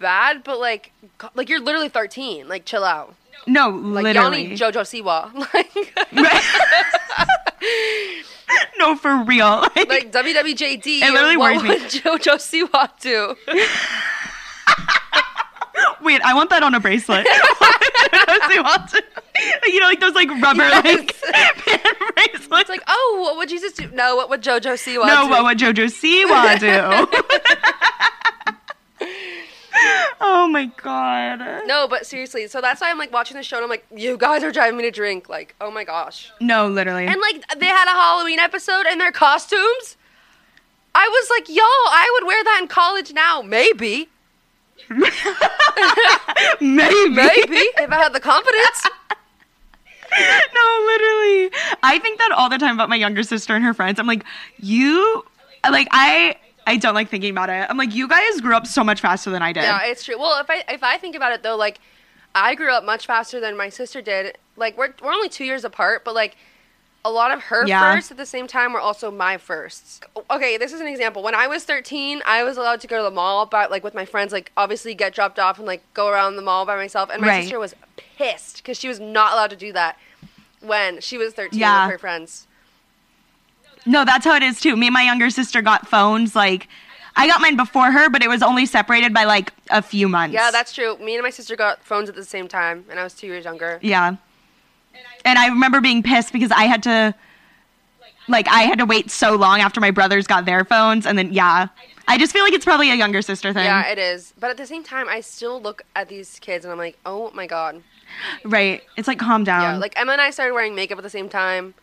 bad, 0.00 0.42
but 0.44 0.58
like, 0.60 0.92
like 1.34 1.48
you're 1.48 1.60
literally 1.60 1.88
13. 1.88 2.48
Like, 2.48 2.64
chill 2.64 2.84
out. 2.84 3.14
No, 3.46 3.68
Like, 3.70 4.04
literally. 4.04 4.42
y'all 4.42 4.48
need 4.48 4.58
JoJo 4.58 4.82
Siwa. 4.82 5.32
Like, 5.54 5.72
no, 8.78 8.96
for 8.96 9.22
real. 9.24 9.60
Like, 9.76 9.88
like 9.88 10.12
WWJD. 10.12 10.86
It 10.86 11.12
literally 11.12 11.36
what 11.36 11.56
worries 11.56 11.62
me. 11.62 11.68
would 11.68 11.82
JoJo 12.20 12.68
Siwa 12.68 12.90
do? 13.00 13.34
wait, 16.02 16.20
I 16.22 16.34
want 16.34 16.50
that 16.50 16.62
on 16.62 16.74
a 16.74 16.80
bracelet. 16.80 17.26
I 17.28 18.60
want 18.62 18.90
to- 18.90 19.04
you 19.76 19.82
know, 19.82 19.88
like 19.88 20.00
those 20.00 20.14
like 20.14 20.30
rubber 20.40 20.66
like 20.66 21.14
bracelets. 22.14 22.48
It's 22.50 22.70
like, 22.70 22.82
oh, 22.88 23.18
what 23.22 23.36
would 23.36 23.50
Jesus 23.50 23.74
do? 23.74 23.90
No, 23.90 24.16
what 24.16 24.30
would 24.30 24.42
JoJo 24.42 24.72
Siwa 24.72 25.06
no, 25.06 25.24
do? 25.24 25.30
what 25.30 25.44
would 25.44 25.58
JoJo 25.58 25.90
Siwa 25.92 26.58
do? 26.58 26.80
oh 30.22 30.48
my 30.48 30.70
god. 30.82 31.66
No, 31.66 31.86
but 31.86 32.06
seriously, 32.06 32.48
so 32.48 32.62
that's 32.62 32.80
why 32.80 32.88
I'm 32.88 32.96
like 32.96 33.12
watching 33.12 33.36
the 33.36 33.42
show 33.42 33.58
and 33.58 33.64
I'm 33.64 33.68
like, 33.68 33.84
you 33.94 34.16
guys 34.16 34.42
are 34.42 34.50
driving 34.50 34.78
me 34.78 34.84
to 34.84 34.90
drink. 34.90 35.28
Like, 35.28 35.54
oh 35.60 35.70
my 35.70 35.84
gosh. 35.84 36.32
No, 36.40 36.68
literally. 36.68 37.06
And 37.06 37.20
like 37.20 37.46
they 37.58 37.66
had 37.66 37.86
a 37.86 37.90
Halloween 37.90 38.38
episode 38.38 38.86
and 38.88 38.98
their 38.98 39.12
costumes. 39.12 39.98
I 40.94 41.06
was 41.06 41.28
like, 41.28 41.50
yo, 41.50 41.62
I 41.62 42.10
would 42.14 42.26
wear 42.26 42.42
that 42.44 42.60
in 42.62 42.68
college 42.68 43.12
now. 43.12 43.42
Maybe. 43.42 44.08
Maybe. 46.62 47.08
Maybe. 47.10 47.56
if 47.56 47.90
I 47.90 47.96
had 47.96 48.14
the 48.14 48.20
confidence. 48.20 48.86
no, 50.54 50.86
literally. 50.86 51.50
I 51.82 51.98
think 52.02 52.18
that 52.18 52.32
all 52.32 52.48
the 52.48 52.58
time 52.58 52.74
about 52.74 52.88
my 52.88 52.96
younger 52.96 53.22
sister 53.22 53.54
and 53.54 53.64
her 53.64 53.74
friends. 53.74 53.98
I'm 53.98 54.06
like, 54.06 54.24
you, 54.58 55.24
like, 55.68 55.88
I, 55.90 56.36
I 56.66 56.76
don't 56.76 56.94
like 56.94 57.08
thinking 57.08 57.30
about 57.30 57.48
it. 57.50 57.66
I'm 57.68 57.76
like, 57.76 57.94
you 57.94 58.08
guys 58.08 58.40
grew 58.40 58.54
up 58.56 58.66
so 58.66 58.82
much 58.84 59.00
faster 59.00 59.30
than 59.30 59.42
I 59.42 59.52
did. 59.52 59.62
Yeah, 59.62 59.84
it's 59.84 60.04
true. 60.04 60.18
Well, 60.18 60.40
if 60.40 60.48
I 60.50 60.64
if 60.68 60.82
I 60.82 60.96
think 60.98 61.14
about 61.16 61.32
it 61.32 61.42
though, 61.42 61.56
like 61.56 61.78
I 62.34 62.54
grew 62.54 62.70
up 62.72 62.84
much 62.84 63.06
faster 63.06 63.40
than 63.40 63.56
my 63.56 63.68
sister 63.68 64.02
did. 64.02 64.36
Like 64.56 64.76
we're 64.76 64.94
we're 65.02 65.12
only 65.12 65.28
two 65.28 65.44
years 65.44 65.64
apart, 65.64 66.04
but 66.04 66.14
like 66.14 66.36
a 67.04 67.10
lot 67.10 67.30
of 67.30 67.40
her 67.44 67.68
Yeah. 67.68 67.80
firsts 67.94 68.10
at 68.10 68.16
the 68.16 68.26
same 68.26 68.48
time 68.48 68.72
were 68.72 68.80
also 68.80 69.12
my 69.12 69.36
firsts. 69.38 70.00
Okay, 70.28 70.56
this 70.56 70.72
is 70.72 70.80
an 70.80 70.88
example. 70.88 71.22
When 71.22 71.36
I 71.36 71.46
was 71.46 71.62
13, 71.62 72.20
I 72.26 72.42
was 72.42 72.56
allowed 72.56 72.80
to 72.80 72.88
go 72.88 72.96
to 72.96 73.02
the 73.04 73.12
mall, 73.12 73.46
but 73.46 73.70
like 73.70 73.84
with 73.84 73.94
my 73.94 74.04
friends, 74.04 74.32
like 74.32 74.50
obviously 74.56 74.92
get 74.92 75.14
dropped 75.14 75.38
off 75.38 75.58
and 75.58 75.66
like 75.68 75.84
go 75.94 76.08
around 76.08 76.34
the 76.34 76.42
mall 76.42 76.66
by 76.66 76.74
myself. 76.74 77.08
And 77.12 77.22
my 77.22 77.28
Right. 77.28 77.42
sister 77.42 77.60
was 77.60 77.74
pissed 78.16 78.58
because 78.58 78.78
she 78.78 78.88
was 78.88 78.98
not 79.00 79.32
allowed 79.32 79.50
to 79.50 79.56
do 79.56 79.72
that 79.72 79.98
when 80.60 81.00
she 81.00 81.18
was 81.18 81.32
13 81.34 81.58
Yeah. 81.58 81.86
with 81.86 81.92
her 81.92 81.98
friends. 81.98 82.46
No, 83.84 84.04
that's 84.04 84.24
how 84.24 84.34
it 84.34 84.42
is 84.42 84.60
too. 84.60 84.76
Me 84.76 84.86
and 84.88 84.94
my 84.94 85.02
younger 85.02 85.30
sister 85.30 85.62
got 85.62 85.86
phones. 85.86 86.34
Like, 86.34 86.68
I 87.14 87.26
got 87.28 87.40
mine 87.40 87.56
before 87.56 87.92
her, 87.92 88.10
but 88.10 88.22
it 88.22 88.28
was 88.28 88.42
only 88.42 88.66
separated 88.66 89.14
by 89.14 89.24
like 89.24 89.52
a 89.70 89.80
few 89.80 90.08
months. 90.08 90.34
Yeah, 90.34 90.50
that's 90.50 90.72
true. 90.72 90.96
Me 90.98 91.14
and 91.14 91.22
my 91.22 91.30
sister 91.30 91.54
got 91.56 91.82
phones 91.84 92.08
at 92.08 92.14
the 92.16 92.24
same 92.24 92.48
time, 92.48 92.84
and 92.90 92.98
I 92.98 93.04
was 93.04 93.14
two 93.14 93.26
years 93.28 93.44
younger. 93.44 93.78
Yeah. 93.82 94.16
And 95.24 95.38
I 95.38 95.48
remember 95.48 95.80
being 95.80 96.02
pissed 96.02 96.32
because 96.32 96.50
I 96.50 96.64
had 96.64 96.82
to, 96.84 97.14
like, 98.28 98.48
I 98.48 98.62
had 98.62 98.78
to 98.78 98.86
wait 98.86 99.10
so 99.10 99.34
long 99.36 99.60
after 99.60 99.80
my 99.80 99.90
brothers 99.90 100.26
got 100.26 100.44
their 100.46 100.64
phones. 100.64 101.06
And 101.06 101.16
then, 101.18 101.32
yeah. 101.32 101.68
I 102.08 102.18
just 102.18 102.32
feel 102.32 102.42
like 102.44 102.52
it's 102.52 102.64
probably 102.64 102.90
a 102.90 102.94
younger 102.94 103.22
sister 103.22 103.52
thing. 103.52 103.64
Yeah, 103.64 103.86
it 103.88 103.98
is. 103.98 104.32
But 104.38 104.50
at 104.50 104.56
the 104.56 104.66
same 104.66 104.84
time, 104.84 105.08
I 105.08 105.20
still 105.20 105.60
look 105.60 105.82
at 105.96 106.08
these 106.08 106.38
kids 106.40 106.64
and 106.64 106.70
I'm 106.72 106.78
like, 106.78 106.96
oh 107.04 107.30
my 107.34 107.46
god. 107.46 107.82
Right. 108.44 108.82
It's 108.96 109.08
like, 109.08 109.18
calm 109.18 109.44
down. 109.44 109.62
Yeah, 109.62 109.76
like 109.78 109.94
Emma 109.98 110.12
and 110.12 110.20
I 110.20 110.30
started 110.30 110.52
wearing 110.54 110.74
makeup 110.74 110.98
at 110.98 111.04
the 111.04 111.10
same 111.10 111.28
time. 111.28 111.74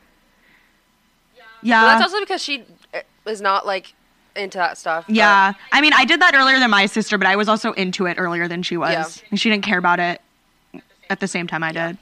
yeah. 1.62 1.82
But 1.82 1.88
that's 2.00 2.04
also 2.14 2.20
because 2.20 2.42
she 2.44 2.64
uh, 2.94 3.00
is 3.26 3.42
not 3.42 3.66
like 3.66 3.94
into 4.36 4.58
that 4.58 4.78
stuff. 4.78 5.06
but- 5.08 5.16
Yeah. 5.16 5.54
I 5.72 5.82
mean, 5.82 5.94
I 5.94 6.06
did 6.06 6.20
that 6.22 6.34
earlier 6.36 6.60
than 6.60 6.70
my 6.72 6.86
sister, 6.88 7.18
but 7.18 7.28
I 7.28 7.36
was 7.36 7.48
also 7.48 7.72
into 7.74 8.06
it 8.08 8.16
earlier 8.20 8.48
than 8.48 8.64
she 8.64 8.78
was. 8.78 8.92
Yeah. 9.22 9.28
And 9.32 9.40
she 9.40 9.50
didn't 9.50 9.64
care 9.64 9.78
about 9.78 10.00
it 10.00 10.22
at 11.10 11.20
the 11.20 11.28
same 11.28 11.46
time 11.48 11.64
I 11.64 11.72
did. 11.72 11.98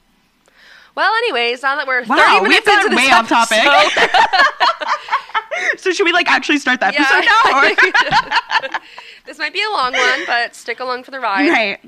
Well, 0.96 1.14
anyways, 1.16 1.62
now 1.64 1.76
that 1.78 1.88
we're 1.88 2.04
Wow, 2.04 2.18
30 2.40 2.42
we've 2.42 2.50
minutes 2.50 2.68
into 2.68 2.90
this 2.90 2.98
way 2.98 3.12
off 3.12 3.28
topic. 3.30 3.60
So 5.78 5.92
should 5.92 6.06
we 6.06 6.12
like 6.12 6.30
actually 6.30 6.58
start 6.58 6.80
the 6.80 6.88
yeah, 6.94 7.22
now? 8.72 8.80
This 9.26 9.38
might 9.38 9.54
be 9.54 9.62
a 9.64 9.70
long 9.70 9.94
one, 9.94 10.26
but 10.26 10.56
stick 10.56 10.80
along 10.80 11.04
for 11.04 11.12
the 11.12 11.20
ride. 11.20 11.48
right. 11.50 11.80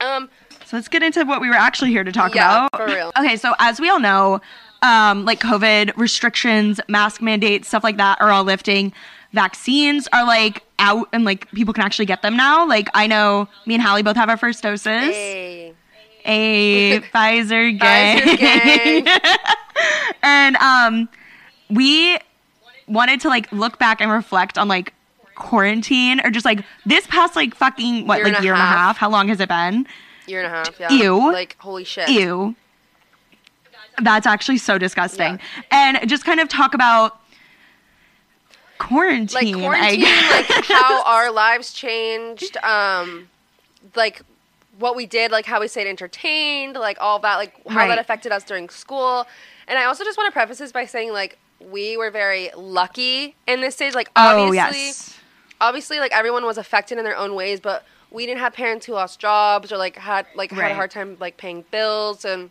Um, 0.00 0.28
So 0.72 0.78
let's 0.78 0.88
get 0.88 1.02
into 1.02 1.22
what 1.26 1.42
we 1.42 1.50
were 1.50 1.54
actually 1.54 1.90
here 1.90 2.02
to 2.02 2.10
talk 2.10 2.34
Yeah, 2.34 2.64
about. 2.64 2.74
for 2.74 2.86
real. 2.86 3.12
Okay, 3.18 3.36
so 3.36 3.52
as 3.58 3.78
we 3.78 3.90
all 3.90 4.00
know, 4.00 4.40
um, 4.80 5.26
like 5.26 5.38
COVID 5.38 5.94
restrictions, 5.98 6.80
mask 6.88 7.20
mandates, 7.20 7.68
stuff 7.68 7.84
like 7.84 7.98
that 7.98 8.18
are 8.22 8.30
all 8.30 8.42
lifting. 8.42 8.90
Vaccines 9.34 10.08
are 10.14 10.24
like 10.26 10.62
out 10.78 11.10
and 11.12 11.26
like 11.26 11.50
people 11.50 11.74
can 11.74 11.84
actually 11.84 12.06
get 12.06 12.22
them 12.22 12.38
now. 12.38 12.66
Like 12.66 12.88
I 12.94 13.06
know 13.06 13.48
me 13.66 13.74
and 13.74 13.82
Hallie 13.82 14.02
both 14.02 14.16
have 14.16 14.30
our 14.30 14.38
first 14.38 14.62
doses. 14.62 14.86
hey. 14.86 15.74
A 16.24 17.00
Pfizer 17.14 17.78
gang. 17.78 18.20
Pfizer 18.22 19.04
gang. 19.04 19.18
and 20.22 20.56
um 20.56 21.06
we 21.68 22.16
wanted 22.88 23.20
to 23.20 23.28
like 23.28 23.52
look 23.52 23.78
back 23.78 24.00
and 24.00 24.10
reflect 24.10 24.56
on 24.56 24.68
like 24.68 24.94
quarantine 25.34 26.22
or 26.24 26.30
just 26.30 26.46
like 26.46 26.64
this 26.86 27.06
past 27.08 27.36
like 27.36 27.54
fucking 27.54 28.06
what 28.06 28.20
Year 28.20 28.28
like 28.28 28.40
a 28.40 28.42
year 28.42 28.54
and 28.54 28.62
a 28.62 28.64
half. 28.64 28.96
How 28.96 29.10
long 29.10 29.28
has 29.28 29.38
it 29.38 29.50
been? 29.50 29.86
Year 30.26 30.42
and 30.42 30.46
a 30.46 30.50
half, 30.50 30.78
yeah. 30.78 30.90
Ew. 30.92 31.32
Like, 31.32 31.56
holy 31.58 31.84
shit. 31.84 32.08
Ew. 32.08 32.54
That's 34.00 34.26
actually 34.26 34.58
so 34.58 34.78
disgusting. 34.78 35.38
And 35.70 36.08
just 36.08 36.24
kind 36.24 36.40
of 36.40 36.48
talk 36.48 36.74
about 36.74 37.20
quarantine. 38.78 39.52
like 39.54 39.62
quarantine, 39.62 40.02
like 40.02 40.64
how 40.66 41.02
our 41.06 41.30
lives 41.30 41.72
changed, 41.72 42.56
um, 42.58 43.28
like 43.94 44.22
what 44.78 44.96
we 44.96 45.06
did, 45.06 45.30
like 45.30 45.46
how 45.46 45.60
we 45.60 45.68
stayed 45.68 45.86
entertained, 45.88 46.74
like 46.74 46.96
all 47.00 47.18
that, 47.20 47.36
like 47.36 47.54
how 47.68 47.76
Right. 47.76 47.88
that 47.88 47.98
affected 47.98 48.32
us 48.32 48.44
during 48.44 48.68
school. 48.68 49.26
And 49.68 49.78
I 49.78 49.84
also 49.84 50.04
just 50.04 50.18
want 50.18 50.28
to 50.28 50.32
preface 50.32 50.58
this 50.58 50.72
by 50.72 50.86
saying, 50.86 51.12
like, 51.12 51.38
we 51.60 51.96
were 51.96 52.10
very 52.10 52.50
lucky 52.56 53.36
in 53.46 53.60
this 53.60 53.74
stage. 53.76 53.94
Like, 53.94 54.10
oh 54.16 54.46
obviously, 54.46 54.78
yes. 54.86 55.18
obviously, 55.60 56.00
like 56.00 56.12
everyone 56.12 56.44
was 56.44 56.58
affected 56.58 56.98
in 56.98 57.04
their 57.04 57.16
own 57.16 57.34
ways, 57.36 57.60
but 57.60 57.84
we 58.12 58.26
didn't 58.26 58.40
have 58.40 58.52
parents 58.52 58.86
who 58.86 58.92
lost 58.92 59.18
jobs 59.18 59.72
or 59.72 59.76
like 59.76 59.96
had 59.96 60.26
like 60.34 60.50
had 60.50 60.70
a 60.70 60.74
hard 60.74 60.90
time 60.90 61.16
like 61.20 61.36
paying 61.36 61.64
bills 61.70 62.24
and 62.24 62.50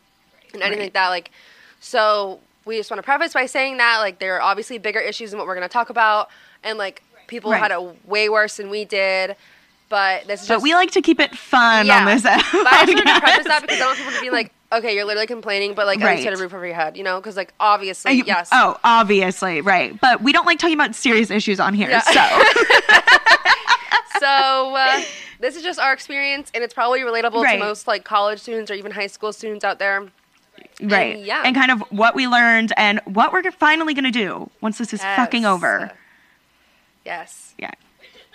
and 0.54 0.62
anything 0.64 0.80
Right. 0.80 0.86
like 0.86 0.94
that. 0.94 1.10
Like, 1.10 1.32
so 1.80 2.40
we 2.66 2.78
just 2.78 2.92
want 2.92 3.00
to 3.00 3.04
preface 3.04 3.34
by 3.34 3.46
saying 3.46 3.78
that 3.78 4.00
like 4.00 4.20
there 4.20 4.36
are 4.36 4.42
obviously 4.42 4.78
bigger 4.78 5.00
issues 5.00 5.32
than 5.32 5.38
what 5.38 5.48
we're 5.48 5.56
going 5.56 5.68
to 5.68 5.72
talk 5.72 5.90
about, 5.90 6.30
and 6.64 6.78
like 6.78 7.04
people 7.28 7.52
Right. 7.52 7.62
had 7.62 7.72
it 7.72 8.08
way 8.08 8.28
worse 8.30 8.58
than 8.58 8.70
we 8.70 8.86
did. 8.86 9.36
But 9.90 10.26
this 10.28 10.42
is 10.44 10.48
But 10.48 10.56
just 10.56 10.64
we 10.64 10.74
like 10.74 10.92
to 10.92 11.02
keep 11.02 11.20
it 11.20 11.36
fun 11.38 11.90
on 11.90 12.06
this 12.06 12.24
But 12.24 12.34
I 12.34 12.86
just 12.86 12.96
wanted 12.96 13.14
to 13.14 13.20
preface 13.20 13.46
that 13.48 13.62
because 13.62 13.76
I 13.78 13.80
don't 13.80 13.88
want 13.90 13.98
people 14.00 14.14
to 14.14 14.22
be 14.22 14.30
like, 14.30 14.54
okay, 14.72 14.96
you're 14.96 15.06
literally 15.06 15.28
complaining, 15.28 15.74
but 15.74 15.86
like 15.86 16.00
at 16.00 16.06
least 16.06 16.18
Right. 16.18 16.24
get 16.24 16.34
a 16.34 16.38
roof 16.42 16.54
over 16.54 16.66
your 16.66 16.76
head, 16.76 16.98
you 16.98 17.04
know? 17.04 17.20
Because 17.20 17.36
like 17.36 17.54
obviously, 17.60 18.14
You- 18.14 18.24
yes. 18.26 18.50
Oh, 18.52 18.78
obviously, 18.84 19.62
right. 19.62 20.00
But 20.00 20.22
we 20.22 20.32
don't 20.32 20.46
like 20.46 20.60
talking 20.60 20.76
about 20.76 20.96
serious 20.96 21.30
issues 21.32 21.60
on 21.60 21.74
here. 21.74 21.90
Yeah. 21.90 22.02
So 22.02 22.12
so 24.20 24.76
uh, 24.76 25.02
this 25.40 25.56
is 25.56 25.64
just 25.64 25.80
our 25.80 25.94
experience, 25.94 26.52
and 26.54 26.64
it's 26.64 26.74
probably 26.74 27.02
relatable 27.02 27.44
Right. 27.44 27.54
to 27.58 27.60
most 27.60 27.88
like 27.88 28.04
college 28.04 28.40
students 28.40 28.70
or 28.72 28.76
even 28.76 28.92
high 28.92 29.08
school 29.08 29.34
students 29.34 29.66
out 29.66 29.80
there. 29.80 30.08
right. 30.82 31.16
And, 31.16 31.26
yeah. 31.26 31.44
And 31.46 31.56
kind 31.56 31.72
of 31.72 31.82
what 31.90 32.16
we 32.16 32.28
learned 32.28 32.74
and 32.78 33.00
what 33.06 33.34
we're 33.34 33.50
finally 33.52 33.94
gonna 33.94 34.12
do 34.12 34.50
once 34.62 34.78
this 34.78 34.94
is 34.94 35.02
fucking 35.02 35.46
over. 35.46 35.92
Yes, 37.06 37.54
Yeah. 37.58 37.72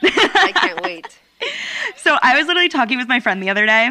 I 0.02 0.52
can't 0.54 0.82
wait. 0.82 1.18
So 1.96 2.16
I 2.22 2.36
was 2.36 2.46
literally 2.46 2.68
talking 2.70 2.96
with 2.98 3.08
my 3.08 3.20
friend 3.20 3.42
the 3.42 3.50
other 3.50 3.66
day 3.66 3.90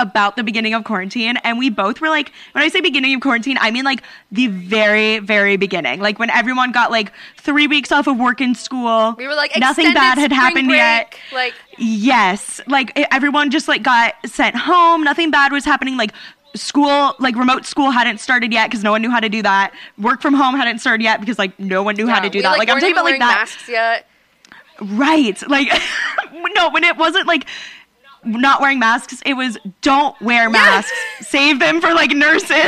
about 0.00 0.36
the 0.36 0.42
beginning 0.42 0.74
of 0.74 0.84
quarantine, 0.84 1.36
and 1.38 1.58
we 1.58 1.70
both 1.70 2.00
were 2.00 2.08
like, 2.08 2.32
when 2.52 2.64
I 2.64 2.68
say 2.68 2.80
beginning 2.80 3.14
of 3.14 3.20
quarantine, 3.20 3.58
I 3.60 3.70
mean 3.70 3.84
like 3.84 4.02
the 4.32 4.48
very, 4.48 5.18
very 5.18 5.56
beginning, 5.56 6.00
like 6.00 6.18
when 6.18 6.30
everyone 6.30 6.72
got 6.72 6.90
like 6.90 7.12
three 7.36 7.66
weeks 7.66 7.92
off 7.92 8.06
of 8.06 8.18
work 8.18 8.40
in 8.40 8.54
school. 8.54 9.14
We 9.16 9.26
were 9.26 9.34
like, 9.34 9.52
nothing 9.58 9.92
bad 9.92 10.18
had 10.18 10.32
happened 10.32 10.68
break, 10.68 10.78
yet. 10.78 11.14
Like, 11.32 11.54
Yes, 11.78 12.60
like 12.66 12.92
everyone 13.10 13.50
just 13.50 13.66
like 13.66 13.82
got 13.82 14.14
sent 14.26 14.54
home. 14.54 15.02
Nothing 15.02 15.30
bad 15.30 15.50
was 15.50 15.64
happening. 15.64 15.96
Like 15.96 16.12
school, 16.54 17.14
like 17.18 17.36
remote 17.36 17.64
school 17.64 17.90
hadn't 17.90 18.18
started 18.18 18.52
yet 18.52 18.68
because 18.68 18.84
no 18.84 18.90
one 18.92 19.00
knew 19.00 19.10
how 19.10 19.20
to 19.20 19.30
do 19.30 19.42
that. 19.42 19.72
Work 19.98 20.20
from 20.20 20.34
home 20.34 20.54
hadn't 20.54 20.80
started 20.80 21.02
yet 21.02 21.20
because 21.20 21.38
like 21.38 21.58
no 21.58 21.82
one 21.82 21.96
knew 21.96 22.06
how 22.06 22.20
to 22.20 22.28
do 22.28 22.38
we, 22.38 22.42
that. 22.42 22.58
Like, 22.58 22.68
I'm 22.68 22.74
weren't 22.74 22.82
talking 22.82 22.94
about 22.94 23.04
like 23.04 23.18
that. 23.18 23.38
masks 23.40 23.68
yet. 23.68 24.06
Right. 24.82 25.40
Like, 25.48 25.68
no, 26.54 26.70
when 26.70 26.84
it 26.84 26.96
wasn't 26.96 27.26
like 27.26 27.46
not 28.24 28.60
wearing 28.60 28.78
masks, 28.78 29.22
it 29.24 29.34
was 29.34 29.58
don't 29.82 30.18
wear 30.20 30.50
masks. 30.50 30.92
Save 31.20 31.58
them 31.58 31.80
for 31.80 31.92
like 31.94 32.10
nurses. 32.10 32.50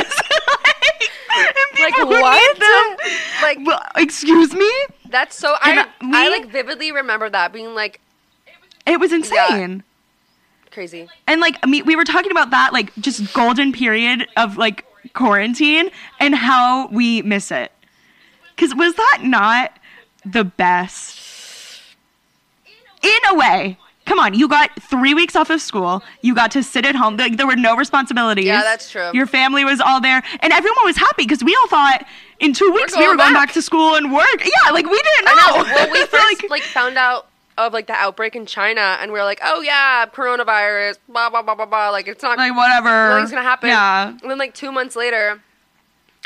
like, 0.87 1.07
and 1.35 1.79
Like, 1.79 1.97
what? 2.21 2.59
them. 2.59 2.97
Like- 3.41 3.59
well, 3.65 3.81
excuse 3.95 4.53
me? 4.53 4.71
That's 5.09 5.35
so. 5.35 5.55
And, 5.63 5.79
I 5.79 5.87
I 6.01 6.29
like 6.29 6.49
vividly 6.49 6.91
remember 6.91 7.29
that 7.29 7.53
being 7.53 7.75
like 7.75 7.99
It 8.87 8.99
was 8.99 9.11
insane. 9.13 9.83
crazy. 10.71 11.07
And 11.27 11.39
like 11.41 11.57
I 11.63 11.67
mean, 11.67 11.85
we 11.85 11.95
were 11.95 12.05
talking 12.05 12.31
about 12.31 12.49
that 12.51 12.73
like 12.73 12.93
just 12.95 13.33
golden 13.33 13.71
period 13.71 14.27
of 14.37 14.57
like 14.57 14.85
quarantine 15.13 15.91
and 16.19 16.33
how 16.33 16.87
we 16.87 17.21
miss 17.21 17.51
it. 17.51 17.71
Cuz 18.57 18.73
was 18.73 18.95
that 18.95 19.19
not 19.23 19.77
the 20.25 20.43
best? 20.43 21.19
In 23.03 23.11
a 23.29 23.35
way. 23.35 23.77
Come 24.05 24.19
on, 24.19 24.33
you 24.33 24.47
got 24.49 24.69
3 24.81 25.13
weeks 25.13 25.35
off 25.35 25.49
of 25.49 25.61
school. 25.61 26.03
You 26.21 26.35
got 26.35 26.51
to 26.51 26.63
sit 26.63 26.85
at 26.85 26.95
home. 26.95 27.15
Like, 27.15 27.37
there 27.37 27.47
were 27.47 27.55
no 27.55 27.75
responsibilities. 27.77 28.45
Yeah, 28.45 28.61
that's 28.61 28.89
true. 28.91 29.09
Your 29.13 29.25
family 29.25 29.63
was 29.63 29.79
all 29.79 30.01
there 30.01 30.21
and 30.41 30.51
everyone 30.51 30.83
was 30.83 30.97
happy 30.97 31.25
cuz 31.25 31.43
we 31.43 31.55
all 31.55 31.67
thought 31.67 32.05
in 32.39 32.53
2 32.53 32.71
weeks 32.71 32.97
we 32.97 33.07
were 33.07 33.15
going 33.15 33.33
back. 33.33 33.47
back 33.47 33.53
to 33.53 33.61
school 33.61 33.95
and 33.95 34.11
work. 34.11 34.43
Yeah, 34.43 34.71
like 34.71 34.85
we 34.85 35.01
didn't 35.01 35.25
know. 35.25 35.31
I 35.35 35.57
know. 35.57 35.63
Well, 35.63 35.91
we 35.91 36.05
first 36.17 36.49
like, 36.49 36.63
found 36.63 36.97
out 36.97 37.27
of 37.57 37.71
like 37.71 37.87
the 37.87 37.93
outbreak 37.93 38.35
in 38.35 38.45
China, 38.45 38.97
and 38.99 39.11
we 39.11 39.19
were 39.19 39.25
like, 39.25 39.39
oh 39.43 39.61
yeah, 39.61 40.05
coronavirus, 40.07 40.97
blah 41.07 41.29
blah 41.29 41.41
blah 41.41 41.55
blah 41.55 41.65
blah. 41.65 41.89
Like 41.89 42.07
it's 42.07 42.23
not 42.23 42.37
like 42.37 42.55
whatever. 42.55 43.09
nothing's 43.09 43.29
gonna 43.29 43.43
happen. 43.43 43.69
Yeah. 43.69 44.07
And 44.09 44.29
then 44.29 44.37
like 44.37 44.53
two 44.53 44.71
months 44.71 44.95
later, 44.95 45.39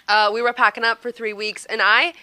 uh, 0.07 0.31
we 0.33 0.41
were 0.41 0.53
packing 0.53 0.83
up 0.83 1.01
for 1.01 1.11
three 1.11 1.33
weeks, 1.33 1.65
and 1.65 1.81
I. 1.81 2.13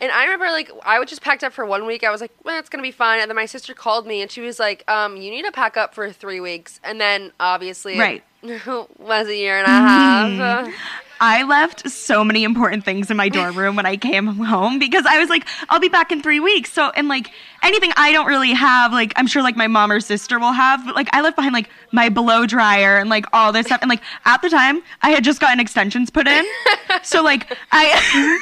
And 0.00 0.10
I 0.10 0.24
remember, 0.24 0.46
like, 0.46 0.70
I 0.84 0.98
was 0.98 1.08
just 1.10 1.20
packed 1.22 1.44
up 1.44 1.52
for 1.52 1.66
one 1.66 1.84
week. 1.86 2.04
I 2.04 2.10
was 2.10 2.20
like, 2.20 2.32
well, 2.44 2.58
it's 2.58 2.68
going 2.70 2.82
to 2.82 2.86
be 2.86 2.92
fine. 2.92 3.20
And 3.20 3.30
then 3.30 3.36
my 3.36 3.46
sister 3.46 3.74
called 3.74 4.06
me, 4.06 4.22
and 4.22 4.30
she 4.30 4.40
was 4.40 4.58
like, 4.58 4.82
um, 4.90 5.16
you 5.16 5.30
need 5.30 5.44
to 5.44 5.52
pack 5.52 5.76
up 5.76 5.94
for 5.94 6.10
three 6.10 6.40
weeks. 6.40 6.80
And 6.82 7.00
then, 7.00 7.32
obviously, 7.38 7.98
Right. 7.98 8.22
it 8.42 8.62
was 8.98 9.28
a 9.28 9.36
year 9.36 9.58
and 9.58 9.66
a 9.66 9.70
half. 9.70 10.74
I 11.22 11.42
left 11.42 11.86
so 11.90 12.24
many 12.24 12.44
important 12.44 12.82
things 12.82 13.10
in 13.10 13.16
my 13.18 13.28
dorm 13.28 13.54
room 13.54 13.76
when 13.76 13.84
I 13.84 13.98
came 13.98 14.26
home 14.26 14.78
because 14.78 15.04
I 15.04 15.18
was 15.18 15.28
like, 15.28 15.46
I'll 15.68 15.78
be 15.78 15.90
back 15.90 16.10
in 16.12 16.22
three 16.22 16.40
weeks. 16.40 16.72
So, 16.72 16.88
and 16.96 17.08
like 17.08 17.30
anything 17.62 17.92
I 17.98 18.10
don't 18.10 18.24
really 18.26 18.54
have, 18.54 18.90
like 18.94 19.12
I'm 19.16 19.26
sure 19.26 19.42
like 19.42 19.54
my 19.54 19.66
mom 19.66 19.92
or 19.92 20.00
sister 20.00 20.38
will 20.38 20.52
have, 20.52 20.82
but 20.86 20.94
like 20.94 21.10
I 21.12 21.20
left 21.20 21.36
behind 21.36 21.52
like 21.52 21.68
my 21.92 22.08
blow 22.08 22.46
dryer 22.46 22.96
and 22.96 23.10
like 23.10 23.26
all 23.34 23.52
this 23.52 23.66
stuff. 23.66 23.82
And 23.82 23.90
like 23.90 24.00
at 24.24 24.40
the 24.40 24.48
time, 24.48 24.80
I 25.02 25.10
had 25.10 25.22
just 25.22 25.42
gotten 25.42 25.60
extensions 25.60 26.08
put 26.08 26.26
in. 26.26 26.42
so 27.02 27.22
like 27.22 27.54
I, 27.70 28.38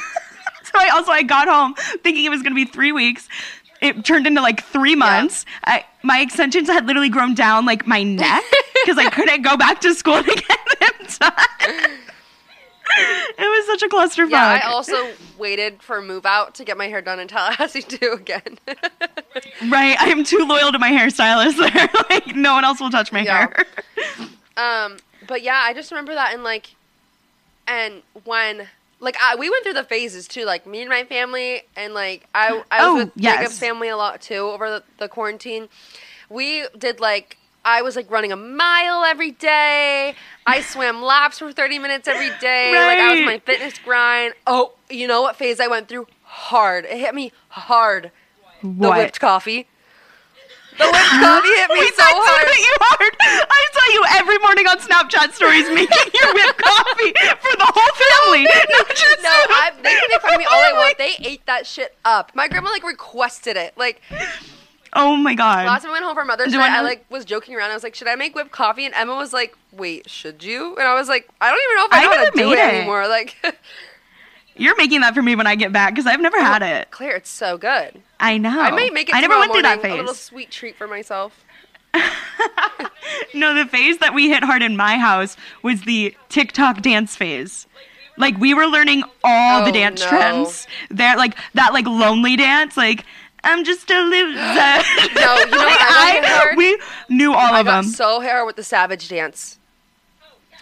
so 0.73 0.79
I 0.79 0.89
also 0.95 1.11
I 1.13 1.23
got 1.23 1.49
home 1.49 1.75
thinking 2.03 2.25
it 2.25 2.31
was 2.31 2.43
gonna 2.43 2.55
be 2.55 2.65
three 2.65 2.93
weeks. 2.93 3.29
It 3.81 4.05
turned 4.05 4.27
into 4.27 4.41
like 4.41 4.65
three 4.65 4.97
months. 4.97 5.47
I, 5.65 5.85
my 6.03 6.19
extensions 6.21 6.69
had 6.69 6.87
literally 6.87 7.09
grown 7.11 7.35
down 7.35 7.65
like 7.65 7.87
my 7.87 8.03
neck 8.03 8.43
because 8.85 8.99
I 8.99 9.09
couldn't 9.09 9.43
go 9.43 9.57
back 9.57 9.81
to 9.83 9.95
school 9.95 10.21
to 10.23 10.35
get 10.35 10.59
them 10.81 11.07
done. 11.21 11.91
It 13.01 13.39
was 13.39 13.67
such 13.67 13.83
a 13.83 13.89
clusterfuck. 13.89 14.31
yeah, 14.31 14.61
I 14.65 14.73
also 14.73 15.11
waited 15.39 15.83
for 15.83 16.01
move 16.01 16.25
out 16.27 16.55
to 16.57 16.65
get 16.65 16.77
my 16.79 16.89
hair 16.89 17.03
done 17.03 17.21
in 17.21 17.29
Tallahassee, 17.29 17.83
too, 17.83 18.13
again. 18.19 18.59
right. 19.69 20.01
I 20.01 20.07
am 20.09 20.25
too 20.25 20.39
loyal 20.49 20.73
to 20.73 20.79
my 20.79 20.91
hairstylist 20.91 21.59
there. 21.59 21.89
like 22.11 22.35
no 22.35 22.55
one 22.55 22.65
else 22.65 22.81
will 22.81 22.91
touch 22.91 23.13
my 23.13 23.21
Yeah. 23.23 23.47
hair. 23.47 23.67
Um, 24.57 24.97
but 25.29 25.43
yeah, 25.43 25.61
I 25.65 25.75
just 25.75 25.93
remember 25.93 26.15
that 26.15 26.33
and 26.35 26.43
like, 26.43 26.75
and 27.69 28.03
when 28.25 28.67
like 29.01 29.17
I, 29.23 29.37
we 29.37 29.49
went 29.51 29.65
through 29.65 29.75
the 29.75 29.85
phases 29.85 30.27
too, 30.29 30.45
like 30.45 30.67
me 30.67 30.81
and 30.81 30.89
my 30.91 31.05
family, 31.05 31.63
and 31.77 31.95
like 31.95 32.27
I 32.35 32.49
I 32.49 32.53
was 32.53 32.65
Oh, 32.81 32.97
with 33.05 33.13
yes. 33.17 33.39
Jacob's 33.39 33.59
family 33.59 33.89
a 33.89 33.97
lot 33.97 34.21
too 34.21 34.35
over 34.37 34.69
the, 34.71 34.83
the 34.99 35.09
quarantine. 35.09 35.69
We 36.29 36.67
did 36.77 37.01
like 37.01 37.37
I 37.65 37.83
was 37.83 37.97
like 37.97 38.11
running 38.11 38.33
a 38.33 38.37
mile 38.37 39.05
every 39.05 39.31
day. 39.33 40.15
I 40.47 40.61
swam 40.73 41.03
laps 41.03 41.39
for 41.39 41.53
thirty 41.53 41.79
minutes 41.79 42.09
every 42.09 42.31
day. 42.41 42.73
Like 42.75 42.99
I 42.99 43.15
was 43.15 43.25
my 43.25 43.39
fitness 43.39 43.79
grind. 43.79 44.35
Oh, 44.47 44.73
you 44.91 45.07
know 45.07 45.23
what 45.23 45.37
phase 45.37 45.61
I 45.61 45.67
went 45.69 45.89
through? 45.89 46.07
Hard. 46.23 46.85
It 46.85 46.99
hit 46.99 47.15
me 47.15 47.33
hard. 47.49 48.11
The 48.63 48.91
whipped 48.91 49.21
coffee. 49.21 49.69
The 50.79 50.87
whipped 50.87 51.15
coffee 51.23 51.55
hit 51.59 51.69
me 51.71 51.81
Wait, 51.81 51.95
so 51.95 52.05
hard. 52.07 52.47
you 52.55 52.75
hard. 52.81 53.13
I 53.21 53.63
saw 53.75 53.85
you 53.93 54.03
every 54.23 54.39
morning 54.39 54.67
on 54.67 54.79
Snapchat 54.79 55.33
stories 55.35 55.67
making 55.75 56.11
your 56.15 56.33
whipped 56.35 56.63
coffee 56.63 57.13
for 57.43 57.53
the 57.59 57.67
whole 57.67 57.95
family, 57.99 58.45
not 58.47 58.89
just 58.89 59.23
No. 59.23 59.29
I, 59.31 59.73
they 59.83 59.91
can 59.95 60.09
make 60.11 60.21
fun 60.23 60.35
of 60.35 60.39
me 60.39 60.45
all 60.47 60.63
they 60.63 60.71
oh 60.73 60.75
want. 60.77 60.99
They 60.99 61.15
ate 61.21 61.45
that 61.47 61.67
shit 61.67 61.97
up. 62.05 62.33
My 62.35 62.49
grandma 62.49 62.71
like 62.71 62.85
requested 62.85 63.57
it. 63.57 63.77
Like 63.77 64.01
Oh 64.95 65.17
my 65.17 65.35
god. 65.35 65.67
last 65.67 65.83
time 65.83 65.91
I 65.91 65.95
went 65.95 66.05
home 66.05 66.15
for 66.15 66.25
Mother's 66.25 66.53
Day, 66.53 66.59
I 66.59 66.79
I 66.79 66.81
like 66.81 67.05
was 67.11 67.25
joking 67.25 67.55
around. 67.55 67.71
I 67.71 67.75
was 67.75 67.83
like, 67.83 67.95
"Should 67.95 68.09
I 68.09 68.15
make 68.15 68.35
whipped 68.35 68.53
coffee?" 68.53 68.87
And 68.87 68.95
Emma 68.95 69.17
was 69.17 69.33
like, 69.35 69.55
"Wait, 69.71 70.09
should 70.09 70.43
you?" 70.43 70.77
And 70.77 70.89
I 70.89 70.95
was 70.95 71.09
like, 71.09 71.29
"I 71.43 71.51
don't 71.51 71.61
even 71.63 71.77
know 71.77 71.85
if 71.85 71.93
I 71.93 71.99
I 71.99 72.03
know 72.05 72.25
how 72.25 72.31
to 72.31 72.37
do 72.37 72.53
it, 72.53 72.59
it. 72.59 72.75
anymore." 72.75 73.07
Like, 73.07 73.37
You're 74.59 74.77
making 74.77 75.01
that 75.03 75.15
for 75.15 75.23
me 75.23 75.35
when 75.37 75.47
I 75.47 75.55
get 75.55 75.73
back 75.73 75.95
because 75.95 76.07
I've 76.07 76.21
never 76.21 76.39
had 76.41 76.63
oh, 76.63 76.67
it. 76.67 76.91
Claire, 76.91 77.17
it's 77.17 77.31
so 77.31 77.57
good. 77.57 78.03
I 78.21 78.37
know. 78.39 78.61
I 78.61 78.71
may 78.73 78.91
make 78.91 79.09
it. 79.09 79.15
I 79.15 79.21
never 79.21 79.39
went 79.39 79.53
through 79.53 79.63
that 79.63 79.81
phase. 79.81 79.93
A 79.93 79.97
little 79.97 80.15
sweet 80.15 80.51
treat 80.51 80.77
for 80.77 80.87
myself. 80.87 81.45
No, 83.35 83.55
the 83.55 83.67
phase 83.67 83.99
that 83.99 84.15
we 84.15 84.29
hit 84.29 84.43
hard 84.43 84.63
in 84.63 84.77
my 84.77 84.97
house 84.97 85.37
was 85.63 85.83
the 85.83 86.15
TikTok 86.29 86.81
dance 86.83 87.15
phase. 87.17 87.67
Like 88.17 88.37
we 88.39 88.53
were 88.55 88.67
learning 88.67 89.03
all 89.25 89.65
the 89.65 89.71
Oh, 89.71 89.73
dance 89.73 90.03
no. 90.03 90.09
trends. 90.09 90.67
There, 90.91 91.17
like 91.17 91.37
that, 91.55 91.73
like 91.73 91.87
lonely 91.87 92.37
dance. 92.37 92.77
Like 92.77 93.05
I'm 93.45 93.65
just 93.65 93.91
a 93.91 94.01
loser. 94.01 94.39
No, 95.15 95.37
you 95.37 95.51
know 95.51 95.59
what 95.59 95.79
I 95.81 96.55
we 96.57 96.79
knew 97.09 97.33
all 97.33 97.55
I 97.55 97.61
of 97.61 97.67
them. 97.67 97.85
so 97.85 98.21
hard 98.21 98.47
with 98.47 98.57
the 98.57 98.65
Savage 98.65 99.09
Dance. 99.09 99.58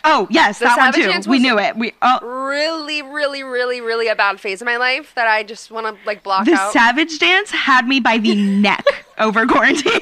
Oh 0.07 0.27
yes, 0.31 0.59
The 0.59 0.65
that 0.67 0.79
one 0.79 0.93
too. 0.93 1.03
Dance 1.09 1.27
We 1.27 1.39
knew 1.39 1.59
it. 1.59 1.77
We 1.77 1.93
oh, 2.03 2.19
Really, 2.47 3.03
really, 3.03 3.43
really, 3.43 3.81
really 3.81 4.09
a 4.09 4.17
bad 4.17 4.41
phase 4.41 4.63
in 4.63 4.67
my 4.67 4.77
life 4.79 5.13
that 5.15 5.27
I 5.27 5.43
just 5.43 5.71
want 5.71 5.87
to 5.87 6.07
like 6.07 6.23
block 6.23 6.47
the 6.47 6.55
out. 6.55 6.73
savage 6.73 7.19
dance 7.19 7.51
had 7.51 7.87
me 7.87 8.01
by 8.01 8.17
the 8.19 8.35
neck 8.61 8.85
over 9.19 9.47
quarantine. 9.47 9.93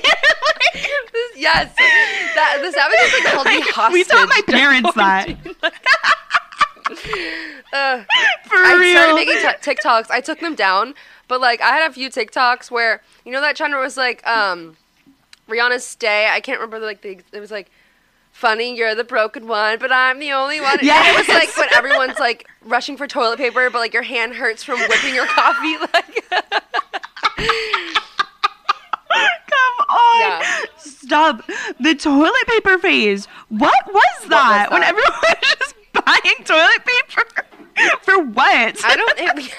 yes, 1.36 1.74
that 2.34 2.58
the 2.62 2.70
Savage 2.72 2.98
Dance 2.98 3.24
like 3.24 3.32
held 3.32 3.46
me 3.46 3.60
hostage. 3.72 3.92
we 3.92 4.04
taught 4.04 4.28
my 4.28 4.40
parents 4.46 4.92
that. 4.94 5.28
Uh, 7.72 8.04
For 8.46 8.56
I 8.56 8.76
real. 8.78 8.96
started 8.96 9.14
making 9.14 9.36
t- 9.36 9.74
TikToks. 9.74 10.10
I 10.10 10.20
took 10.20 10.38
them 10.40 10.54
down, 10.54 10.94
but 11.28 11.40
like 11.40 11.60
I 11.60 11.70
had 11.70 11.90
a 11.90 11.92
few 11.94 12.08
TikToks 12.10 12.70
where 12.70 13.02
you 13.24 13.32
know 13.32 13.40
that 13.40 13.56
channel 13.56 13.80
was 13.80 13.96
like 13.96 14.24
um 14.26 14.76
Rihanna's 15.48 15.84
"Stay." 15.84 16.28
I 16.30 16.40
can't 16.40 16.60
remember 16.60 16.78
like 16.84 17.00
the 17.00 17.18
it 17.32 17.40
was 17.40 17.50
like 17.50 17.70
funny. 18.34 18.76
You're 18.76 18.94
the 18.94 19.04
broken 19.04 19.46
one, 19.46 19.78
but 19.78 19.90
I'm 19.90 20.18
the 20.18 20.32
only 20.32 20.60
one. 20.60 20.78
Yeah, 20.82 21.12
it 21.12 21.16
was 21.18 21.28
like 21.28 21.56
when 21.56 21.68
everyone's 21.74 22.18
like 22.18 22.46
rushing 22.62 22.96
for 22.98 23.06
toilet 23.06 23.38
paper, 23.38 23.70
but 23.70 23.78
like 23.78 23.94
your 23.94 24.02
hand 24.02 24.34
hurts 24.34 24.62
from 24.62 24.78
whipping 24.80 25.14
your 25.14 25.26
coffee. 25.26 25.76
Like 25.94 27.64
Come 29.16 29.86
on. 29.88 30.20
Yeah. 30.20 30.42
Stop. 30.76 31.42
The 31.78 31.94
toilet 31.94 32.46
paper 32.46 32.78
phase. 32.78 33.26
What 33.48 33.74
was 33.92 34.28
that? 34.28 34.68
When 34.70 34.80
that? 34.80 34.90
everyone 34.90 35.12
was 35.22 35.36
just 35.58 35.74
buying 35.92 36.44
toilet 36.44 36.84
paper? 36.84 37.46
For 38.02 38.22
what? 38.24 38.84
I 38.84 38.96
don't. 38.96 39.18
It, 39.18 39.54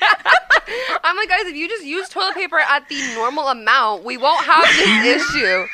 I'm 1.04 1.16
like, 1.16 1.28
guys, 1.28 1.46
if 1.46 1.56
you 1.56 1.68
just 1.68 1.84
use 1.84 2.08
toilet 2.08 2.34
paper 2.34 2.58
at 2.58 2.88
the 2.88 3.14
normal 3.14 3.48
amount, 3.48 4.04
we 4.04 4.16
won't 4.16 4.44
have 4.44 4.64
this 4.76 5.24
issue. 5.34 5.66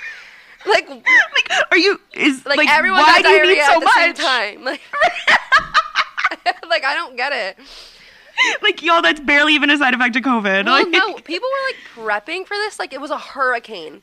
Like, 0.67 0.89
like, 0.89 1.51
are 1.71 1.77
you 1.77 2.01
is 2.15 2.45
like, 2.47 2.57
like, 2.59 2.69
everyone 2.71 3.01
why 3.01 3.21
do 3.23 3.29
you 3.29 3.55
need 3.55 3.63
so 3.65 3.75
at 3.75 3.81
the 3.81 3.85
much? 3.85 3.95
same 3.97 4.15
time. 4.15 4.65
Like, 4.65 4.81
like 6.69 6.85
I 6.85 6.95
don't 6.95 7.17
get 7.17 7.33
it. 7.33 7.59
Like, 8.63 8.83
y'all, 8.83 9.03
that's 9.03 9.21
barely 9.21 9.55
even 9.55 9.71
a 9.71 9.79
side 9.79 9.95
effect 9.95 10.17
of 10.17 10.23
COVID. 10.23 10.65
Well, 10.65 10.83
like, 10.83 10.89
no, 10.89 11.15
people 11.15 11.49
were 11.49 12.05
like 12.09 12.17
prepping 12.25 12.47
for 12.47 12.55
this 12.55 12.79
like 12.79 12.93
it 12.93 13.01
was 13.01 13.11
a 13.11 13.19
hurricane. 13.19 14.03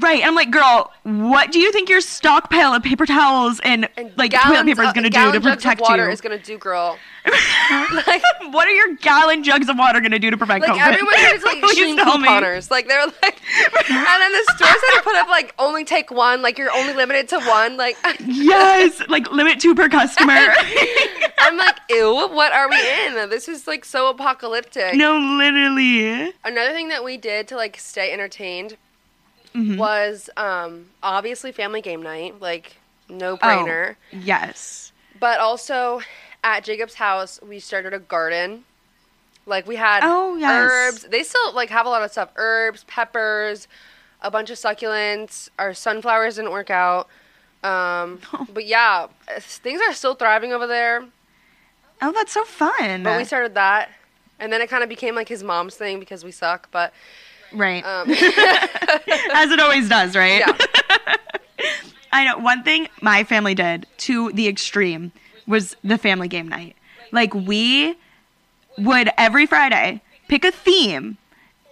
Right. 0.00 0.24
I'm 0.24 0.34
like, 0.34 0.50
girl, 0.50 0.92
what 1.04 1.52
do 1.52 1.60
you 1.60 1.70
think 1.70 1.88
your 1.88 2.00
stockpile 2.00 2.74
of 2.74 2.82
paper 2.82 3.06
towels 3.06 3.60
and, 3.62 3.88
And 3.96 4.12
like 4.16 4.32
toilet 4.32 4.66
paper 4.66 4.82
is 4.82 4.92
going 4.92 5.04
to 5.04 5.10
do 5.10 5.32
to 5.32 5.40
protect 5.40 5.80
of 5.80 5.88
water 5.88 6.06
you? 6.06 6.10
is 6.10 6.20
gonna 6.20 6.38
do, 6.38 6.58
girl. 6.58 6.98
like, 8.06 8.22
what 8.50 8.66
are 8.66 8.72
your 8.72 8.96
gallon 8.96 9.44
jugs 9.44 9.68
of 9.68 9.78
water 9.78 10.00
going 10.00 10.10
to 10.12 10.18
do 10.18 10.30
to 10.30 10.36
prevent 10.36 10.62
Like 10.62 10.72
COVID? 10.72 10.86
everyone 10.92 11.14
is 11.18 11.42
like 11.44 11.60
Please 11.60 11.70
extreme 11.72 11.96
tell 11.96 12.18
me. 12.18 12.28
couponers. 12.28 12.70
Like 12.70 12.88
they're 12.88 13.06
like, 13.06 13.40
and 13.90 14.06
then 14.06 14.32
the 14.32 14.52
stores 14.56 14.70
had 14.70 14.96
to 14.96 15.02
put 15.02 15.14
up 15.16 15.28
like 15.28 15.54
only 15.58 15.84
take 15.84 16.10
one. 16.10 16.42
Like 16.42 16.58
you're 16.58 16.72
only 16.72 16.94
limited 16.94 17.28
to 17.28 17.40
one. 17.40 17.76
Like 17.76 17.96
Yes, 18.26 19.00
like 19.08 19.30
limit 19.30 19.60
two 19.60 19.74
per 19.74 19.88
customer. 19.88 20.32
I'm 21.38 21.56
like, 21.56 21.76
ew, 21.90 22.12
what 22.32 22.52
are 22.52 22.68
we 22.68 22.76
in? 23.06 23.30
This 23.30 23.48
is 23.48 23.66
like 23.68 23.84
so 23.84 24.08
apocalyptic. 24.10 24.94
no, 24.94 25.16
literally. 25.18 26.32
Another 26.44 26.72
thing 26.72 26.88
that 26.88 27.04
we 27.04 27.16
did 27.16 27.48
to 27.48 27.56
like 27.56 27.78
stay 27.78 28.12
entertained 28.12 28.76
Mm-hmm. 29.54 29.76
was 29.76 30.30
um 30.38 30.86
obviously 31.02 31.52
family 31.52 31.82
game 31.82 32.02
night, 32.02 32.40
like 32.40 32.78
no 33.10 33.36
brainer. 33.36 33.96
Oh, 34.14 34.18
yes. 34.18 34.92
But 35.20 35.40
also 35.40 36.00
at 36.44 36.64
Jacob's 36.64 36.94
house, 36.94 37.40
we 37.46 37.58
started 37.60 37.92
a 37.94 37.98
garden. 37.98 38.64
Like 39.46 39.66
we 39.66 39.76
had 39.76 40.00
Oh, 40.04 40.36
yes. 40.36 40.70
herbs. 40.70 41.02
They 41.04 41.22
still 41.22 41.52
like 41.52 41.70
have 41.70 41.86
a 41.86 41.88
lot 41.88 42.02
of 42.02 42.10
stuff: 42.12 42.30
herbs, 42.36 42.84
peppers, 42.84 43.66
a 44.20 44.30
bunch 44.30 44.50
of 44.50 44.56
succulents. 44.58 45.48
Our 45.58 45.74
sunflowers 45.74 46.36
didn't 46.36 46.52
work 46.52 46.70
out. 46.70 47.08
Um, 47.64 48.20
but 48.52 48.66
yeah, 48.66 49.08
things 49.38 49.80
are 49.88 49.92
still 49.92 50.14
thriving 50.14 50.52
over 50.52 50.66
there. 50.66 51.04
Oh, 52.00 52.12
that's 52.12 52.32
so 52.32 52.44
fun. 52.44 53.02
But 53.04 53.16
we 53.16 53.24
started 53.24 53.54
that, 53.54 53.88
And 54.40 54.52
then 54.52 54.60
it 54.60 54.68
kind 54.68 54.82
of 54.82 54.88
became 54.88 55.14
like 55.14 55.28
his 55.28 55.44
mom's 55.44 55.76
thing 55.76 56.00
because 56.00 56.24
we 56.24 56.32
suck. 56.32 56.68
But 56.72 56.92
Right. 57.52 57.84
um, 57.84 58.10
As 58.10 59.50
it 59.50 59.60
always 59.60 59.88
does, 59.88 60.16
right? 60.16 60.38
yeah, 60.40 60.56
I 62.12 62.24
know 62.24 62.38
one 62.38 62.62
thing 62.62 62.88
my 63.00 63.24
family 63.24 63.54
did 63.54 63.86
to 63.98 64.32
the 64.32 64.48
extreme 64.48 65.12
was 65.46 65.76
the 65.82 65.98
family 65.98 66.28
game 66.28 66.48
night. 66.48 66.76
Like 67.10 67.34
we 67.34 67.94
would 68.78 69.10
every 69.18 69.46
Friday 69.46 70.00
pick 70.28 70.44
a 70.44 70.50
theme 70.52 71.18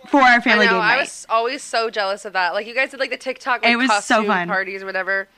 for 0.09 0.21
our 0.21 0.37
I 0.39 0.41
family 0.41 0.67
know. 0.67 0.73
game 0.73 0.81
night. 0.81 0.97
I 0.97 1.01
was 1.01 1.27
always 1.31 1.63
so 1.63 1.91
jealous 1.91 2.25
of 2.25 2.33
that. 2.35 2.53
Like 2.55 2.67
you 2.67 2.75
guys 2.75 2.91
did 2.91 3.01
like 3.01 3.11
the 3.11 3.17
TikTok 3.17 3.63
like, 3.63 3.73
It 3.73 3.77
was 3.77 4.05
so 4.05 4.25
fun. 4.25 4.49
parties 4.49 4.83
or 4.83 4.87
whatever. 4.87 5.29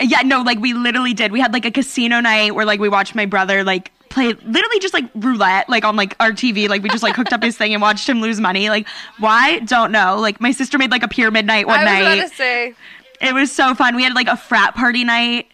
Yeah, 0.00 0.22
no, 0.22 0.40
like 0.42 0.58
we 0.60 0.72
literally 0.72 1.12
did. 1.12 1.30
We 1.30 1.40
had 1.40 1.52
like 1.52 1.66
a 1.66 1.70
casino 1.70 2.20
night 2.20 2.54
where 2.54 2.64
like 2.64 2.80
we 2.80 2.88
watched 2.88 3.14
my 3.14 3.26
brother 3.26 3.62
like 3.64 3.92
play 4.08 4.28
literally 4.32 4.78
just 4.80 4.94
like 4.94 5.04
roulette 5.14 5.68
like 5.68 5.84
on 5.84 5.94
like 5.94 6.16
our 6.20 6.30
TV. 6.32 6.68
Like 6.70 6.82
we 6.82 6.88
just 6.88 7.02
like 7.02 7.14
hooked 7.16 7.32
up 7.34 7.42
his 7.42 7.56
thing 7.58 7.74
and 7.74 7.82
watched 7.82 8.08
him 8.08 8.20
lose 8.22 8.40
money. 8.40 8.70
Like 8.70 8.88
why? 9.18 9.58
Don't 9.60 9.92
know. 9.92 10.16
Like 10.18 10.40
my 10.40 10.52
sister 10.52 10.78
made 10.78 10.90
like 10.90 11.02
a 11.02 11.08
pyramid 11.08 11.44
night 11.44 11.66
one 11.66 11.84
night. 11.84 11.90
I 11.90 12.00
was 12.00 12.08
night. 12.08 12.18
about 12.18 12.30
to 12.30 12.36
say. 12.36 12.74
It 13.20 13.34
was 13.34 13.52
so 13.52 13.74
fun. 13.74 13.94
We 13.94 14.02
had 14.02 14.14
like 14.14 14.28
a 14.28 14.36
frat 14.38 14.74
party 14.74 15.04
night 15.04 15.48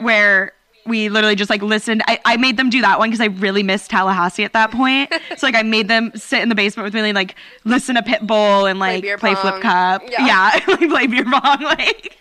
where 0.00 0.52
we 0.86 1.08
literally 1.08 1.34
just 1.34 1.50
like 1.50 1.62
listened. 1.62 2.02
I, 2.06 2.20
I 2.24 2.36
made 2.36 2.56
them 2.56 2.70
do 2.70 2.80
that 2.82 2.98
one 2.98 3.10
because 3.10 3.20
I 3.20 3.26
really 3.26 3.62
missed 3.62 3.90
Tallahassee 3.90 4.44
at 4.44 4.52
that 4.52 4.70
point. 4.70 5.12
so 5.36 5.46
like 5.46 5.54
I 5.54 5.62
made 5.62 5.88
them 5.88 6.12
sit 6.14 6.42
in 6.42 6.48
the 6.48 6.54
basement 6.54 6.84
with 6.84 6.94
me 6.94 7.00
and 7.00 7.14
like 7.14 7.34
listen 7.64 7.94
to 7.96 8.02
Pitbull 8.02 8.70
and 8.70 8.78
like 8.78 9.02
beer 9.02 9.18
play, 9.18 9.34
flip 9.34 9.60
cup. 9.60 10.02
Yeah. 10.08 10.26
Yeah, 10.26 10.64
like 10.68 10.88
play 10.88 11.06
beer 11.06 11.24
pong. 11.24 11.56
Like, 11.66 12.16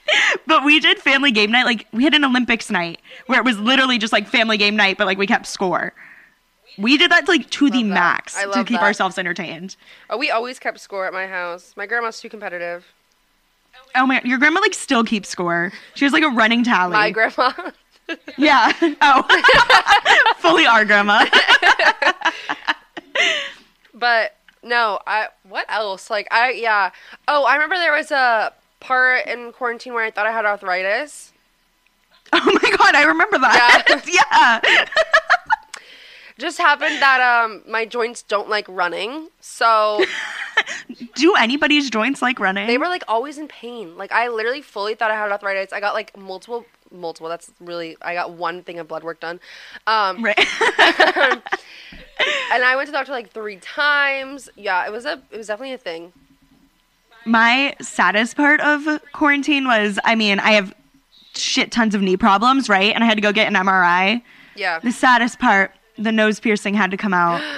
but 0.47 0.65
we 0.65 0.79
did 0.79 0.97
family 0.99 1.31
game 1.31 1.51
night. 1.51 1.65
Like 1.65 1.87
we 1.91 2.03
had 2.03 2.13
an 2.13 2.25
Olympics 2.25 2.69
night 2.69 2.99
where 3.27 3.39
it 3.39 3.45
was 3.45 3.59
literally 3.59 3.97
just 3.97 4.11
like 4.11 4.27
family 4.27 4.57
game 4.57 4.75
night, 4.75 4.97
but 4.97 5.05
like 5.05 5.17
we 5.17 5.27
kept 5.27 5.45
score. 5.45 5.93
We 6.77 6.97
did 6.97 7.11
that 7.11 7.27
like 7.27 7.49
to 7.51 7.69
the 7.69 7.83
that. 7.83 7.89
max 7.89 8.33
to 8.35 8.63
keep 8.63 8.79
that. 8.79 8.83
ourselves 8.83 9.17
entertained. 9.17 9.75
Oh, 10.09 10.17
we 10.17 10.31
always 10.31 10.59
kept 10.59 10.79
score 10.79 11.05
at 11.05 11.13
my 11.13 11.27
house. 11.27 11.73
My 11.77 11.85
grandma's 11.85 12.19
too 12.19 12.29
competitive. 12.29 12.85
Oh 13.93 14.05
my! 14.05 14.21
Your 14.23 14.37
grandma 14.37 14.59
like 14.59 14.73
still 14.73 15.03
keeps 15.03 15.29
score. 15.29 15.71
She 15.93 16.05
has 16.05 16.13
like 16.13 16.23
a 16.23 16.29
running 16.29 16.63
tally. 16.63 16.93
My 16.93 17.11
grandma. 17.11 17.51
Yeah. 18.37 18.71
Oh. 19.01 19.23
Fully 20.37 20.65
our 20.65 20.85
grandma. 20.85 21.25
But 23.93 24.35
no, 24.61 24.99
I 25.07 25.27
what 25.43 25.65
else? 25.69 26.09
Like 26.09 26.27
I 26.31 26.51
yeah. 26.51 26.91
Oh, 27.27 27.45
I 27.45 27.53
remember 27.55 27.75
there 27.77 27.93
was 27.93 28.11
a 28.11 28.51
part 28.79 29.25
in 29.27 29.51
quarantine 29.53 29.93
where 29.93 30.03
I 30.03 30.11
thought 30.11 30.27
I 30.27 30.31
had 30.31 30.45
arthritis. 30.45 31.31
Oh 32.33 32.59
my 32.61 32.71
god, 32.77 32.95
I 32.95 33.03
remember 33.03 33.37
that. 33.39 34.03
Yeah. 34.07 34.85
Just 36.37 36.57
happened 36.57 37.01
that 37.01 37.21
um 37.21 37.61
my 37.67 37.85
joints 37.85 38.21
don't 38.23 38.49
like 38.49 38.65
running. 38.67 39.29
So 39.39 40.03
Do 41.15 41.35
anybody's 41.35 41.89
joints 41.89 42.21
like 42.21 42.39
running? 42.41 42.67
they 42.67 42.77
were 42.77 42.87
like 42.89 43.03
always 43.07 43.37
in 43.37 43.47
pain. 43.47 43.95
Like 43.97 44.11
I 44.11 44.27
literally 44.27 44.61
fully 44.61 44.95
thought 44.95 45.11
I 45.11 45.15
had 45.15 45.31
arthritis. 45.31 45.71
I 45.71 45.79
got 45.79 45.93
like 45.93 46.17
multiple 46.17 46.65
multiple. 46.95 47.29
That's 47.29 47.51
really 47.59 47.97
I 48.01 48.13
got 48.13 48.31
one 48.31 48.63
thing 48.63 48.79
of 48.79 48.87
blood 48.87 49.03
work 49.03 49.19
done. 49.19 49.39
Um 49.87 50.23
right. 50.23 50.37
and 52.51 52.63
I 52.63 52.75
went 52.75 52.87
to 52.87 52.91
the 52.91 52.97
doctor 52.97 53.11
like 53.11 53.31
3 53.31 53.57
times. 53.57 54.49
Yeah, 54.55 54.85
it 54.85 54.91
was 54.91 55.05
a 55.05 55.21
it 55.31 55.37
was 55.37 55.47
definitely 55.47 55.73
a 55.73 55.77
thing. 55.77 56.13
my 57.25 57.75
saddest 57.81 58.35
part 58.35 58.61
of 58.61 59.01
quarantine 59.13 59.65
was 59.67 59.99
I 60.03 60.15
mean, 60.15 60.39
I 60.39 60.51
have 60.51 60.73
shit 61.35 61.71
tons 61.71 61.93
of 61.95 62.01
knee 62.01 62.17
problems, 62.17 62.69
right? 62.69 62.93
And 62.93 63.03
I 63.03 63.07
had 63.07 63.15
to 63.15 63.21
go 63.21 63.31
get 63.33 63.47
an 63.47 63.55
MRI. 63.55 64.21
Yeah. 64.55 64.79
The 64.79 64.91
saddest 64.91 65.37
part, 65.39 65.71
the 65.97 66.11
nose 66.11 66.39
piercing 66.39 66.73
had 66.75 66.91
to 66.91 66.97
come 66.97 67.13
out. 67.13 67.41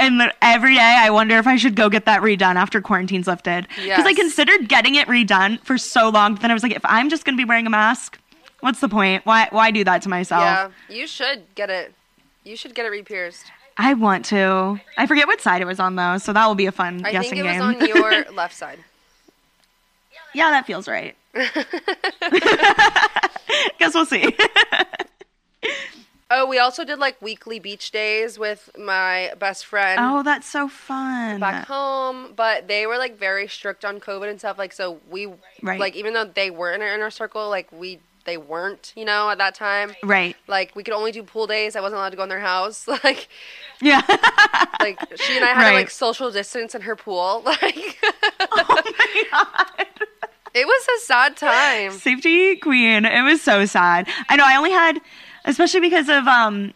And 0.00 0.32
every 0.40 0.76
day 0.76 0.96
I 0.96 1.10
wonder 1.10 1.38
if 1.38 1.48
I 1.48 1.56
should 1.56 1.74
go 1.74 1.88
get 1.88 2.04
that 2.04 2.22
redone 2.22 2.54
after 2.54 2.80
quarantine's 2.80 3.26
lifted. 3.26 3.66
Because 3.82 4.06
I 4.06 4.14
considered 4.14 4.68
getting 4.68 4.94
it 4.94 5.08
redone 5.08 5.58
for 5.64 5.76
so 5.76 6.08
long. 6.08 6.36
Then 6.36 6.52
I 6.52 6.54
was 6.54 6.62
like, 6.62 6.70
if 6.70 6.84
I'm 6.84 7.10
just 7.10 7.24
going 7.24 7.34
to 7.36 7.36
be 7.36 7.44
wearing 7.44 7.66
a 7.66 7.70
mask, 7.70 8.16
what's 8.60 8.80
the 8.80 8.88
point? 8.88 9.24
Why, 9.26 9.48
why 9.50 9.70
do 9.70 9.84
that 9.84 10.02
to 10.02 10.08
myself? 10.08 10.42
Yeah. 10.42 10.70
You 10.88 11.06
should 11.06 11.42
get 11.54 11.70
it. 11.70 11.92
You 12.44 12.56
should 12.56 12.74
get 12.74 12.86
it 12.86 12.90
re-pierced. 12.90 13.50
I 13.76 13.94
want 13.94 14.24
to. 14.26 14.80
I 14.96 15.06
forget 15.06 15.26
what 15.28 15.40
side 15.40 15.62
it 15.62 15.66
was 15.66 15.78
on 15.78 15.94
though, 15.96 16.18
so 16.18 16.32
that 16.32 16.46
will 16.46 16.54
be 16.56 16.66
a 16.66 16.72
fun 16.72 17.04
I 17.04 17.12
guessing 17.12 17.30
think 17.30 17.44
it 17.46 17.48
game. 17.48 17.60
was 17.60 17.76
on 17.76 17.86
your 17.86 18.24
left 18.32 18.56
side. 18.56 18.78
yeah, 20.34 20.50
that 20.50 20.66
feels 20.66 20.88
right. 20.88 21.14
Guess 23.78 23.94
we'll 23.94 24.06
see. 24.06 24.34
Oh, 26.30 26.46
we 26.46 26.58
also 26.58 26.84
did 26.84 26.98
like 26.98 27.20
weekly 27.22 27.58
beach 27.58 27.90
days 27.90 28.38
with 28.38 28.68
my 28.78 29.32
best 29.38 29.64
friend 29.64 29.98
oh, 30.02 30.22
that's 30.22 30.46
so 30.46 30.68
fun. 30.68 31.40
back 31.40 31.66
home, 31.66 32.34
but 32.36 32.68
they 32.68 32.86
were 32.86 32.98
like 32.98 33.16
very 33.16 33.48
strict 33.48 33.82
on 33.84 33.98
COVID 33.98 34.28
and 34.28 34.38
stuff. 34.38 34.58
Like, 34.58 34.74
so 34.74 35.00
we 35.08 35.28
Right. 35.62 35.80
like 35.80 35.96
even 35.96 36.12
though 36.12 36.26
they 36.26 36.50
were 36.50 36.70
in 36.72 36.82
our 36.82 36.94
inner 36.94 37.10
circle, 37.10 37.48
like 37.48 37.70
we 37.72 37.98
they 38.28 38.36
weren't, 38.36 38.92
you 38.94 39.06
know, 39.06 39.30
at 39.30 39.38
that 39.38 39.54
time. 39.54 39.94
Right. 40.02 40.36
Like 40.46 40.76
we 40.76 40.84
could 40.84 40.92
only 40.94 41.12
do 41.12 41.22
pool 41.22 41.46
days. 41.46 41.74
I 41.76 41.80
wasn't 41.80 41.98
allowed 41.98 42.10
to 42.10 42.16
go 42.16 42.22
in 42.22 42.28
their 42.28 42.40
house. 42.40 42.86
Like, 43.04 43.28
Yeah. 43.80 44.02
like 44.80 44.98
she 45.20 45.36
and 45.36 45.44
I 45.44 45.48
had 45.48 45.70
to 45.70 45.74
like 45.74 45.90
social 45.90 46.30
distance 46.30 46.74
in 46.74 46.82
her 46.82 46.94
pool. 46.94 47.42
Like, 47.46 47.96
oh 48.52 48.82
my 48.98 49.24
god. 49.30 49.86
it 50.54 50.66
was 50.66 50.86
a 50.96 51.06
sad 51.06 51.36
time. 51.36 51.92
Safety 51.92 52.56
queen. 52.56 53.04
It 53.06 53.22
was 53.22 53.40
so 53.40 53.64
sad. 53.64 54.06
I 54.28 54.36
know 54.36 54.44
I 54.46 54.56
only 54.56 54.70
had 54.72 55.00
especially 55.44 55.80
because 55.80 56.08
of 56.10 56.26
um 56.28 56.74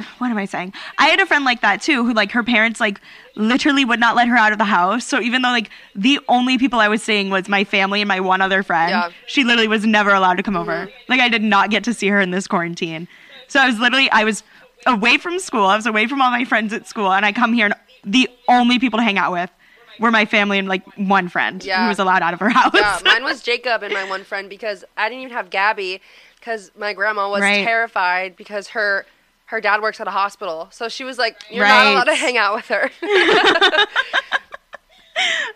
what 0.18 0.30
am 0.30 0.38
I 0.38 0.44
saying? 0.44 0.72
I 0.98 1.06
had 1.08 1.20
a 1.20 1.26
friend 1.26 1.44
like 1.44 1.60
that 1.62 1.82
too 1.82 2.04
who 2.04 2.12
like 2.12 2.32
her 2.32 2.42
parents 2.42 2.80
like 2.80 3.00
literally 3.36 3.84
would 3.84 4.00
not 4.00 4.16
let 4.16 4.28
her 4.28 4.36
out 4.36 4.52
of 4.52 4.58
the 4.58 4.64
house. 4.64 5.06
So 5.06 5.20
even 5.20 5.42
though 5.42 5.50
like 5.50 5.70
the 5.94 6.18
only 6.28 6.58
people 6.58 6.78
I 6.80 6.88
was 6.88 7.02
seeing 7.02 7.30
was 7.30 7.48
my 7.48 7.64
family 7.64 8.00
and 8.00 8.08
my 8.08 8.20
one 8.20 8.40
other 8.40 8.62
friend, 8.62 8.90
Yeah. 8.90 9.10
she 9.26 9.44
literally 9.44 9.68
was 9.68 9.84
never 9.86 10.12
allowed 10.12 10.36
to 10.38 10.42
come 10.42 10.56
over. 10.56 10.88
Like 11.08 11.20
I 11.20 11.28
did 11.28 11.42
not 11.42 11.70
get 11.70 11.84
to 11.84 11.94
see 11.94 12.08
her 12.08 12.20
in 12.20 12.30
this 12.30 12.46
quarantine. 12.46 13.08
So 13.48 13.60
I 13.60 13.66
was 13.66 13.78
literally 13.78 14.10
I 14.10 14.24
was 14.24 14.42
away 14.86 15.18
from 15.18 15.38
school. 15.38 15.66
I 15.66 15.76
was 15.76 15.86
away 15.86 16.06
from 16.06 16.20
all 16.22 16.30
my 16.30 16.44
friends 16.44 16.72
at 16.72 16.86
school 16.86 17.12
and 17.12 17.24
I 17.26 17.32
come 17.32 17.52
here 17.52 17.66
and 17.66 17.74
the 18.04 18.28
only 18.48 18.78
people 18.78 18.98
to 18.98 19.02
hang 19.02 19.18
out 19.18 19.32
with 19.32 19.50
were 19.98 20.10
my 20.10 20.24
family 20.24 20.58
and 20.58 20.66
like 20.66 20.82
one 20.96 21.28
friend 21.28 21.62
Yeah. 21.62 21.82
who 21.82 21.88
was 21.88 21.98
allowed 21.98 22.22
out 22.22 22.32
of 22.32 22.40
her 22.40 22.48
house. 22.60 22.72
Yeah, 22.74 22.98
mine 23.04 23.22
was 23.22 23.42
Jacob 23.42 23.82
and 23.82 23.92
my 23.92 24.04
one 24.08 24.24
friend 24.24 24.48
because 24.48 24.84
I 24.96 25.08
didn't 25.10 25.24
even 25.24 25.34
have 25.34 25.50
Gabby 25.50 26.00
because 26.38 26.70
my 26.78 26.94
grandma 26.94 27.28
was 27.28 27.42
Right. 27.42 27.64
terrified 27.64 28.34
because 28.36 28.68
her 28.68 29.04
her 29.50 29.60
dad 29.60 29.82
works 29.82 30.00
at 30.00 30.06
a 30.08 30.10
hospital. 30.12 30.68
So 30.70 30.88
she 30.88 31.04
was 31.04 31.18
like, 31.18 31.36
"You're 31.50 31.64
Right. 31.64 31.84
not 31.84 31.86
allowed 31.92 32.04
to 32.04 32.14
hang 32.14 32.36
out 32.38 32.54
with 32.54 32.66
her." 32.68 32.90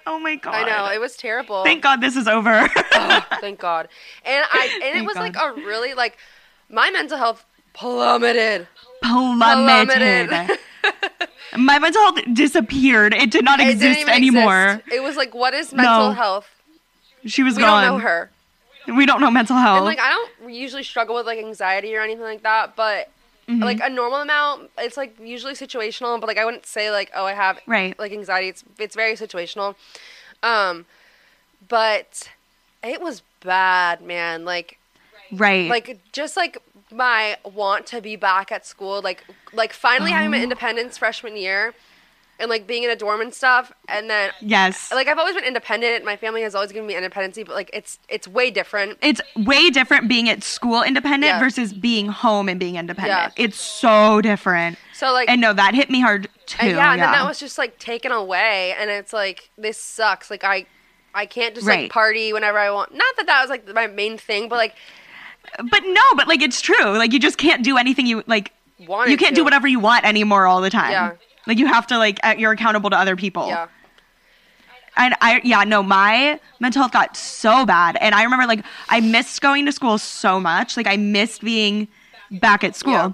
oh 0.07 0.19
my 0.19 0.37
god. 0.37 0.55
I 0.55 0.65
know 0.69 0.93
it 0.93 1.01
was 1.01 1.17
terrible. 1.17 1.65
Thank 1.65 1.83
God 1.83 2.01
this 2.01 2.17
is 2.17 2.29
over. 2.29 2.69
Thank 3.41 3.59
God. 3.61 3.89
And 4.25 4.45
I 4.53 4.69
and 4.83 4.91
it 4.91 4.93
Thank 4.95 5.07
was 5.09 5.17
like 5.17 5.37
a 5.37 5.53
really 5.53 5.95
like 5.95 6.19
my 6.69 6.91
mental 6.91 7.19
health 7.19 7.45
plummeted. 7.73 8.67
Plummeted. 9.03 10.31
My 11.57 11.79
mental 11.79 12.03
health 12.03 12.19
disappeared. 12.33 13.15
It 13.15 13.31
did 13.31 13.45
not 13.45 13.61
It 13.61 13.69
exist 13.69 14.09
anymore. 14.09 14.71
exist. 14.81 14.93
It 14.93 15.03
was 15.05 15.17
like, 15.17 15.35
what 15.35 15.55
is 15.55 15.73
mental 15.73 16.09
No. 16.09 16.11
health? 16.15 16.49
She 17.27 17.45
was 17.45 17.55
We 17.57 17.63
gone. 17.63 17.85
don't 17.85 17.93
know 17.95 17.99
her. 18.05 18.31
We 18.89 19.07
don't 19.07 19.21
know 19.21 19.31
mental 19.31 19.57
health. 19.57 19.77
And 19.77 19.85
like 19.87 20.01
I 20.01 20.11
don't 20.11 20.53
usually 20.53 20.83
struggle 20.83 21.15
with 21.15 21.27
like 21.27 21.39
anxiety 21.39 21.95
or 21.95 22.01
anything 22.01 22.25
like 22.25 22.43
that, 22.43 22.75
but 22.75 23.09
Mm-hmm. 23.49 23.63
like 23.63 23.81
a 23.83 23.91
normal 23.91 24.21
amount, 24.21 24.71
it's 24.79 24.97
like 24.97 25.19
usually 25.21 25.53
situational. 25.55 26.19
But 26.21 26.29
like 26.29 26.39
I 26.39 26.45
wouldn't 26.45 26.65
say 26.67 26.91
like 26.91 27.11
oh 27.15 27.27
I 27.27 27.35
have 27.35 27.59
Right. 27.67 27.99
like 27.99 28.13
anxiety. 28.13 28.49
It's 28.49 28.65
it's 28.79 28.95
very 28.95 29.15
situational. 29.17 29.75
Um, 30.43 30.87
but 31.69 32.29
it 32.83 33.01
was 33.01 33.23
bad, 33.43 34.03
man. 34.03 34.45
Like 34.45 34.79
right. 35.33 35.69
like 35.69 35.99
just 36.13 36.37
like 36.37 36.59
my 36.91 37.37
want 37.45 37.87
to 37.89 38.01
be 38.01 38.17
back 38.17 38.51
at 38.53 38.65
school, 38.67 39.01
like 39.03 39.25
like 39.53 39.73
finally 39.73 40.11
having 40.11 40.29
Oh. 40.29 40.33
my 40.39 40.43
independence 40.43 40.97
freshman 40.99 41.37
year, 41.37 41.75
and 42.39 42.51
like 42.51 42.66
being 42.66 42.82
in 42.82 42.91
a 42.91 42.97
dorm 42.97 43.20
and 43.20 43.32
stuff, 43.32 43.72
and 43.89 44.11
then 44.11 44.30
yes. 44.41 44.93
like 44.93 45.07
I've 45.09 45.18
always 45.18 45.35
been 45.35 45.45
independent. 45.45 46.05
My 46.05 46.16
family 46.16 46.43
has 46.43 46.55
always 46.55 46.72
given 46.72 46.87
me 46.87 46.97
independency, 46.97 47.43
but 47.45 47.55
like 47.55 47.70
it's 47.72 47.99
it's 48.09 48.26
way 48.26 48.51
different. 48.51 48.99
it's 49.03 49.20
way 49.37 49.70
different 49.70 50.09
being 50.09 50.28
at 50.28 50.43
school 50.43 50.82
independent 50.82 51.30
Yeah. 51.32 51.39
versus 51.39 51.72
being 51.72 52.09
home 52.09 52.49
and 52.49 52.59
being 52.59 52.76
independent. 52.76 53.32
Yeah. 53.37 53.45
It's 53.45 53.59
so 53.61 54.20
different. 54.20 54.78
So 54.93 55.12
like 55.12 55.28
And 55.28 55.41
no, 55.41 55.53
that 55.53 55.74
hit 55.74 55.91
me 55.91 56.01
hard 56.01 56.26
uh, 56.26 56.28
too. 56.47 56.57
and 56.61 56.76
yeah, 56.76 56.93
and 56.93 57.03
then 57.03 57.12
that 57.12 57.24
was 57.26 57.39
just 57.39 57.59
like 57.59 57.78
taken 57.78 58.12
away, 58.12 58.74
and 58.78 58.91
it's 58.91 59.12
like 59.12 59.51
this 59.59 59.78
sucks. 59.78 60.30
Like 60.30 60.45
I. 60.45 60.66
I 61.16 61.26
can't 61.26 61.55
just 61.55 61.64
Right. 61.64 61.82
like 61.82 61.93
party 61.93 62.32
whenever 62.32 62.59
I 62.59 62.72
want. 62.72 62.93
Not 62.93 63.14
that 63.18 63.26
that 63.26 63.41
was 63.41 63.49
like 63.49 63.72
my 63.72 63.87
main 63.87 64.18
thing, 64.18 64.49
but 64.49 64.57
like 64.57 64.74
but 65.70 65.82
no, 65.87 66.03
but 66.16 66.26
like 66.28 66.43
it's 66.43 66.61
true. 66.61 66.99
Like 66.99 67.12
you 67.12 67.20
just 67.20 67.39
can't 67.39 67.62
do 67.62 67.76
anything 67.76 68.07
you 68.07 68.24
like. 68.26 68.53
You 68.78 69.16
can't 69.16 69.20
to. 69.20 69.35
do 69.35 69.45
whatever 69.45 69.68
you 69.68 69.78
want 69.78 70.05
anymore 70.05 70.47
all 70.47 70.61
the 70.61 70.70
time. 70.70 70.91
Yeah. 70.91 71.12
Like 71.47 71.59
you 71.59 71.67
have 71.67 71.87
to 71.89 71.99
like 71.99 72.19
you're 72.39 72.53
accountable 72.53 72.91
to 72.91 72.97
other 72.99 73.17
people. 73.17 73.47
Yeah, 73.49 73.67
And 74.97 75.15
I, 75.21 75.41
yeah, 75.45 75.65
no, 75.65 75.83
my 75.83 76.39
mental 76.61 76.81
health 76.83 76.93
got 76.93 77.17
so 77.17 77.67
bad. 77.67 77.97
And 78.01 78.15
I 78.15 78.23
remember, 78.23 78.47
like, 78.47 78.65
I 78.89 79.01
missed 79.01 79.41
going 79.41 79.67
to 79.67 79.73
school 79.73 79.99
so 79.99 80.39
much. 80.41 80.77
Like, 80.77 80.87
I 80.87 80.97
missed 80.97 81.43
being 81.43 81.89
back 82.31 82.63
at 82.65 82.77
school. 82.77 82.93
Yeah. 82.93 83.13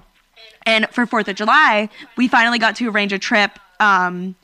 And 0.65 0.87
for 0.91 1.05
Fourth 1.07 1.27
of 1.27 1.35
July, 1.35 1.89
we 2.17 2.27
finally 2.27 2.59
got 2.59 2.75
to 2.77 2.89
arrange 2.89 3.11
a 3.13 3.19
trip. 3.19 3.57
Um, 3.79 4.35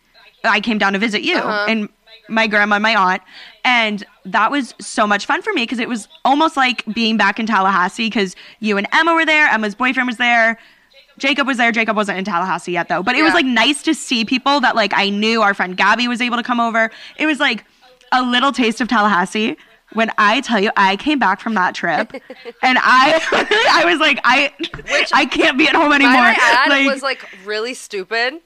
I 0.43 0.59
came 0.61 0.79
down 0.79 0.93
to 0.93 0.99
visit 0.99 1.21
you 1.21 1.37
Uh-huh. 1.37 1.65
and 1.69 1.89
my 2.29 2.47
grandma 2.47 2.75
and 2.75 2.83
my 2.83 2.93
aunt, 2.95 3.21
and 3.63 4.03
that 4.25 4.51
was 4.51 4.73
so 4.81 5.07
much 5.07 5.25
fun 5.25 5.41
for 5.41 5.53
me 5.53 5.61
because 5.63 5.79
it 5.79 5.87
was 5.87 6.09
almost 6.25 6.57
like 6.57 6.83
being 6.93 7.15
back 7.15 7.39
in 7.39 7.45
Tallahassee 7.45 8.07
because 8.07 8.35
you 8.59 8.77
and 8.77 8.85
Emma 8.91 9.13
were 9.13 9.25
there. 9.25 9.47
Emma's 9.47 9.75
boyfriend 9.75 10.07
was 10.07 10.17
there. 10.17 10.57
Jacob 11.17 11.47
was 11.47 11.57
there. 11.57 11.71
Jacob 11.71 11.95
wasn't 11.95 12.17
in 12.17 12.25
Tallahassee 12.25 12.73
yet 12.73 12.89
though, 12.89 13.01
but 13.03 13.15
it 13.15 13.23
was 13.23 13.33
like 13.33 13.45
nice 13.45 13.81
to 13.83 13.93
see 13.93 14.23
people 14.25 14.59
that 14.61 14.75
like 14.75 14.93
I 14.95 15.09
knew. 15.09 15.41
Our 15.41 15.53
friend 15.53 15.75
Gabby 15.75 16.07
was 16.07 16.21
able 16.21 16.37
to 16.37 16.43
come 16.43 16.59
over. 16.59 16.91
It 17.17 17.25
was 17.25 17.39
like 17.39 17.65
a 18.11 18.21
little 18.21 18.51
taste 18.51 18.81
of 18.81 18.87
Tallahassee. 18.87 19.57
When 19.93 20.11
I 20.17 20.41
tell 20.41 20.59
you, 20.59 20.69
I 20.75 20.97
came 20.97 21.17
back 21.17 21.39
from 21.39 21.53
that 21.53 21.73
trip, 21.73 22.11
and 22.61 22.77
I, 22.81 23.21
I 23.71 23.85
was 23.85 23.99
like, 24.01 24.19
I, 24.25 24.51
Which, 24.91 25.09
I 25.13 25.25
can't 25.25 25.57
be 25.57 25.65
at 25.65 25.75
home 25.75 25.93
anymore. 25.93 26.11
Might 26.13 26.37
I 26.37 26.81
add, 26.81 26.85
was 26.85 27.01
like 27.01 27.25
really 27.45 27.73
stupid. 27.73 28.41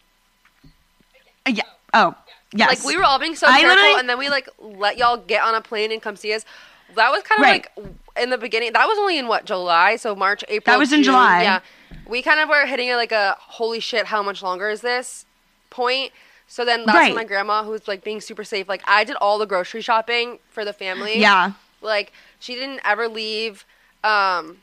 Uh, 1.48 1.52
yeah. 1.56 1.64
Oh, 1.96 2.14
yes. 2.54 2.70
Like 2.70 2.86
we 2.86 2.96
were 2.96 3.04
all 3.04 3.18
being 3.20 3.36
so 3.36 3.48
I 3.50 3.62
careful, 3.62 4.00
and 4.00 4.08
then 4.08 4.20
we 4.20 4.30
like 4.30 4.48
let 4.60 4.98
y'all 5.00 5.18
get 5.18 5.42
on 5.44 5.56
a 5.56 5.62
plane 5.62 5.92
and 5.92 6.00
come 6.02 6.16
see 6.16 6.32
us. 6.34 6.46
That 6.96 7.10
was 7.12 7.24
kind 7.24 7.40
of 7.40 7.44
Right. 7.44 7.68
like 7.76 7.88
in 8.20 8.30
the 8.30 8.38
beginning. 8.38 8.74
That 8.74 8.86
was 8.88 8.98
only 8.98 9.18
in 9.18 9.28
what 9.28 9.46
July, 9.46 9.96
so 9.96 10.16
March, 10.16 10.44
April. 10.50 10.74
That 10.74 10.80
was 10.80 10.92
in 10.92 10.98
June, 11.04 11.14
July. 11.14 11.44
Yeah, 11.44 11.60
we 12.08 12.22
kind 12.22 12.40
of 12.40 12.50
were 12.50 12.66
hitting 12.66 12.88
it 12.90 12.96
like 12.96 13.12
a 13.12 13.36
holy 13.40 13.80
shit. 13.80 14.08
How 14.08 14.22
much 14.24 14.42
longer 14.44 14.70
is 14.70 14.82
this 14.82 15.26
point? 15.70 16.12
So 16.48 16.66
then 16.66 16.86
that's 16.86 16.96
Right. 16.96 17.10
when 17.10 17.16
my 17.16 17.24
grandma, 17.24 17.64
who 17.64 17.72
was 17.72 17.88
like 17.88 18.04
being 18.04 18.20
super 18.22 18.44
safe, 18.44 18.68
like 18.68 18.82
I 18.86 19.04
did 19.06 19.16
all 19.18 19.38
the 19.38 19.46
grocery 19.46 19.82
shopping 19.82 20.40
for 20.50 20.66
the 20.66 20.74
family. 20.74 21.20
Yeah. 21.20 21.54
like 21.82 22.12
she 22.40 22.54
didn't 22.56 22.80
ever 22.84 23.08
leave. 23.08 23.66
Um, 24.04 24.58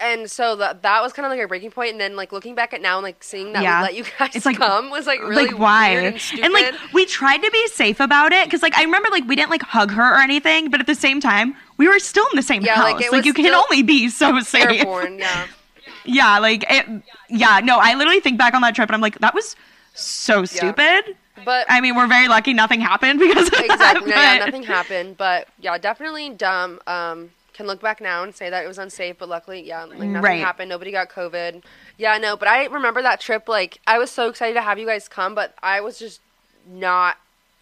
and 0.00 0.30
so 0.30 0.56
that 0.56 0.82
that 0.82 1.02
was 1.02 1.12
kind 1.12 1.26
of 1.26 1.30
like 1.30 1.40
a 1.40 1.46
breaking 1.46 1.70
point. 1.70 1.92
And 1.92 2.00
then 2.00 2.16
like 2.16 2.32
looking 2.32 2.54
back 2.54 2.72
at 2.72 2.80
now 2.80 2.96
and 2.98 3.04
like 3.04 3.22
seeing 3.22 3.52
that 3.52 3.62
Yeah. 3.62 3.80
we 3.80 3.84
let 3.84 3.94
you 3.94 4.04
guys 4.18 4.34
It's 4.34 4.46
like- 4.46 4.56
come 4.56 4.90
was 4.90 5.06
like 5.06 5.20
really 5.20 5.46
like 5.46 5.58
why 5.58 5.90
weird 5.90 6.04
and 6.04 6.20
stupid. 6.20 6.44
and 6.44 6.54
like 6.54 6.74
we 6.92 7.06
tried 7.06 7.38
to 7.38 7.50
be 7.50 7.66
safe 7.68 8.00
about 8.00 8.32
it 8.32 8.44
because 8.46 8.62
like 8.62 8.76
i 8.76 8.82
remember 8.82 9.08
like 9.10 9.24
we 9.28 9.36
didn't 9.36 9.50
like 9.50 9.62
hug 9.62 9.90
her 9.92 10.14
or 10.16 10.18
anything 10.18 10.70
but 10.70 10.80
at 10.80 10.86
the 10.86 10.94
same 10.94 11.20
time 11.20 11.54
we 11.76 11.86
were 11.88 11.98
still 11.98 12.26
in 12.32 12.36
the 12.36 12.42
same 12.42 12.62
Yeah, 12.62 12.76
house 12.76 12.84
like, 13.00 13.12
like 13.12 13.24
you 13.24 13.34
can 13.34 13.54
only 13.54 13.82
be 13.82 14.08
so 14.08 14.40
safe 14.40 14.64
airborne. 14.70 15.18
Yeah. 15.18 15.46
yeah 16.04 16.38
like 16.38 16.64
it 16.68 16.86
yeah 17.28 17.60
no 17.62 17.78
i 17.78 17.94
literally 17.94 18.20
think 18.20 18.38
back 18.38 18.54
on 18.54 18.62
that 18.62 18.74
trip 18.74 18.88
and 18.88 18.94
i'm 18.94 19.00
like 19.02 19.18
that 19.20 19.34
was 19.34 19.54
so 19.94 20.44
stupid 20.44 21.16
But 21.44 21.66
i 21.68 21.80
mean 21.80 21.94
we're 21.94 22.06
very 22.06 22.28
lucky 22.28 22.52
nothing 22.54 22.80
happened 22.80 23.18
because 23.20 23.46
of 23.48 23.52
that, 23.52 24.00
no, 24.00 24.06
yeah, 24.14 24.44
nothing 24.44 24.62
happened. 24.62 25.16
But 25.16 25.48
yeah, 25.60 25.78
definitely 25.78 26.30
dumb. 26.30 26.80
Um, 26.86 27.30
can 27.60 27.66
look 27.66 27.82
back 27.82 28.00
now 28.00 28.22
and 28.22 28.34
say 28.34 28.48
that 28.48 28.64
it 28.64 28.68
was 28.68 28.78
unsafe, 28.78 29.18
but 29.18 29.28
luckily, 29.28 29.60
yeah, 29.62 29.84
like 29.84 29.98
nothing 29.98 30.22
Right. 30.22 30.40
happened. 30.40 30.70
Nobody 30.70 30.90
got 30.90 31.10
COVID. 31.10 31.62
Yeah, 31.98 32.16
no, 32.16 32.34
but 32.34 32.48
I 32.48 32.64
remember 32.64 33.02
that 33.02 33.20
trip. 33.20 33.48
Like, 33.50 33.80
I 33.86 33.98
was 33.98 34.10
so 34.10 34.30
excited 34.30 34.54
to 34.54 34.62
have 34.62 34.78
you 34.78 34.86
guys 34.86 35.08
come, 35.08 35.34
but 35.34 35.54
I 35.62 35.82
was 35.82 35.98
just 35.98 36.20
not 36.66 37.18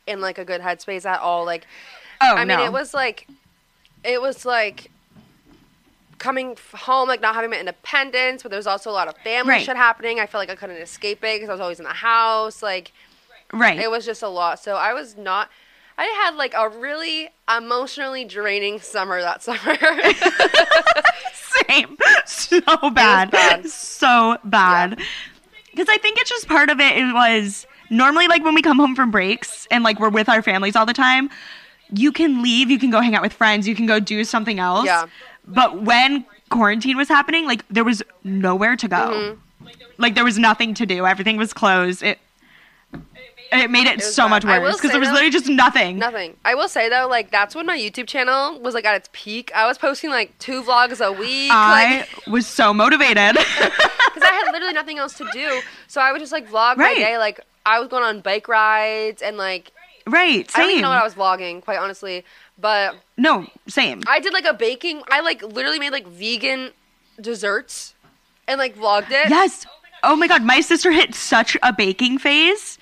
in 0.06 0.20
like 0.20 0.38
a 0.38 0.44
good 0.44 0.60
headspace 0.60 1.04
at 1.04 1.18
all. 1.18 1.44
Like, 1.44 1.66
oh 2.20 2.36
I 2.36 2.44
mean, 2.44 2.60
it 2.60 2.72
was 2.72 2.94
like, 2.94 3.26
it 4.04 4.22
was 4.22 4.44
like 4.44 4.92
coming 6.18 6.56
home, 6.74 7.08
like 7.08 7.20
not 7.20 7.34
having 7.34 7.50
my 7.50 7.58
independence, 7.58 8.44
but 8.44 8.50
there 8.50 8.58
was 8.58 8.68
also 8.68 8.90
a 8.90 8.92
lot 8.92 9.08
of 9.08 9.16
family 9.18 9.54
Right. 9.54 9.66
shit 9.66 9.76
happening. 9.76 10.20
I 10.20 10.26
felt 10.26 10.40
like 10.42 10.50
I 10.50 10.54
couldn't 10.54 10.76
escape 10.76 11.24
it 11.24 11.36
because 11.40 11.48
I 11.48 11.52
was 11.52 11.60
always 11.60 11.80
in 11.80 11.84
the 11.84 11.90
house. 11.92 12.62
Like, 12.62 12.92
right 13.52 13.80
it 13.80 13.90
was 13.90 14.06
just 14.06 14.22
a 14.22 14.28
lot. 14.28 14.60
So 14.60 14.76
I 14.76 14.92
was 14.92 15.16
not. 15.16 15.50
I 16.00 16.04
had 16.24 16.36
like 16.36 16.54
a 16.54 16.68
really 16.68 17.28
emotionally 17.54 18.24
draining 18.24 18.78
summer 18.80 19.20
that 19.20 19.42
summer. 19.42 19.76
same 21.68 21.96
so 22.24 22.60
bad, 22.90 23.30
bad. 23.30 23.66
so 23.68 24.38
bad 24.44 24.98
because 25.70 25.88
i 25.88 25.96
think 25.98 26.18
it's 26.20 26.30
just 26.30 26.46
part 26.48 26.70
of 26.70 26.80
it 26.80 26.96
it 26.96 27.12
was 27.12 27.66
normally 27.90 28.28
like 28.28 28.44
when 28.44 28.54
we 28.54 28.62
come 28.62 28.78
home 28.78 28.94
from 28.94 29.10
breaks 29.10 29.66
and 29.70 29.82
like 29.84 29.98
we're 29.98 30.08
with 30.08 30.28
our 30.28 30.42
families 30.42 30.76
all 30.76 30.86
the 30.86 30.92
time 30.92 31.28
you 31.92 32.12
can 32.12 32.42
leave 32.42 32.70
you 32.70 32.78
can 32.78 32.90
go 32.90 33.00
hang 33.00 33.14
out 33.14 33.22
with 33.22 33.32
friends 33.32 33.66
you 33.66 33.74
can 33.74 33.86
go 33.86 33.98
do 34.00 34.24
something 34.24 34.58
else 34.58 34.86
Yeah. 34.86 35.06
but 35.46 35.82
when 35.82 36.24
quarantine 36.50 36.96
was 36.96 37.08
happening 37.08 37.46
like 37.46 37.64
there 37.68 37.84
was 37.84 38.02
nowhere 38.24 38.76
to 38.76 38.88
go 38.88 39.36
Mm-hmm. 39.60 39.68
like 39.98 40.14
there 40.14 40.24
was 40.24 40.38
nothing 40.38 40.74
to 40.74 40.86
do 40.86 41.06
everything 41.06 41.36
was 41.36 41.52
closed 41.52 42.02
it 42.02 42.18
it 43.52 43.70
made 43.70 43.86
it, 43.86 43.96
was 43.96 44.14
so 44.14 44.24
bad. 44.24 44.30
much 44.30 44.44
worse 44.44 44.76
because 44.76 44.90
there 44.90 45.00
was 45.00 45.08
though- 45.08 45.14
literally 45.14 45.30
just 45.30 45.48
nothing 45.48 45.98
Nothing. 45.98 46.36
I 46.44 46.54
will 46.54 46.68
say 46.68 46.88
though, 46.88 47.06
like 47.08 47.30
that's 47.30 47.54
when 47.54 47.66
my 47.66 47.76
YouTube 47.78 48.06
channel 48.06 48.60
was 48.60 48.74
like 48.74 48.84
at 48.84 48.94
its 48.94 49.08
peak. 49.12 49.50
I 49.54 49.66
was 49.66 49.78
posting 49.78 50.10
like 50.10 50.36
two 50.38 50.62
vlogs 50.62 51.04
a 51.04 51.12
week, 51.12 51.50
i 51.50 51.98
like 52.00 52.26
was 52.26 52.46
so 52.46 52.74
motivated 52.74 53.34
because 53.36 54.22
I 54.22 54.42
had 54.44 54.52
literally 54.52 54.74
nothing 54.74 54.98
else 54.98 55.14
to 55.18 55.28
do. 55.32 55.60
So 55.86 56.00
I 56.00 56.12
would 56.12 56.20
just 56.20 56.32
like 56.32 56.46
vlog 56.48 56.76
my 56.76 56.84
Right. 56.84 56.96
day. 56.96 57.18
Like 57.18 57.40
I 57.66 57.78
was 57.80 57.88
going 57.88 58.02
on 58.04 58.20
bike 58.20 58.48
rides 58.48 59.22
and 59.22 59.36
like 59.36 59.72
right 60.06 60.50
Same. 60.50 60.60
I 60.60 60.62
don't 60.64 60.70
even 60.70 60.82
know 60.82 60.88
what 60.90 60.98
I 61.00 61.04
was 61.04 61.14
vlogging, 61.14 61.62
quite 61.62 61.78
honestly. 61.78 62.24
But 62.60 62.96
no 63.16 63.46
same 63.68 64.02
I 64.06 64.20
did 64.20 64.32
like 64.32 64.44
a 64.46 64.54
baking. 64.54 65.02
I 65.10 65.20
like 65.20 65.42
literally 65.42 65.78
made 65.78 65.90
like 65.92 66.06
vegan 66.08 66.70
desserts 67.20 67.94
and 68.46 68.58
like 68.58 68.76
vlogged 68.76 69.10
it. 69.10 69.30
Yes. 69.30 69.66
Oh 70.02 70.14
my 70.16 70.26
god, 70.28 70.42
my 70.44 70.60
sister 70.60 70.92
hit 70.92 71.14
such 71.14 71.56
a 71.62 71.72
baking 71.72 72.18
phase 72.18 72.78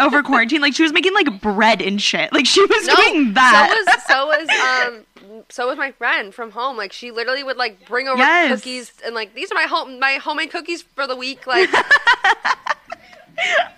over 0.00 0.22
quarantine. 0.30 0.60
Like 0.60 0.74
she 0.74 0.82
was 0.82 0.92
making 0.92 1.12
like 1.14 1.40
bread 1.40 1.82
and 1.82 2.00
shit. 2.00 2.32
Like 2.32 2.46
she 2.46 2.60
was 2.64 2.86
doing 2.86 3.34
that. 3.34 3.84
So 4.06 4.26
was 4.26 4.48
so 4.48 4.48
was 4.48 4.96
um 5.34 5.44
so 5.50 5.66
was 5.68 5.76
my 5.76 5.92
friend 5.92 6.34
from 6.34 6.50
home. 6.52 6.76
Like 6.76 6.92
she 6.92 7.10
literally 7.10 7.42
would 7.44 7.56
like 7.58 7.86
bring 7.86 8.08
over 8.08 8.18
Yes. 8.18 8.50
cookies 8.60 8.92
and 9.04 9.14
like 9.14 9.34
these 9.34 9.50
are 9.52 9.54
my 9.54 9.64
home 9.64 9.98
my 10.00 10.14
homemade 10.14 10.50
cookies 10.50 10.82
for 10.82 11.06
the 11.06 11.16
week. 11.16 11.46
Like 11.46 11.68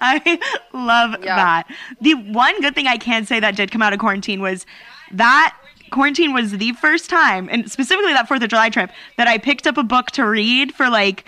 I 0.01 0.39
love 0.73 1.17
Yeah. 1.25 1.37
that. 1.37 1.65
The 2.01 2.15
one 2.15 2.61
good 2.61 2.75
thing 2.75 2.87
I 2.87 2.99
can 2.99 3.25
say 3.25 3.41
that 3.41 3.57
did 3.57 3.71
come 3.71 3.83
out 3.83 3.93
of 3.93 3.99
quarantine 3.99 4.41
was 4.41 4.67
that 5.13 5.57
quarantine 5.91 6.33
was 6.35 6.53
the 6.53 6.73
first 6.75 7.09
time, 7.09 7.49
and 7.51 7.71
specifically 7.71 8.13
that 8.13 8.29
Fourth 8.29 8.43
of 8.43 8.49
July 8.51 8.69
trip, 8.71 8.91
that 9.17 9.27
I 9.29 9.39
picked 9.39 9.67
up 9.67 9.77
a 9.79 9.83
book 9.83 10.11
to 10.13 10.25
read 10.27 10.75
for 10.75 10.89
like 10.91 11.25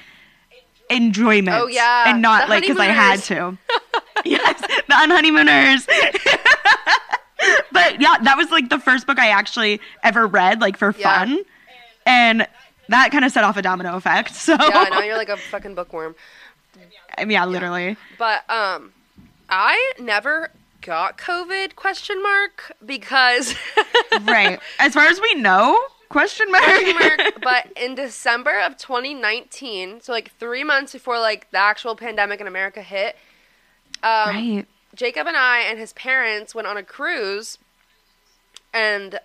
enjoyment. 0.91 1.57
Oh, 1.57 1.67
yeah. 1.67 2.05
and 2.09 2.23
not 2.23 2.47
The 2.47 2.51
like 2.55 2.63
because 2.63 2.79
I 2.79 2.87
had 2.87 3.21
to. 3.25 3.57
yes, 4.25 4.61
the 4.61 4.95
unhoneymooners. 4.95 5.87
but 7.73 8.01
yeah, 8.01 8.17
that 8.23 8.35
was 8.37 8.51
like 8.51 8.69
the 8.69 8.79
first 8.79 9.07
book 9.07 9.19
I 9.19 9.29
actually 9.29 9.81
ever 10.03 10.27
read, 10.27 10.61
like 10.61 10.77
for 10.77 10.95
Yeah. 10.99 11.19
fun, 11.19 11.45
and 12.07 12.47
that 12.89 13.11
kind 13.13 13.25
of 13.25 13.33
set 13.33 13.45
off 13.45 13.57
a 13.57 13.63
domino 13.63 13.97
effect. 13.97 14.35
So 14.35 14.57
yeah, 14.59 14.87
now 14.91 15.01
you're 15.01 15.17
like 15.17 15.29
a 15.29 15.37
fucking 15.37 15.75
bookworm. 15.75 16.15
I 17.17 17.23
mean, 17.25 17.33
yeah, 17.33 17.45
literally. 17.45 17.97
But 18.19 18.49
um, 18.51 18.93
I 19.51 19.93
never 19.99 20.51
got 20.81 21.19
COVID 21.19 21.75
question 21.75 22.23
mark 22.23 22.73
because 22.85 23.55
right. 24.23 24.61
As 24.79 24.95
far 24.95 25.05
as 25.07 25.21
we 25.21 25.35
know, 25.35 25.79
question 26.09 26.51
mark. 26.51 26.65
question 26.65 26.95
mark. 26.95 27.21
But 27.43 27.73
in 27.77 27.95
December 27.95 28.61
of 28.61 28.77
2019, 28.77 30.01
so 30.01 30.13
like 30.13 30.33
three 30.39 30.65
months 30.65 30.93
before 30.93 31.19
like 31.19 31.51
the 31.51 31.59
actual 31.59 31.97
pandemic 31.97 32.41
in 32.41 32.47
America 32.47 32.83
hit, 32.83 33.17
um, 34.03 34.29
right. 34.29 34.67
Jacob 34.95 35.27
and 35.27 35.37
I 35.37 35.61
and 35.61 35.79
his 35.79 35.93
parents 35.93 36.55
went 36.55 36.67
on 36.67 36.77
a 36.77 36.83
cruise, 36.83 37.59
and 38.73 39.19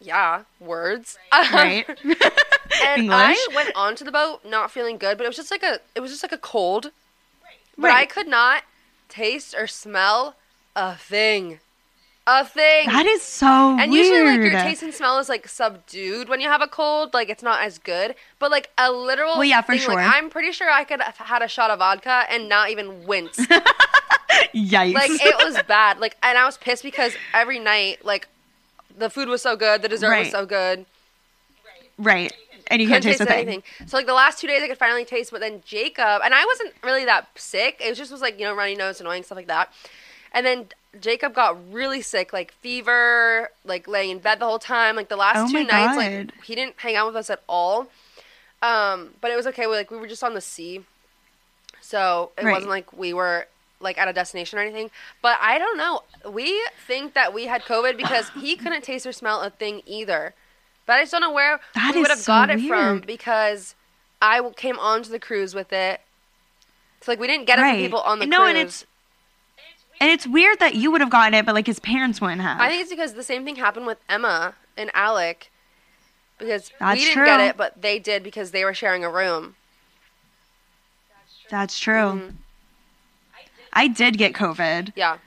yeah, 0.00 0.42
words. 0.60 1.18
Right. 1.52 1.86
and 2.84 3.02
English. 3.02 3.10
I 3.10 3.48
went 3.54 3.74
onto 3.74 4.04
the 4.04 4.12
boat 4.12 4.44
not 4.44 4.70
feeling 4.70 4.98
good, 4.98 5.18
but 5.18 5.24
it 5.24 5.28
was 5.28 5.36
just 5.36 5.50
like 5.50 5.62
a 5.62 5.80
it 5.94 6.00
was 6.00 6.10
just 6.10 6.22
like 6.22 6.32
a 6.32 6.38
cold. 6.38 6.90
But 7.76 7.90
I 7.90 8.06
could 8.06 8.28
not 8.28 8.64
taste 9.08 9.54
or 9.56 9.66
smell 9.66 10.36
a 10.76 10.94
thing. 10.96 11.60
A 12.24 12.44
thing. 12.44 12.86
that 12.86 13.04
is 13.04 13.20
so 13.20 13.46
and 13.78 13.90
weird. 13.90 14.06
usually 14.06 14.24
like 14.30 14.40
your 14.52 14.62
taste 14.62 14.82
and 14.84 14.94
smell 14.94 15.18
is 15.18 15.28
like 15.28 15.48
subdued 15.48 16.28
when 16.28 16.40
you 16.40 16.48
have 16.48 16.62
a 16.62 16.68
cold, 16.68 17.12
like 17.14 17.28
it's 17.28 17.42
not 17.42 17.62
as 17.62 17.78
good. 17.78 18.14
But 18.38 18.50
like 18.52 18.70
a 18.78 18.92
literal 18.92 19.32
Well, 19.34 19.44
yeah, 19.44 19.60
for 19.60 19.76
thing, 19.76 19.88
like, 19.88 19.98
sure. 19.98 20.14
I'm 20.14 20.30
pretty 20.30 20.52
sure 20.52 20.70
I 20.70 20.84
could 20.84 21.00
have 21.00 21.16
had 21.16 21.42
a 21.42 21.48
shot 21.48 21.70
of 21.70 21.80
vodka 21.80 22.24
and 22.30 22.48
not 22.48 22.70
even 22.70 23.04
wince. 23.06 23.36
Yikes. 24.54 24.94
like 24.94 25.10
it 25.10 25.34
was 25.44 25.60
bad. 25.64 25.98
Like 25.98 26.16
and 26.22 26.38
I 26.38 26.44
was 26.46 26.56
pissed 26.58 26.82
because 26.84 27.14
every 27.34 27.58
night, 27.58 28.04
like 28.04 28.28
the 28.96 29.10
food 29.10 29.28
was 29.28 29.42
so 29.42 29.56
good, 29.56 29.82
the 29.82 29.88
dessert 29.88 30.16
was 30.18 30.30
so 30.30 30.46
good. 30.46 30.86
right. 31.98 32.32
And 32.68 32.80
you 32.80 32.86
can't 32.88 33.02
taste 33.02 33.18
thing. 33.18 33.28
anything. 33.28 33.62
So 33.86 33.96
like 33.96 34.06
the 34.06 34.14
last 34.14 34.38
two 34.38 34.46
days 34.46 34.62
I 34.62 34.68
could 34.68 34.78
finally 34.78 35.04
taste, 35.04 35.30
but 35.32 35.40
then 35.40 35.62
Jacob 35.66 36.22
and 36.24 36.32
I 36.32 36.44
wasn't 36.46 36.72
really 36.84 37.04
that 37.04 37.28
sick. 37.34 37.80
It 37.84 37.88
was 37.88 37.98
just 37.98 38.12
was 38.12 38.20
like 38.20 38.38
you 38.38 38.44
know 38.44 38.54
runny 38.54 38.76
nose, 38.76 39.00
annoying 39.00 39.24
stuff 39.24 39.36
like 39.36 39.48
that. 39.48 39.72
And 40.32 40.46
then 40.46 40.66
Jacob 41.00 41.34
got 41.34 41.56
really 41.72 42.02
sick, 42.02 42.32
like 42.32 42.52
fever, 42.52 43.48
like 43.64 43.88
laying 43.88 44.10
in 44.10 44.18
bed 44.18 44.38
the 44.40 44.44
whole 44.44 44.58
time. 44.58 44.96
Like 44.96 45.08
the 45.08 45.16
last 45.16 45.46
Oh 45.46 45.50
two 45.50 45.64
nights, 45.64 45.96
God. 45.96 45.96
like 45.96 46.44
he 46.44 46.54
didn't 46.54 46.74
hang 46.78 46.96
out 46.96 47.06
with 47.06 47.16
us 47.16 47.30
at 47.30 47.42
all. 47.48 47.88
Um, 48.60 49.10
but 49.20 49.30
it 49.30 49.36
was 49.36 49.46
okay. 49.48 49.66
We 49.66 49.74
like 49.74 49.90
we 49.90 49.96
were 49.96 50.06
just 50.06 50.22
on 50.22 50.34
the 50.34 50.40
sea, 50.40 50.84
so 51.80 52.30
it 52.36 52.44
Right. 52.44 52.52
wasn't 52.52 52.70
like 52.70 52.92
we 52.92 53.12
were 53.12 53.46
like 53.80 53.98
at 53.98 54.06
a 54.06 54.12
destination 54.12 54.58
or 54.58 54.62
anything. 54.62 54.90
But 55.20 55.38
I 55.40 55.58
don't 55.58 55.76
know. 55.76 56.02
We 56.30 56.62
think 56.86 57.14
that 57.14 57.34
we 57.34 57.46
had 57.46 57.62
COVID 57.64 57.96
because 57.96 58.30
he 58.40 58.54
couldn't 58.62 58.84
taste 58.84 59.06
or 59.06 59.12
smell 59.12 59.40
a 59.40 59.50
thing 59.50 59.82
either. 59.86 60.34
But 60.86 60.94
I 60.98 61.02
just 61.02 61.12
don't 61.12 61.20
know 61.20 61.32
where 61.32 61.60
That 61.74 61.92
we 61.94 62.00
would 62.00 62.10
have 62.10 62.18
so 62.18 62.32
got 62.32 62.50
it 62.50 62.60
from 62.60 63.00
because 63.00 63.74
I 64.20 64.40
came 64.56 64.78
onto 64.78 65.10
the 65.10 65.18
cruise 65.18 65.54
with 65.54 65.72
it. 65.72 66.00
It's 66.98 67.08
like 67.08 67.18
we 67.18 67.26
didn't 67.26 67.46
get 67.46 67.58
it 67.58 67.62
Right. 67.62 67.72
from 67.74 67.78
people 67.84 68.00
on 68.00 68.18
the 68.20 68.26
No, 68.26 68.38
cruise. 68.38 68.48
and 68.50 68.58
it's 68.58 68.86
and 70.02 70.10
it's 70.10 70.26
weird 70.26 70.58
that 70.58 70.74
you 70.74 70.90
would 70.90 71.00
have 71.00 71.10
gotten 71.10 71.32
it, 71.34 71.46
but 71.46 71.54
like 71.54 71.66
his 71.66 71.78
parents 71.78 72.20
wouldn't 72.20 72.40
have. 72.42 72.60
I 72.60 72.68
think 72.68 72.80
it's 72.82 72.90
because 72.90 73.14
the 73.14 73.22
same 73.22 73.44
thing 73.44 73.54
happened 73.56 73.86
with 73.86 73.98
Emma 74.08 74.54
and 74.76 74.90
Alec. 74.94 75.50
Because 76.38 76.72
That's 76.80 76.98
we 76.98 77.04
didn't 77.04 77.16
true. 77.18 77.24
get 77.24 77.38
it, 77.40 77.56
but 77.56 77.80
they 77.80 78.00
did 78.00 78.24
because 78.24 78.50
they 78.50 78.64
were 78.64 78.74
sharing 78.74 79.04
a 79.04 79.10
room. 79.10 79.54
That's 81.50 81.78
true. 81.78 81.94
Mm-hmm. 81.94 82.28
I 83.74 83.86
did 83.88 84.18
get 84.18 84.32
COVID, 84.32 84.92
Yeah. 84.96 85.18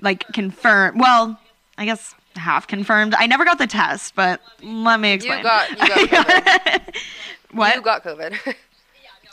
like 0.00 0.26
confirmed. 0.34 1.00
Well, 1.00 1.40
I 1.78 1.86
guess 1.86 2.14
half 2.36 2.66
confirmed. 2.66 3.14
I 3.16 3.26
never 3.26 3.46
got 3.46 3.58
the 3.58 3.66
test, 3.66 4.14
but 4.14 4.40
let 4.62 5.00
me 5.00 5.12
explain. 5.12 5.38
You 5.38 5.42
got 5.44 5.70
you 5.70 5.76
got 5.76 6.26
COVID. 6.26 6.96
what? 7.52 7.74
You 7.76 7.80
got 7.82 8.04
COVID. 8.04 8.54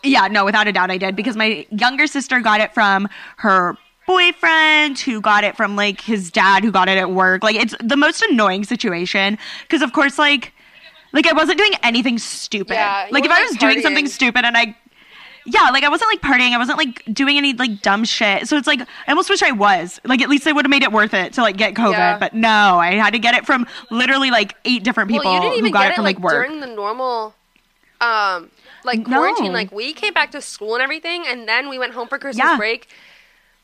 Yeah, 0.04 0.28
no, 0.28 0.46
without 0.46 0.68
a 0.68 0.72
doubt 0.72 0.91
I 0.91 1.00
did 1.00 1.16
because 1.16 1.36
my 1.36 1.66
younger 1.72 2.06
sister 2.06 2.39
got 2.39 2.62
it 2.62 2.76
from 2.76 3.10
her 3.38 3.76
boyfriend 4.08 4.99
who 4.99 5.22
got 5.22 5.43
it 5.43 5.56
from 5.56 5.76
like 5.76 6.01
his 6.01 6.32
dad 6.32 6.64
who 6.64 6.72
got 6.72 6.88
it 6.89 6.97
at 6.97 7.12
work. 7.12 7.43
Like 7.43 7.56
it's 7.56 7.76
the 7.84 7.97
most 7.97 8.22
annoying 8.24 8.64
situation 8.64 9.38
because 9.64 9.82
of 9.82 9.93
course 9.93 10.18
like 10.20 10.53
like 11.14 11.28
I 11.28 11.34
wasn't 11.34 11.58
doing 11.58 11.72
anything 11.84 12.18
stupid. 12.20 12.74
Yeah, 12.74 13.08
like 13.12 13.26
if 13.26 13.32
I 13.32 13.41
was 13.41 13.51
like, 13.51 13.60
doing 13.60 13.82
something 13.82 14.08
stupid 14.08 14.45
and 14.45 14.58
I 14.58 14.76
yeah, 15.47 15.70
like 15.70 15.84
I 15.84 15.89
wasn't 15.89 16.10
like 16.12 16.22
partying. 16.22 16.53
I 16.53 16.58
wasn't 16.58 16.80
like 16.80 17.03
doing 17.14 17.38
any 17.38 17.53
like 17.53 17.82
dumb 17.84 18.03
shit. 18.03 18.47
So 18.47 18.58
it's 18.58 18.66
like 18.68 18.82
I 18.82 18.88
almost 19.10 19.30
wish 19.30 19.43
I 19.43 19.51
was. 19.51 20.01
Like 20.03 20.22
at 20.22 20.28
least 20.30 20.47
I 20.47 20.51
would 20.51 20.66
have 20.66 20.72
made 20.72 20.82
it 20.84 20.91
worth 20.91 21.14
it 21.14 21.34
to 21.34 21.41
like 21.41 21.56
get 21.56 21.76
COVID. 21.76 21.91
Yeah. 21.91 22.18
But 22.18 22.34
no, 22.34 22.80
I 22.80 22.93
had 22.95 23.12
to 23.12 23.20
get 23.20 23.36
it 23.36 23.45
from 23.45 23.68
literally 23.91 24.32
like 24.32 24.56
eight 24.66 24.84
different 24.84 25.10
people 25.10 25.26
well, 25.32 25.43
you 25.43 25.49
didn't 25.51 25.66
who 25.66 25.72
got 25.72 25.84
get 25.84 25.91
it 25.91 25.95
from 25.95 26.03
like, 26.03 26.16
like, 26.18 26.24
work. 26.24 26.47
during 26.47 26.62
the 26.62 26.68
normal 26.68 27.36
um 28.01 28.49
like 28.84 29.08
No. 29.08 29.18
quarantine. 29.20 29.53
Like 29.53 29.72
we 29.72 29.93
came 29.93 30.14
back 30.14 30.32
to 30.32 30.41
school 30.41 30.74
and 30.74 30.82
everything 30.82 31.26
and 31.28 31.47
then 31.47 31.70
we 31.70 31.78
went 31.78 31.93
home 31.93 32.08
for 32.08 32.18
Christmas 32.18 32.43
Yeah. 32.43 32.58
break. 32.58 32.88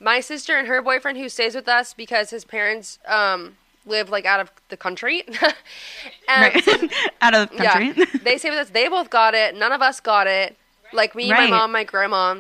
My 0.02 0.20
sister 0.20 0.58
and 0.58 0.68
her 0.68 0.82
boyfriend 0.82 1.18
who 1.20 1.30
stays 1.30 1.54
with 1.54 1.68
us 1.70 1.94
because 1.94 2.32
his 2.32 2.44
parents 2.44 2.98
um 3.08 3.56
live 3.86 4.10
like 4.10 4.26
out 4.26 4.40
of 4.40 4.52
the 4.70 4.78
country. 4.78 5.24
and 6.28 6.54
right. 6.56 6.92
Out 7.22 7.34
of 7.36 7.50
the 7.52 7.58
country. 7.58 7.94
Yeah, 7.96 8.06
they 8.24 8.38
stay 8.38 8.50
with 8.50 8.60
us. 8.60 8.70
They 8.70 8.88
both 8.88 9.10
got 9.10 9.34
it. 9.34 9.56
None 9.56 9.72
of 9.72 9.82
us 9.82 10.00
got 10.00 10.28
it. 10.28 10.56
Like 10.94 11.16
me, 11.16 11.32
Right. 11.32 11.50
my 11.50 11.58
mom, 11.58 11.72
my 11.72 11.84
grandma. 11.84 12.36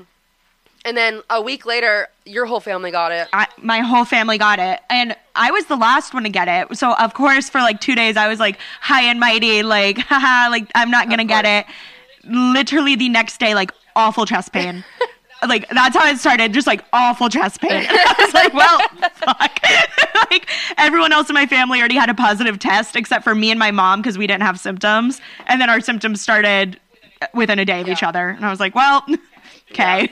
And 0.86 0.98
then 0.98 1.22
a 1.30 1.42
week 1.42 1.66
later, 1.66 2.08
your 2.26 2.46
whole 2.48 2.60
family 2.60 2.90
got 2.92 3.12
it. 3.12 3.28
I, 3.34 3.48
my 3.62 3.80
whole 3.80 4.06
family 4.06 4.38
got 4.38 4.60
it 4.60 4.80
and 4.90 5.16
i 5.36 5.50
was 5.50 5.66
the 5.66 5.76
last 5.78 6.14
one 6.14 6.24
to 6.24 6.30
get 6.30 6.48
it 6.50 6.78
so 6.78 6.94
of 6.96 7.14
course 7.14 7.50
for 7.50 7.60
like 7.62 7.80
two 7.80 7.96
days 7.96 8.18
i 8.18 8.28
was 8.28 8.38
like 8.40 8.60
high 8.82 9.04
and 9.04 9.18
mighty 9.20 9.64
like 9.64 9.98
haha 10.10 10.50
like 10.50 10.70
i'm 10.76 10.92
not 10.92 11.10
gonna 11.10 11.24
get 11.24 11.46
it 11.46 11.66
literally 12.26 12.96
the 12.98 13.08
next 13.10 13.40
day 13.40 13.54
like 13.56 13.72
awful 13.96 14.26
chest 14.26 14.52
pain 14.52 14.84
like 15.48 15.68
that's 15.70 15.96
how 15.96 16.08
it 16.08 16.18
started 16.18 16.54
just 16.54 16.68
like 16.68 16.84
awful 16.94 17.30
chest 17.30 17.62
pain. 17.62 17.72
I 17.90 18.16
was 18.20 18.34
like 18.34 18.54
well 18.54 18.80
fuck. 19.16 19.60
Like 20.32 20.50
everyone 20.78 21.12
else 21.12 21.30
in 21.30 21.34
my 21.34 21.46
family 21.46 21.80
already 21.80 21.96
had 21.96 22.10
a 22.10 22.14
positive 22.14 22.58
test 22.60 22.96
except 22.96 23.24
for 23.24 23.36
me 23.36 23.50
and 23.52 23.60
my 23.60 23.72
mom 23.72 24.02
because 24.02 24.18
we 24.18 24.28
didn't 24.28 24.44
have 24.44 24.60
symptoms. 24.60 25.20
And 25.48 25.60
then 25.60 25.70
our 25.70 25.82
symptoms 25.82 26.22
started 26.22 26.80
within 27.34 27.60
a 27.60 27.66
day 27.66 27.82
of 27.82 27.90
each 27.90 28.04
other. 28.04 28.30
And 28.30 28.46
i 28.46 28.50
was 28.50 28.60
like 28.60 28.74
well 28.76 29.04
okay. 29.72 30.10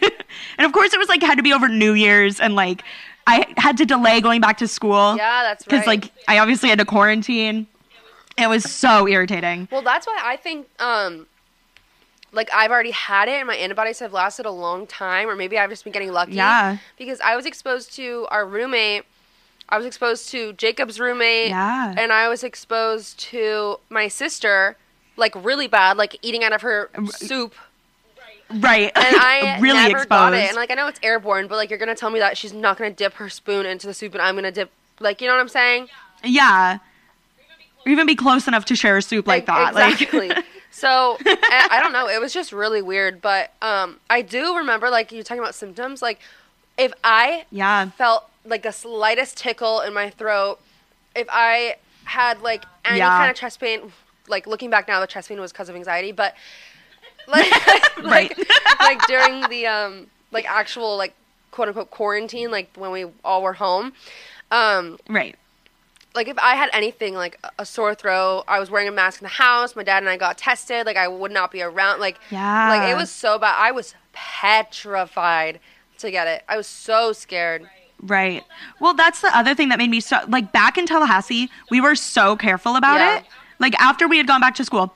And 0.57 0.65
of 0.65 0.73
course 0.73 0.93
it 0.93 0.97
was 0.99 1.07
like 1.07 1.21
had 1.21 1.35
to 1.35 1.43
be 1.43 1.53
over 1.53 1.67
new 1.69 1.93
year's 1.93 2.39
and 2.39 2.55
like 2.55 2.83
i 3.27 3.45
had 3.57 3.77
to 3.77 3.85
delay 3.85 4.19
going 4.19 4.41
back 4.41 4.57
to 4.57 4.67
school 4.67 5.15
Yeah, 5.15 5.43
that's 5.43 5.63
because 5.63 5.79
right. 5.87 6.01
like 6.03 6.11
i 6.27 6.39
obviously 6.39 6.69
had 6.69 6.79
to 6.79 6.85
quarantine. 6.85 7.67
It 8.37 8.47
was 8.47 8.63
so 8.63 9.05
irritating. 9.07 9.67
Well, 9.69 9.81
that's 9.81 10.07
why 10.07 10.17
I 10.23 10.37
think, 10.37 10.65
um, 10.79 11.27
like 12.31 12.49
I've 12.53 12.71
already 12.71 12.91
had 12.91 13.27
it, 13.27 13.33
and 13.33 13.47
my 13.47 13.55
antibodies 13.55 13.99
have 13.99 14.13
lasted 14.13 14.45
a 14.45 14.51
long 14.51 14.85
time, 14.87 15.29
or 15.29 15.35
maybe 15.35 15.57
I've 15.57 15.69
just 15.69 15.83
been 15.83 15.93
getting 15.93 16.11
lucky. 16.11 16.33
Yeah. 16.33 16.77
Because 16.97 17.19
I 17.21 17.35
was 17.35 17.45
exposed 17.45 17.93
to 17.95 18.27
our 18.29 18.45
roommate. 18.45 19.03
I 19.67 19.77
was 19.77 19.85
exposed 19.85 20.29
to 20.29 20.53
Jacob's 20.53 20.99
roommate. 20.99 21.49
Yeah. 21.49 21.93
And 21.97 22.11
I 22.11 22.27
was 22.27 22.43
exposed 22.43 23.19
to 23.31 23.79
my 23.89 24.07
sister, 24.07 24.77
like 25.15 25.33
really 25.35 25.67
bad, 25.67 25.97
like 25.97 26.17
eating 26.21 26.43
out 26.43 26.53
of 26.53 26.61
her 26.61 26.89
um, 26.95 27.07
soup. 27.07 27.53
right 28.49 28.91
And 28.95 29.15
I 29.19 29.59
really 29.61 29.77
never 29.77 29.97
exposed 29.97 30.09
got 30.09 30.33
it. 30.33 30.47
And 30.47 30.55
like 30.55 30.71
I 30.71 30.73
know 30.73 30.87
it's 30.87 30.99
airborne, 31.03 31.47
but 31.47 31.55
like 31.55 31.69
you're 31.69 31.79
gonna 31.79 31.95
tell 31.95 32.09
me 32.09 32.19
that 32.19 32.37
she's 32.37 32.53
not 32.53 32.77
gonna 32.77 32.89
dip 32.91 33.13
her 33.15 33.29
spoon 33.29 33.65
into 33.65 33.85
the 33.87 33.93
soup, 33.93 34.13
and 34.13 34.21
I'm 34.21 34.35
gonna 34.35 34.51
dip. 34.51 34.71
Like 34.99 35.21
you 35.21 35.27
know 35.27 35.33
what 35.35 35.41
I'm 35.41 35.49
saying? 35.49 35.87
yeah 36.23 36.79
or 37.85 37.91
even 37.91 38.05
be 38.05 38.15
close 38.15 38.45
enough 38.47 38.65
to 38.65 38.75
share 38.75 38.97
a 38.97 39.01
soup 39.01 39.25
like 39.25 39.45
that 39.45 39.69
Exactly. 39.69 40.27
like 40.29 40.45
so 40.71 41.17
I, 41.25 41.79
don't 41.81 41.91
know. 41.93 42.07
It 42.07 42.19
was 42.21 42.33
just 42.33 42.51
really 42.51 42.81
weird, 42.81 43.21
but 43.21 43.51
um, 43.61 43.97
I 44.09 44.21
do 44.21 44.57
remember 44.57 44.89
like 44.89 45.11
you 45.11 45.23
talking 45.23 45.41
about 45.41 45.55
symptoms. 45.55 46.01
Like 46.01 46.19
if 46.77 46.93
I 47.03 47.45
yeah 47.51 47.89
felt 47.89 48.29
like 48.45 48.63
the 48.63 48.71
slightest 48.71 49.37
tickle 49.37 49.81
in 49.81 49.93
my 49.93 50.09
throat, 50.09 50.59
if 51.15 51.27
I 51.29 51.75
had 52.05 52.41
like 52.41 52.65
any 52.85 52.99
Yeah. 52.99 53.09
kind 53.17 53.29
of 53.31 53.35
chest 53.35 53.59
pain, 53.59 53.91
like 54.27 54.47
looking 54.47 54.69
back 54.69 54.87
now, 54.87 54.99
the 54.99 55.07
chest 55.07 55.29
pain 55.29 55.39
was 55.39 55.51
because 55.51 55.69
of 55.69 55.75
anxiety, 55.75 56.11
but 56.11 56.35
like 57.27 57.51
like, 58.03 58.37
like 58.79 59.05
during 59.07 59.41
the 59.49 59.67
um 59.67 60.07
like 60.31 60.49
actual 60.49 60.97
like 60.97 61.13
quote 61.51 61.67
unquote 61.67 61.89
quarantine, 61.91 62.51
like 62.51 62.69
when 62.75 62.91
we 62.91 63.05
all 63.25 63.41
were 63.43 63.53
home. 63.53 63.93
Um, 64.51 64.97
right 65.07 65.35
like 66.15 66.27
if 66.27 66.37
I 66.39 66.55
had 66.55 66.69
anything 66.73 67.13
like 67.13 67.39
a- 67.59 67.65
sore 67.65 67.93
throat, 67.95 68.43
I 68.47 68.59
was 68.59 68.69
wearing 68.71 68.87
a 68.87 68.91
mask 68.91 69.21
in 69.21 69.25
the 69.25 69.29
house. 69.29 69.75
My 69.75 69.83
dad 69.83 69.99
and 70.03 70.09
I 70.09 70.17
got 70.17 70.37
tested. 70.37 70.85
Like 70.85 70.97
I 70.97 71.07
would 71.07 71.31
not 71.31 71.51
be 71.51 71.61
around. 71.61 71.99
Like 71.99 72.17
Yeah. 72.31 72.69
like 72.69 72.89
it 72.91 72.95
was 72.97 73.11
so 73.11 73.37
bad. 73.37 73.55
I 73.57 73.71
was 73.71 73.93
petrified 74.13 75.59
to 75.99 76.11
get 76.11 76.27
it. 76.27 76.43
I 76.47 76.57
was 76.57 76.67
so 76.67 77.13
scared. 77.13 77.69
Right. 78.01 78.43
Well, 78.79 78.93
that's 78.93 79.21
the 79.21 79.35
other 79.37 79.53
thing 79.53 79.69
that 79.69 79.77
made 79.77 79.89
me 79.89 79.99
so 79.99 80.17
like 80.27 80.51
back 80.51 80.77
in 80.77 80.85
Tallahassee, 80.85 81.49
we 81.69 81.81
were 81.81 81.95
so 81.95 82.35
careful 82.35 82.75
about 82.75 82.99
Yeah. 82.99 83.17
it. 83.17 83.25
Like 83.59 83.75
after 83.79 84.07
we 84.07 84.17
had 84.17 84.25
gone 84.27 84.39
back 84.41 84.55
to 84.55 84.65
school, 84.65 84.93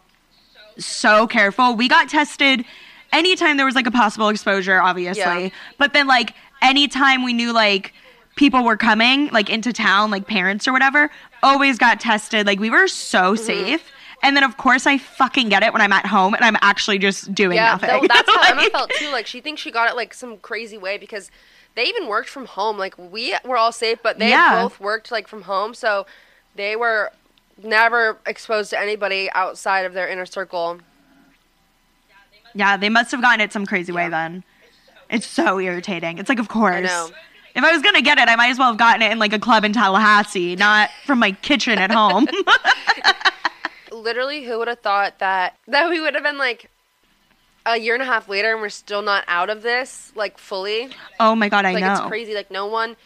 so 0.80 1.28
careful. 1.28 1.76
We 1.76 1.88
got 1.88 2.10
tested 2.10 2.66
anytime 3.12 3.58
there 3.58 3.66
was 3.66 3.76
like 3.76 3.86
a 3.88 3.92
possible 3.92 4.30
exposure, 4.30 4.82
obviously. 4.82 5.22
Yeah. 5.44 5.50
But 5.78 5.94
then 5.94 6.08
like 6.08 6.34
anytime 6.62 7.24
we 7.24 7.34
knew 7.34 7.52
like 7.54 7.94
people 8.36 8.64
were 8.64 8.78
coming 8.78 9.28
like 9.30 9.50
into 9.50 9.72
town, 9.74 10.12
like 10.12 10.28
parents 10.28 10.68
or 10.68 10.74
whatever, 10.74 11.10
always 11.42 11.78
got 11.78 12.00
tested. 12.00 12.46
Like 12.48 12.60
we 12.60 12.70
were 12.70 12.88
so 12.88 13.34
Mm-hmm. 13.34 13.44
safe. 13.44 13.92
And 14.22 14.38
then 14.38 14.44
of 14.44 14.56
course 14.58 14.88
I 14.88 14.98
fucking 14.98 15.50
get 15.50 15.64
it 15.64 15.74
when 15.74 15.82
I'm 15.82 15.92
at 15.92 16.06
home 16.06 16.34
and 16.34 16.46
I'm 16.46 16.56
actually 16.62 16.98
just 16.98 17.34
doing 17.36 17.58
Yeah, 17.58 17.72
nothing. 17.72 17.90
tho- 18.02 18.08
that's 18.08 18.30
how 18.34 18.42
Emma 18.50 18.70
felt 18.70 18.90
too. 18.92 19.12
Like 19.12 19.28
she 19.28 19.42
thinks 19.42 19.62
she 19.62 19.70
got 19.72 19.90
it 19.90 19.96
like 19.96 20.14
some 20.14 20.38
crazy 20.38 20.78
way 20.78 20.98
because 20.98 21.30
they 21.76 21.84
even 21.86 22.08
worked 22.08 22.30
from 22.30 22.46
home. 22.46 22.78
Like 22.78 22.96
we 22.98 23.36
were 23.44 23.58
all 23.58 23.72
safe, 23.74 24.00
but 24.02 24.20
they 24.20 24.30
Yeah. 24.30 24.62
both 24.64 24.80
worked 24.80 25.12
like 25.12 25.28
from 25.28 25.42
home, 25.44 25.74
so 25.74 26.06
they 26.56 26.76
were 26.76 27.12
never 27.62 28.18
exposed 28.26 28.70
to 28.70 28.80
anybody 28.80 29.30
outside 29.34 29.86
of 29.86 29.94
their 29.94 30.08
inner 30.08 30.26
circle. 30.26 30.80
Yeah, 32.56 32.78
they 32.78 32.90
must 32.90 33.12
have 33.12 33.22
gotten 33.22 33.42
it 33.42 33.52
some 33.52 33.66
crazy 33.66 33.92
way 33.92 34.10
then. 34.10 34.44
It's 35.10 35.26
so 35.26 35.60
irritating. 35.60 36.18
It's 36.18 36.30
like, 36.30 36.40
of 36.40 36.48
course. 36.48 37.12
If 37.56 37.64
I 37.64 37.72
was 37.72 37.82
gonna 37.82 38.02
get 38.02 38.18
it, 38.18 38.28
I 38.28 38.36
might 38.36 38.50
as 38.50 38.58
well 38.60 38.70
have 38.70 38.78
gotten 38.78 39.02
it 39.02 39.12
in 39.12 39.20
like 39.20 39.34
a 39.34 39.40
club 39.40 39.64
in 39.64 39.74
Tallahassee, 39.74 40.56
not 40.56 40.90
from 41.06 41.20
my 41.20 41.32
kitchen 41.32 41.78
at 41.80 41.92
home. 41.92 42.28
literally 43.92 44.44
who 44.44 44.58
would 44.58 44.68
have 44.68 44.80
thought 44.80 45.20
that 45.20 45.56
that 45.68 45.88
we 45.90 46.00
would 46.02 46.14
have 46.16 46.24
been 46.24 46.38
like 46.38 46.70
a 47.66 47.78
year 47.78 47.94
and 47.94 48.02
a 48.04 48.06
half 48.06 48.28
later 48.28 48.52
and 48.52 48.60
we're 48.60 48.68
still 48.68 49.02
not 49.02 49.24
out 49.28 49.50
of 49.50 49.62
this 49.62 50.12
like 50.16 50.38
fully 50.38 50.90
oh 51.20 51.36
my 51.36 51.48
god, 51.48 51.64
I 51.64 51.74
like 51.74 51.84
know. 51.84 51.92
it's 51.94 52.02
crazy 52.02 52.34
like 52.34 52.52
no 52.52 52.66
one 52.66 52.98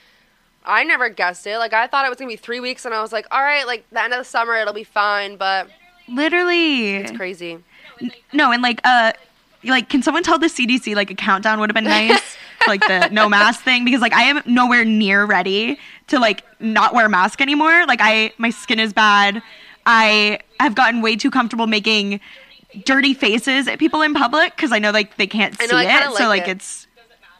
i 0.65 0.83
never 0.85 1.09
guessed 1.09 1.45
it 1.45 1.57
like 1.59 1.73
i 1.73 1.85
thought 1.87 2.05
it 2.05 2.09
was 2.09 2.17
gonna 2.17 2.29
be 2.29 2.37
three 2.37 2.59
weeks 2.61 2.85
and 2.85 2.95
i 2.95 3.01
was 3.01 3.11
like 3.11 3.27
all 3.29 3.41
right 3.41 3.67
like 3.67 3.85
the 3.91 4.01
end 4.01 4.13
of 4.13 4.19
the 4.19 4.23
summer 4.23 4.55
it'll 4.55 4.73
be 4.73 4.85
fine 4.85 5.35
but 5.35 5.67
Literally. 6.07 6.95
it's 6.95 7.11
crazy 7.11 7.59
No, 8.33 8.51
and 8.51 8.61
like, 8.61 8.79
uh, 8.83 9.13
like, 9.63 9.89
can 9.89 10.01
someone 10.03 10.23
tell 10.23 10.39
the 10.39 10.47
CDC 10.47 10.95
like 10.95 11.11
a 11.11 11.15
countdown 11.15 11.59
would 11.59 11.69
have 11.69 11.75
been 11.75 11.83
nice? 11.83 12.37
like 12.67 12.81
the 12.81 13.09
no 13.11 13.27
mask 13.29 13.61
thing 13.61 13.85
because 13.85 14.01
like 14.01 14.13
I 14.13 14.23
am 14.23 14.41
nowhere 14.45 14.85
near 14.85 15.25
ready 15.25 15.77
to 16.07 16.19
like 16.19 16.43
not 16.59 16.93
wear 16.93 17.05
a 17.05 17.09
mask 17.09 17.41
anymore. 17.41 17.85
Like 17.85 17.99
I, 18.01 18.31
my 18.37 18.49
skin 18.49 18.79
is 18.79 18.93
bad. 18.93 19.41
I 19.85 20.39
have 20.59 20.75
gotten 20.75 21.01
way 21.01 21.15
too 21.15 21.31
comfortable 21.31 21.67
making 21.67 22.19
dirty 22.85 23.13
faces 23.13 23.67
at 23.67 23.79
people 23.79 24.01
in 24.01 24.13
public 24.13 24.55
because 24.55 24.71
I 24.71 24.79
know 24.79 24.91
like 24.91 25.17
they 25.17 25.27
can't 25.27 25.55
I 25.61 25.65
see 25.65 25.71
know, 25.71 25.77
I 25.77 25.83
it. 25.83 25.87
kinda 25.87 26.05
so 26.17 26.27
like 26.27 26.41
like 26.41 26.47
it. 26.49 26.57
it's 26.57 26.87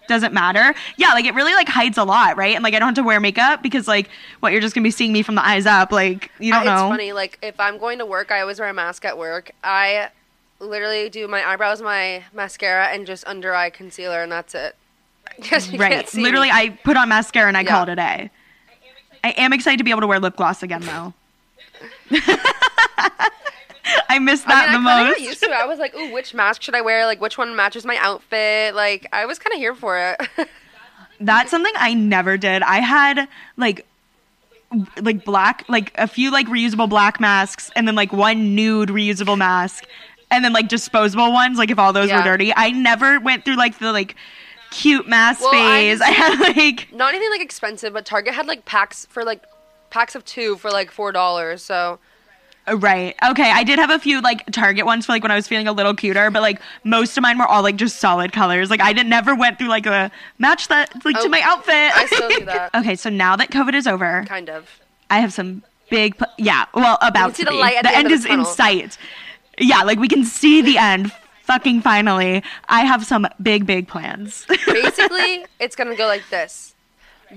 doesn't 0.08 0.34
matter. 0.34 0.74
Yeah, 0.96 1.10
like 1.10 1.26
it 1.26 1.34
really 1.34 1.54
like 1.54 1.68
hides 1.68 1.98
a 1.98 2.06
lot, 2.06 2.38
right? 2.38 2.56
And 2.56 2.64
like 2.64 2.74
I 2.74 2.80
don't 2.80 2.88
have 2.88 2.96
to 2.96 3.04
wear 3.04 3.20
makeup 3.20 3.62
because 3.62 3.90
like 3.90 4.10
what 4.40 4.54
you're 4.54 4.62
just 4.62 4.74
gonna 4.74 4.84
be 4.86 4.92
seeing 4.92 5.12
me 5.12 5.22
from 5.22 5.36
the 5.36 5.46
eyes 5.46 5.66
up. 5.66 5.92
Like 5.92 6.32
you 6.40 6.54
don't 6.54 6.66
Uh, 6.66 6.72
it's 6.72 6.82
funny 6.82 7.12
like 7.12 7.38
if 7.42 7.60
i'm 7.60 7.78
going 7.78 7.98
to 8.00 8.06
work 8.06 8.32
i 8.32 8.40
always 8.40 8.58
wear 8.60 8.70
a 8.70 8.74
mask 8.74 9.04
at 9.04 9.18
work 9.18 9.52
i 9.64 10.10
literally 10.60 11.10
do 11.10 11.28
my 11.28 11.46
eyebrows 11.46 11.82
my 11.82 12.24
mascara 12.34 12.86
and 12.88 13.06
just 13.06 13.28
under 13.28 13.54
eye 13.54 13.70
concealer 13.70 14.24
and 14.24 14.32
that's 14.32 14.56
it 14.56 14.76
you 15.72 15.80
Right. 15.80 15.92
can't 15.92 16.08
see 16.08 16.22
Literally, 16.22 16.48
me. 16.48 16.54
I 16.54 16.70
put 16.84 16.98
on 16.98 17.10
mascara 17.10 17.48
and 17.48 17.58
I 17.58 17.62
Yeah. 17.62 17.70
call 17.70 17.84
it 17.84 17.90
a 17.90 17.96
day. 17.96 18.30
I 19.24 19.32
am 19.32 19.54
excited 19.54 19.78
to 19.78 19.84
be 19.84 19.92
able 19.92 20.02
to 20.02 20.08
wear 20.08 20.20
lip 20.20 20.36
gloss 20.36 20.64
again, 20.64 20.82
though. 20.82 21.14
I 24.10 24.20
miss 24.20 24.44
I 24.46 24.50
that 24.50 24.72
mean, 24.72 24.84
the 24.84 24.90
I 24.90 25.04
most. 25.04 25.18
got 25.20 25.22
used 25.28 25.40
to 25.42 25.46
it. 25.48 25.52
I 25.54 25.66
was 25.66 25.80
like, 25.80 25.96
ooh, 25.96 26.12
which 26.12 26.34
mask 26.34 26.62
should 26.62 26.76
I 26.76 26.82
wear? 26.82 27.06
Like, 27.06 27.22
which 27.22 27.38
one 27.38 27.56
matches 27.56 27.86
my 27.86 27.98
outfit? 27.98 28.76
Like, 28.76 29.08
I 29.14 29.26
was 29.26 29.40
kind 29.40 29.54
of 29.54 29.60
here 29.60 29.76
for 29.76 29.98
it. 29.98 30.48
That's 31.20 31.50
something 31.52 31.74
I 31.78 31.94
never 31.94 32.38
did. 32.38 32.62
I 32.64 32.78
had 32.80 33.28
like 33.56 33.86
like 35.02 35.24
black 35.24 35.64
like 35.70 35.94
a 35.98 36.08
few 36.08 36.30
like 36.30 36.46
reusable 36.48 36.90
black 36.90 37.20
masks 37.22 37.72
and 37.76 37.88
then 37.88 37.96
like 37.96 38.12
one 38.12 38.54
nude 38.54 38.90
reusable 38.90 39.38
mask 39.38 39.86
and 40.30 40.44
then 40.44 40.52
like 40.52 40.68
disposable 40.68 41.32
ones 41.32 41.58
like 41.58 41.72
if 41.72 41.80
all 41.80 41.94
those 41.94 42.10
Yeah. 42.10 42.18
were 42.18 42.24
dirty. 42.24 42.54
I 42.56 42.72
never 42.72 43.20
went 43.20 43.46
through 43.46 43.56
like 43.56 43.80
the 43.80 43.92
like 43.94 44.16
cute 44.72 45.08
mask 45.08 45.42
Well, 45.42 45.52
I 45.54 45.80
phase. 45.80 46.00
just- 46.00 46.10
I 46.10 46.14
had 46.14 46.40
like 46.58 46.94
Not 46.94 47.10
anything 47.14 47.30
like 47.32 47.42
expensive, 47.42 47.94
but 47.94 48.06
Target 48.06 48.34
had 48.34 48.48
like 48.48 48.66
packs 48.66 49.06
for 49.10 49.24
like 49.24 49.44
packs 49.90 50.16
of 50.16 50.26
two 50.26 50.58
for 50.58 50.70
like 50.72 50.92
four 50.92 51.12
dollars. 51.12 51.64
So 51.64 52.00
uh, 52.68 52.76
Right. 52.78 53.16
Okay. 53.30 53.50
I 53.50 53.64
did 53.64 53.80
have 53.80 53.90
a 53.90 53.98
few 54.00 54.20
like 54.22 54.46
Target 54.52 54.86
ones 54.86 55.06
for 55.06 55.14
like 55.14 55.24
when 55.24 55.32
I 55.32 55.36
was 55.36 55.48
feeling 55.48 55.68
a 55.68 55.72
little 55.72 55.94
cuter, 55.94 56.30
but 56.30 56.42
like 56.42 56.62
most 56.84 57.16
of 57.18 57.22
mine 57.22 57.38
were 57.38 57.46
all 57.48 57.64
like 57.64 57.78
just 57.78 57.98
solid 58.00 58.34
colors. 58.34 58.70
Like 58.70 58.82
I 58.82 58.92
didn't 58.94 59.10
never 59.10 59.34
went 59.36 59.58
through 59.58 59.70
like 59.70 59.86
a 59.86 60.12
match 60.38 60.68
that 60.68 60.94
like 61.06 61.16
Oh, 61.18 61.24
to 61.24 61.30
my 61.30 61.42
outfit. 61.44 61.74
I 61.96 62.06
still 62.08 62.30
do 62.30 62.46
that. 62.46 62.76
okay. 62.76 62.96
So 62.96 63.10
now 63.10 63.36
that 63.38 63.50
COVID 63.52 63.74
is 63.74 63.88
over, 63.88 64.26
kind 64.28 64.50
of. 64.50 64.70
I 65.10 65.20
have 65.20 65.32
some 65.32 65.64
big. 65.90 66.18
Pl- 66.18 66.28
yeah. 66.38 66.66
Well, 66.74 66.98
about 67.02 67.38
see 67.38 67.44
to 67.44 67.46
the 67.46 67.52
be. 67.52 67.58
light 67.62 67.76
at 67.78 67.84
the 67.84 67.90
the 67.90 67.96
end 67.96 68.06
end 68.08 68.14
is 68.14 68.26
in 68.26 68.44
sight. 68.44 68.98
Yeah. 69.58 69.84
Like 69.84 70.00
we 70.00 70.10
can 70.10 70.26
see 70.26 70.62
the 70.62 70.78
end. 70.78 71.14
Fucking 71.48 71.82
finally, 71.82 72.44
I 72.68 72.82
have 72.86 73.06
some 73.06 73.26
big, 73.42 73.66
big 73.66 73.88
plans. 73.88 74.46
Basically, 74.68 75.46
it's 75.60 75.76
gonna 75.76 75.96
go 75.96 76.06
like 76.06 76.30
this: 76.30 76.76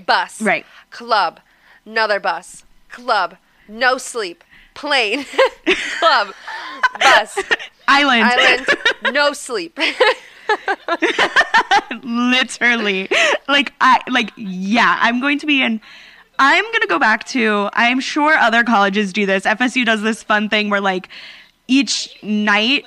bus, 0.05 0.41
Right. 0.41 0.65
Club, 0.91 1.39
another 1.85 2.19
bus, 2.19 2.63
club, 2.89 3.37
no 3.69 3.97
sleep, 3.97 4.43
plane, 4.73 5.25
club, 5.99 6.33
bus, 6.99 7.39
Island. 7.87 8.23
island, 8.25 8.65
no 9.13 9.31
sleep. 9.33 9.79
literally. 12.03 13.09
Like 13.47 13.73
i 13.79 13.99
like 14.09 14.31
yeah 14.35 14.97
i'm 15.01 15.21
going 15.21 15.39
to 15.39 15.45
be 15.45 15.61
in 15.63 15.79
i'm 16.39 16.63
going 16.63 16.81
to 16.81 16.87
go 16.87 16.99
back 16.99 17.23
to 17.27 17.69
i'm 17.73 17.99
sure 17.99 18.33
other 18.35 18.63
colleges 18.63 19.13
do 19.13 19.25
this. 19.25 19.43
Fsu 19.45 19.85
does 19.85 20.01
this 20.01 20.21
fun 20.23 20.49
thing 20.49 20.69
where 20.69 20.81
like 20.81 21.07
each 21.67 22.17
night 22.23 22.85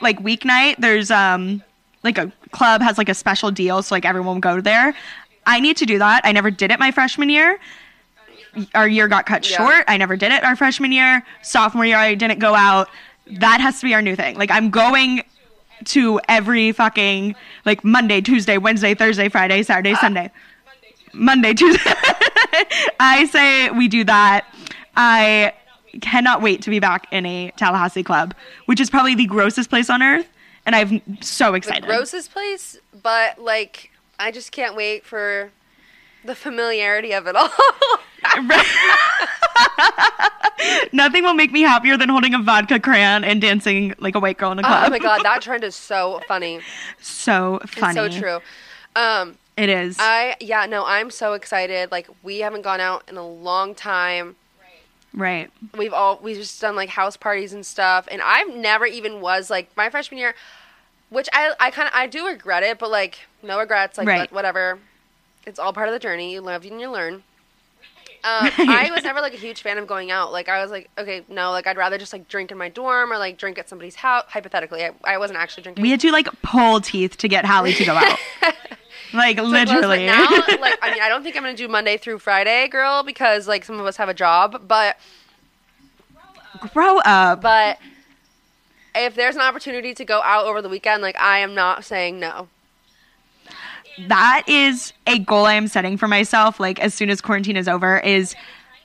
like 0.00 0.22
weeknight 0.22 0.76
there's 0.78 1.10
um 1.10 1.62
like 2.02 2.18
a 2.18 2.30
club 2.50 2.82
has 2.82 2.98
like 2.98 3.08
a 3.08 3.14
special 3.14 3.50
deal 3.50 3.82
so 3.82 3.94
like 3.94 4.04
everyone 4.04 4.34
will 4.36 4.40
go 4.40 4.60
there 4.60 4.94
i 5.46 5.60
need 5.60 5.76
to 5.76 5.86
do 5.86 5.98
that 5.98 6.20
i 6.24 6.32
never 6.32 6.50
did 6.50 6.70
it 6.70 6.78
my 6.78 6.90
freshman 6.90 7.28
year 7.30 7.58
our 8.74 8.86
year 8.88 9.08
got 9.08 9.26
cut 9.26 9.48
Yeah. 9.48 9.56
short 9.56 9.84
i 9.88 9.96
never 9.96 10.16
did 10.16 10.32
it 10.32 10.44
our 10.44 10.56
freshman 10.56 10.92
year 10.92 11.22
sophomore 11.42 11.86
year 11.86 11.96
i 11.96 12.14
didn't 12.14 12.38
go 12.38 12.54
out 12.54 12.88
that 13.38 13.60
has 13.60 13.80
to 13.80 13.86
be 13.86 13.94
our 13.94 14.02
new 14.02 14.14
thing 14.16 14.36
like 14.36 14.50
i'm 14.50 14.70
going 14.70 15.22
to 15.84 16.18
every 16.28 16.72
fucking 16.72 17.34
like 17.66 17.84
Monday, 17.84 18.20
Tuesday, 18.22 18.56
Wednesday, 18.56 18.94
Thursday, 18.94 19.28
Friday, 19.28 19.62
Saturday, 19.62 19.94
Sunday. 19.96 20.30
Monday, 21.12 21.52
Tuesday. 21.52 21.82
I 23.00 23.26
say 23.30 23.68
we 23.70 23.88
do 23.88 24.04
that. 24.04 24.46
I 24.96 25.52
cannot 26.00 26.42
wait 26.42 26.62
to 26.62 26.70
be 26.70 26.80
back 26.80 27.06
in 27.10 27.26
a 27.26 27.50
Tallahassee 27.56 28.02
club, 28.02 28.34
which 28.66 28.80
is 28.80 28.90
probably 28.90 29.14
the 29.14 29.26
grossest 29.26 29.70
place 29.70 29.90
on 29.90 30.02
earth, 30.02 30.28
and 30.66 30.74
I'm 30.74 31.00
so 31.20 31.54
excited. 31.54 31.82
the 31.82 31.86
grossest 31.88 32.32
place, 32.32 32.78
but 33.02 33.38
like 33.38 33.90
I 34.18 34.30
just 34.30 34.52
can't 34.52 34.76
wait 34.76 35.04
for 35.04 35.50
the 36.24 36.34
familiarity 36.34 37.12
of 37.12 37.26
it 37.26 37.36
all. 37.36 37.50
Nothing 40.92 41.24
will 41.24 41.34
make 41.34 41.52
me 41.52 41.62
happier 41.62 41.96
than 41.96 42.08
holding 42.08 42.34
a 42.34 42.38
vodka 42.38 42.80
cran 42.80 43.24
and 43.24 43.40
dancing 43.40 43.94
like 43.98 44.14
a 44.14 44.20
white 44.20 44.38
girl 44.38 44.52
in 44.52 44.58
a 44.58 44.62
club. 44.62 44.84
oh 44.86 44.90
my 44.90 44.98
god, 44.98 45.22
that 45.22 45.42
trend 45.42 45.64
is 45.64 45.74
so 45.74 46.20
funny. 46.26 46.60
so 47.00 47.60
funny. 47.66 48.00
It's 48.00 48.14
so 48.16 48.20
true. 48.20 48.38
Um, 48.96 49.36
It 49.56 49.68
is. 49.68 49.96
I 49.98 50.36
yeah, 50.40 50.66
no, 50.66 50.84
I'm 50.86 51.10
so 51.10 51.34
excited. 51.34 51.90
Like 51.90 52.08
we 52.22 52.38
haven't 52.38 52.62
gone 52.62 52.80
out 52.80 53.04
in 53.08 53.16
a 53.16 53.26
long 53.26 53.74
time. 53.74 54.36
Right. 55.14 55.50
We've 55.76 55.92
all 55.92 56.18
we've 56.22 56.36
just 56.36 56.60
done 56.60 56.76
like 56.76 56.90
house 56.90 57.16
parties 57.16 57.52
and 57.52 57.64
stuff, 57.64 58.06
and 58.10 58.20
I've 58.22 58.54
never 58.54 58.84
even 58.86 59.20
was 59.20 59.48
like 59.50 59.74
my 59.76 59.88
freshman 59.90 60.18
year, 60.18 60.34
which 61.10 61.28
I 61.32 61.52
I 61.58 61.70
kind 61.70 61.88
of 61.88 61.94
I 61.94 62.06
do 62.06 62.26
regret 62.26 62.62
it, 62.62 62.78
but 62.78 62.90
like 62.90 63.20
no 63.42 63.58
regrets, 63.58 63.96
like 63.98 64.06
Right. 64.06 64.30
whatever. 64.32 64.78
It's 65.46 65.58
all 65.58 65.72
part 65.72 65.88
of 65.88 65.92
the 65.92 65.98
journey. 65.98 66.32
You 66.32 66.40
live 66.40 66.64
and 66.64 66.80
you 66.80 66.90
learn. 66.90 67.22
Um, 68.26 68.48
I 68.56 68.90
was 68.90 69.04
never 69.04 69.20
like 69.20 69.34
a 69.34 69.36
huge 69.36 69.60
fan 69.60 69.76
of 69.76 69.86
going 69.86 70.10
out. 70.10 70.32
Like 70.32 70.48
I 70.48 70.62
was 70.62 70.70
like, 70.70 70.88
okay, 70.96 71.24
no, 71.28 71.50
like 71.50 71.66
I'd 71.66 71.76
rather 71.76 71.98
just 71.98 72.10
like 72.10 72.26
drink 72.26 72.50
in 72.50 72.56
my 72.56 72.70
dorm 72.70 73.12
or 73.12 73.18
like 73.18 73.36
drink 73.36 73.58
at 73.58 73.68
somebody's 73.68 73.96
house. 73.96 74.24
Hypothetically, 74.28 74.82
I, 74.82 74.92
I 75.04 75.18
wasn't 75.18 75.38
actually 75.40 75.64
drinking. 75.64 75.82
We 75.82 75.90
had 75.90 76.00
to 76.00 76.10
like 76.10 76.28
pull 76.40 76.80
teeth 76.80 77.18
to 77.18 77.28
get 77.28 77.44
Hallie 77.44 77.74
to 77.74 77.84
go 77.84 77.92
out. 77.94 78.18
like 79.14 79.38
So 79.38 79.44
literally. 79.44 80.06
now, 80.06 80.28
like, 80.60 80.78
I 80.82 80.90
mean, 80.92 81.02
I 81.02 81.08
don't 81.08 81.22
think 81.22 81.36
I'm 81.36 81.42
gonna 81.42 81.56
do 81.56 81.68
Monday 81.68 81.96
through 81.96 82.18
Friday, 82.18 82.68
girl, 82.68 83.02
because 83.02 83.48
like 83.48 83.64
some 83.64 83.80
of 83.80 83.86
us 83.86 83.96
have 83.96 84.08
a 84.08 84.14
job. 84.14 84.62
But 84.68 84.96
Grow 86.72 86.98
up. 86.98 87.40
but 87.42 87.78
if 88.94 89.14
there's 89.14 89.34
an 89.34 89.42
opportunity 89.42 89.92
to 89.94 90.04
go 90.04 90.22
out 90.22 90.46
over 90.46 90.62
the 90.62 90.68
weekend, 90.68 91.02
like 91.02 91.16
I 91.20 91.38
am 91.38 91.54
not 91.54 91.84
saying 91.84 92.20
no. 92.20 92.48
that 94.08 94.42
is 94.46 94.92
a 95.06 95.18
goal 95.18 95.46
I 95.46 95.54
am 95.54 95.68
setting 95.68 95.96
for 95.96 96.08
myself. 96.08 96.58
Like 96.60 96.78
as 96.80 96.94
soon 96.94 97.10
as 97.10 97.20
quarantine 97.20 97.56
is 97.56 97.68
over, 97.68 97.98
is 98.00 98.34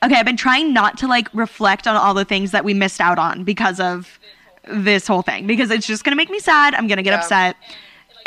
okay. 0.02 0.16
I've 0.16 0.26
been 0.26 0.36
trying 0.36 0.72
not 0.72 0.98
to 0.98 1.06
like 1.06 1.28
reflect 1.32 1.86
on 1.86 1.96
all 1.96 2.12
the 2.14 2.24
things 2.24 2.50
that 2.50 2.64
we 2.64 2.74
missed 2.74 3.00
out 3.00 3.18
on 3.18 3.44
because 3.44 3.80
of 3.80 4.18
this 4.68 5.06
whole 5.06 5.22
thing 5.22 5.46
because 5.46 5.70
it's 5.70 5.86
just 5.86 6.04
gonna 6.04 6.16
make 6.16 6.30
me 6.30 6.38
sad. 6.38 6.74
I'm 6.74 6.86
gonna 6.86 7.02
get 7.02 7.12
Yeah. 7.12 7.18
upset, 7.20 7.56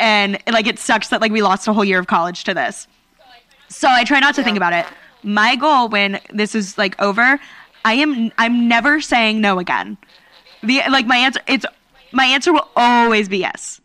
and 0.04 0.38
like 0.52 0.66
it 0.66 0.78
sucks 0.78 1.08
that 1.08 1.20
like 1.22 1.32
we 1.32 1.40
lost 1.40 1.66
a 1.66 1.72
whole 1.72 1.84
year 1.84 1.98
of 1.98 2.06
college 2.06 2.44
to 2.44 2.52
this. 2.54 2.86
So 3.68 3.88
I 3.88 4.04
try 4.04 4.20
not 4.20 4.34
to 4.34 4.44
think 4.44 4.56
about 4.58 4.74
it. 4.74 4.84
My 5.22 5.56
goal 5.56 5.88
when 5.88 6.20
this 6.30 6.54
is 6.54 6.76
like 6.76 7.00
over, 7.00 7.40
I 7.84 7.94
am 7.94 8.30
I'm 8.36 8.68
never 8.68 9.00
saying 9.00 9.40
no 9.40 9.58
again. 9.58 9.96
The 10.62 10.82
like 10.90 11.06
my 11.06 11.16
answer 11.16 11.40
it's 11.48 11.64
my 12.12 12.26
answer 12.26 12.52
will 12.52 12.68
always 12.76 13.28
be 13.30 13.38
yes. 13.38 13.80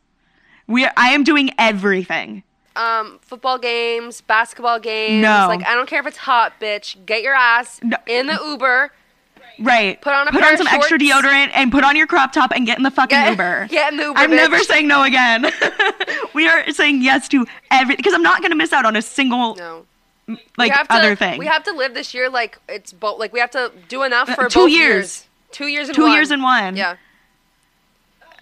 We 0.67 0.85
I 0.85 1.07
am 1.09 1.23
doing 1.23 1.51
everything. 1.57 2.43
Um, 2.75 3.19
football 3.21 3.57
games, 3.57 4.21
basketball 4.21 4.79
games. 4.79 5.21
No. 5.21 5.45
Like 5.47 5.65
I 5.65 5.73
don't 5.73 5.87
care 5.87 6.01
if 6.01 6.07
it's 6.07 6.17
hot, 6.17 6.59
bitch. 6.59 7.03
Get 7.05 7.23
your 7.23 7.33
ass 7.33 7.79
No. 7.81 7.97
in 8.07 8.27
the 8.27 8.37
Uber. 8.45 8.91
Right. 9.59 10.01
Put 10.01 10.13
on 10.13 10.27
a 10.27 10.31
put 10.31 10.43
on 10.43 10.57
some 10.57 10.67
extra 10.67 10.97
deodorant 10.97 11.51
and 11.53 11.71
put 11.71 11.83
on 11.83 11.95
your 11.95 12.07
crop 12.07 12.31
top 12.31 12.51
and 12.55 12.65
get 12.65 12.77
in 12.77 12.83
the 12.83 12.91
fucking 12.91 13.17
Get, 13.17 13.29
Uber. 13.31 13.67
Get 13.69 13.91
in 13.91 13.97
the 13.97 14.03
Uber. 14.05 14.19
I'm 14.19 14.31
bitch. 14.31 14.35
never 14.35 14.59
saying 14.59 14.87
no 14.87 15.03
again. 15.03 15.51
we 16.33 16.47
are 16.47 16.69
saying 16.71 17.01
yes 17.01 17.27
to 17.29 17.45
every 17.71 17.95
because 17.95 18.13
I'm 18.13 18.21
not 18.23 18.39
going 18.41 18.51
to 18.51 18.57
miss 18.57 18.71
out 18.73 18.85
on 18.85 18.95
a 18.95 19.01
single 19.01 19.55
no. 19.55 19.85
like 20.57 20.73
to, 20.73 20.85
other 20.93 21.15
thing. 21.15 21.37
We 21.39 21.47
have 21.47 21.63
to 21.65 21.71
live 21.73 21.93
this 21.93 22.13
year 22.13 22.29
like 22.29 22.57
it's 22.69 22.93
both. 22.93 23.19
Like 23.19 23.33
we 23.33 23.39
have 23.39 23.51
to 23.51 23.71
do 23.89 24.03
enough 24.03 24.29
Uh, 24.29 24.35
for 24.35 24.49
two 24.49 24.59
both 24.61 24.71
years. 24.71 25.25
Two 25.51 25.67
years 25.67 25.89
in 25.89 25.95
Two 25.95 26.03
one. 26.03 26.13
years 26.13 26.31
in 26.31 26.41
one. 26.41 26.75
Yeah. 26.75 26.95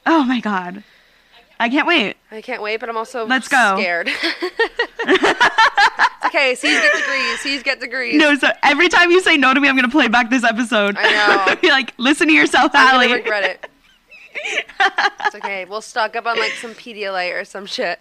oh 0.06 0.24
my 0.24 0.40
god. 0.40 0.84
I 1.60 1.70
can't 1.70 1.88
wait. 1.88 2.18
I 2.32 2.42
can't 2.42 2.62
wait, 2.62 2.80
but 2.80 2.90
I'm 2.90 2.98
also 2.98 3.26
Let's 3.26 3.48
go. 3.48 3.76
scared. 3.78 4.08
okay, 6.26 6.56
C's 6.56 6.80
get 6.82 6.94
degrees. 6.96 7.40
C's 7.40 7.64
get 7.64 7.80
degrees. 7.80 8.16
No, 8.16 8.36
so 8.36 8.50
every 8.64 8.90
time 8.90 9.12
you 9.12 9.22
say 9.22 9.38
no 9.38 9.54
to 9.54 9.60
me, 9.60 9.68
I'm 9.68 9.76
going 9.76 9.90
to 9.90 9.92
play 9.92 10.08
back 10.08 10.30
this 10.30 10.44
episode. 10.44 10.96
I 11.00 11.46
know. 11.48 11.56
Be 11.62 11.70
like, 11.70 11.94
listen 11.98 12.28
to 12.28 12.34
yourself, 12.34 12.72
I'm 12.74 12.88
Hallie. 12.94 13.08
gonna 13.08 13.18
regret 13.18 13.44
it. 13.44 13.70
it's 15.26 15.36
okay. 15.36 15.66
We'll 15.66 15.82
stock 15.82 16.16
up 16.16 16.26
on 16.26 16.38
like 16.38 16.52
some 16.54 16.74
Pedialyte 16.76 17.40
or 17.40 17.44
some 17.44 17.66
shit. 17.66 18.00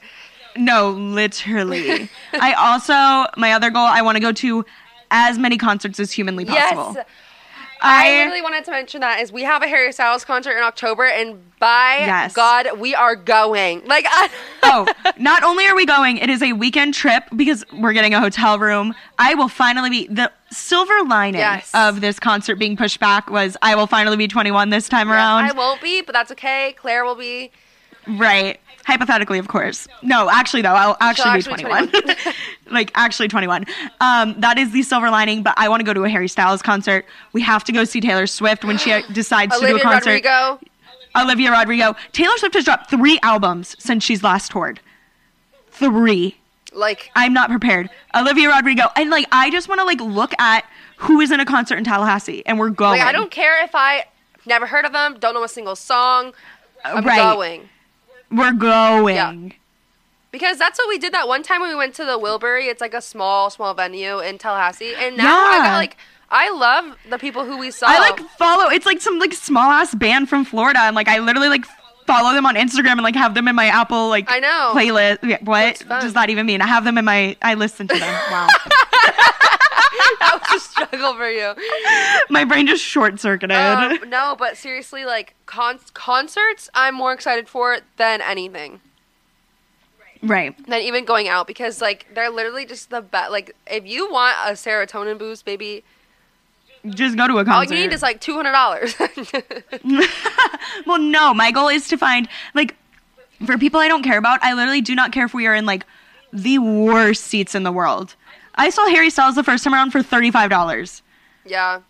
No, 0.54 0.90
literally. 0.90 2.10
I 2.34 2.52
also 2.54 3.30
my 3.38 3.52
other 3.52 3.70
goal, 3.70 3.86
I 3.86 4.02
want 4.02 4.16
to 4.16 4.20
go 4.20 4.32
to 4.32 4.64
as 5.10 5.38
many 5.38 5.56
concerts 5.56 5.98
as 6.00 6.12
humanly 6.12 6.44
possible. 6.44 6.92
Yes. 6.94 7.06
I, 7.80 8.14
I- 8.14 8.18
literally 8.18 8.42
wanted 8.42 8.64
to 8.66 8.70
mention 8.70 9.00
that 9.02 9.20
is 9.20 9.30
we 9.32 9.42
have 9.42 9.62
a 9.62 9.68
Harry 9.68 9.92
Styles 9.92 10.24
concert 10.24 10.56
in 10.56 10.62
October, 10.62 11.04
and 11.04 11.40
by 11.58 11.98
Yes. 12.00 12.32
God, 12.34 12.78
we 12.78 12.94
are 12.94 13.16
going. 13.16 13.84
Like, 13.86 14.04
I, 14.08 14.28
oh, 14.62 14.86
not 15.18 15.42
only 15.42 15.66
are 15.66 15.74
we 15.74 15.86
going, 15.86 16.18
it 16.18 16.28
is 16.30 16.42
a 16.42 16.52
weekend 16.52 16.94
trip 16.94 17.24
because 17.34 17.64
we're 17.72 17.92
getting 17.92 18.14
a 18.14 18.20
hotel 18.20 18.58
room. 18.58 18.94
I 19.18 19.34
will 19.34 19.48
finally 19.48 19.90
be 19.90 20.06
the 20.08 20.30
silver 20.50 20.94
lining 21.06 21.40
Yes. 21.40 21.70
of 21.74 22.00
this 22.00 22.18
concert 22.18 22.56
being 22.56 22.76
pushed 22.76 23.00
back 23.00 23.30
was 23.30 23.56
I 23.62 23.74
will 23.74 23.86
finally 23.86 24.16
be 24.16 24.28
21 24.28 24.70
this 24.70 24.88
time 24.88 25.10
around. 25.10 25.44
I 25.44 25.52
won't 25.52 25.80
be, 25.82 26.02
but 26.02 26.12
that's 26.12 26.30
okay. 26.32 26.74
Claire 26.78 27.04
will 27.04 27.14
be. 27.14 27.50
Right. 28.06 28.60
Hypothetically, 28.86 29.38
of 29.38 29.48
course. 29.48 29.88
No, 30.02 30.30
actually 30.30 30.62
though, 30.62 30.74
I'll 30.74 30.96
actually, 31.00 31.42
She'll 31.42 31.56
be 31.56 31.64
actually 31.64 31.90
21. 31.90 32.16
like 32.70 32.92
actually 32.94 33.28
21. 33.28 33.66
Um, 34.00 34.34
that 34.38 34.58
is 34.58 34.72
the 34.72 34.82
silver 34.82 35.10
lining, 35.10 35.42
but 35.42 35.54
I 35.56 35.68
want 35.68 35.80
to 35.80 35.84
go 35.84 35.92
to 35.92 36.04
a 36.04 36.08
Harry 36.08 36.28
Styles 36.28 36.62
concert. 36.62 37.04
We 37.32 37.42
have 37.42 37.64
to 37.64 37.72
go 37.72 37.84
see 37.84 38.00
Taylor 38.00 38.26
Swift 38.26 38.64
when 38.64 38.78
she 38.78 39.02
decides 39.12 39.58
to 39.58 39.66
do 39.66 39.76
a 39.76 39.80
concert. 39.80 40.10
Rodrigo. 40.10 40.60
Olivia 41.18 41.50
Rodrigo. 41.50 41.96
Taylor 42.12 42.36
Swift 42.36 42.54
has 42.54 42.64
dropped 42.64 42.90
3 42.90 43.18
albums 43.22 43.74
since 43.78 44.04
she's 44.04 44.22
last 44.22 44.50
toured. 44.50 44.80
3. 45.72 46.36
Like, 46.72 47.10
I'm 47.16 47.32
not 47.32 47.48
prepared. 47.48 47.88
Olivia 48.14 48.50
Rodrigo. 48.50 48.84
And 48.96 49.10
like 49.10 49.26
I 49.32 49.50
just 49.50 49.68
want 49.68 49.80
to 49.80 49.84
like 49.84 50.00
look 50.00 50.32
at 50.38 50.64
who 50.98 51.20
is 51.20 51.30
in 51.30 51.40
a 51.40 51.44
concert 51.46 51.76
in 51.76 51.84
Tallahassee 51.84 52.42
and 52.46 52.58
we're 52.58 52.70
going. 52.70 52.98
like 52.98 53.08
I 53.08 53.12
don't 53.12 53.30
care 53.30 53.64
if 53.64 53.74
I 53.74 54.04
Never 54.46 54.66
heard 54.66 54.84
of 54.84 54.92
them. 54.92 55.16
Don't 55.18 55.34
know 55.34 55.42
a 55.42 55.48
single 55.48 55.76
song. 55.76 56.32
I'm 56.84 57.04
right. 57.04 57.34
going 57.34 57.68
We're 58.30 58.52
going. 58.52 59.54
because 60.32 60.58
that's 60.58 60.78
what 60.78 60.88
we 60.88 60.98
did 60.98 61.12
that 61.14 61.28
one 61.28 61.42
time 61.42 61.60
when 61.60 61.70
we 61.70 61.76
went 61.76 61.94
to 61.94 62.04
the 62.04 62.18
Wilbury. 62.18 62.66
It's 62.68 62.80
like 62.80 62.94
a 62.94 63.00
small, 63.00 63.50
small 63.50 63.72
venue 63.74 64.18
in 64.20 64.38
Tallahassee, 64.38 64.94
and 64.94 65.16
now 65.16 65.46
I 65.46 65.58
got 65.58 65.76
like 65.76 65.96
I 66.30 66.50
love 66.50 66.96
the 67.08 67.18
people 67.18 67.44
who 67.44 67.56
we 67.56 67.70
saw. 67.70 67.86
I 67.88 67.98
like 68.00 68.20
follow. 68.30 68.68
It's 68.68 68.84
like 68.86 69.00
some 69.00 69.18
like 69.18 69.32
small 69.32 69.70
ass 69.70 69.94
band 69.94 70.28
from 70.28 70.44
Florida, 70.44 70.80
and 70.80 70.96
like 70.96 71.08
I 71.08 71.20
literally 71.20 71.48
like 71.48 71.64
follow 72.06 72.32
them 72.34 72.46
on 72.46 72.54
Instagram 72.56 72.92
and 72.92 73.02
like 73.02 73.16
have 73.16 73.34
them 73.34 73.48
in 73.48 73.54
my 73.56 73.66
Apple 73.66 74.08
like 74.08 74.26
I 74.28 74.40
know. 74.40 74.72
playlist. 74.74 75.44
What 75.46 76.00
does 76.00 76.14
that 76.14 76.28
even 76.30 76.46
mean? 76.46 76.60
I 76.60 76.66
have 76.66 76.84
them 76.84 76.98
in 76.98 77.04
my. 77.04 77.36
I 77.42 77.54
listen 77.54 77.86
to 77.88 77.98
them. 77.98 78.20
Wow, 78.30 78.48
that 80.20 80.38
was 80.50 80.62
a 80.62 80.64
struggle 80.64 81.14
for 81.14 81.28
you. 81.30 81.54
my 82.30 82.44
brain 82.44 82.66
just 82.66 82.82
short 82.84 83.18
circuited. 83.20 83.56
Um, 83.56 84.08
no, 84.08 84.36
but 84.38 84.56
seriously, 84.56 85.04
like 85.04 85.34
con- 85.46 85.78
concerts, 85.94 86.68
I'm 86.74 86.94
more 86.94 87.12
excited 87.12 87.48
for 87.48 87.78
than 87.96 88.20
anything. 88.20 88.80
right. 90.22 90.56
Than 90.66 90.80
even 90.82 91.04
going 91.04 91.28
out 91.28 91.46
because 91.46 91.80
like 91.80 92.06
they're 92.14 92.30
literally 92.30 92.66
just 92.66 92.90
the 92.90 93.02
best. 93.02 93.30
Like 93.30 93.54
if 93.66 93.86
you 93.86 94.10
want 94.10 94.36
a 94.46 94.52
serotonin 94.52 95.18
boost, 95.18 95.44
baby, 95.44 95.84
Just 96.88 97.16
go 97.16 97.26
to 97.28 97.38
a 97.38 97.44
concert. 97.44 97.72
all 97.72 97.78
you 97.78 97.86
need 97.86 97.92
is 97.94 98.02
like 98.02 98.20
two 98.20 98.34
hundred 98.34 98.52
dollars. 98.52 98.94
well, 100.86 100.98
no. 100.98 101.34
My 101.34 101.50
goal 101.50 101.68
is 101.68 101.88
to 101.88 101.96
find 101.98 102.28
like 102.54 102.76
for 103.44 103.58
people 103.58 103.80
I 103.80 103.88
don't 103.88 104.02
care 104.02 104.18
about. 104.18 104.42
I 104.42 104.54
literally 104.54 104.80
do 104.80 104.94
not 104.94 105.12
care 105.12 105.24
if 105.26 105.34
we 105.34 105.46
are 105.46 105.54
in 105.54 105.66
like 105.66 105.84
the 106.32 106.58
worst 106.58 107.24
seats 107.24 107.54
in 107.54 107.62
the 107.62 107.72
world. 107.72 108.14
I 108.56 108.70
saw 108.70 108.86
Harry 108.88 109.10
Styles 109.10 109.34
the 109.34 109.42
first 109.44 109.64
time 109.64 109.74
around 109.74 109.90
for 109.90 110.02
thirty 110.02 110.30
five 110.30 110.50
dollars. 110.50 111.02
yeah, 111.44 111.80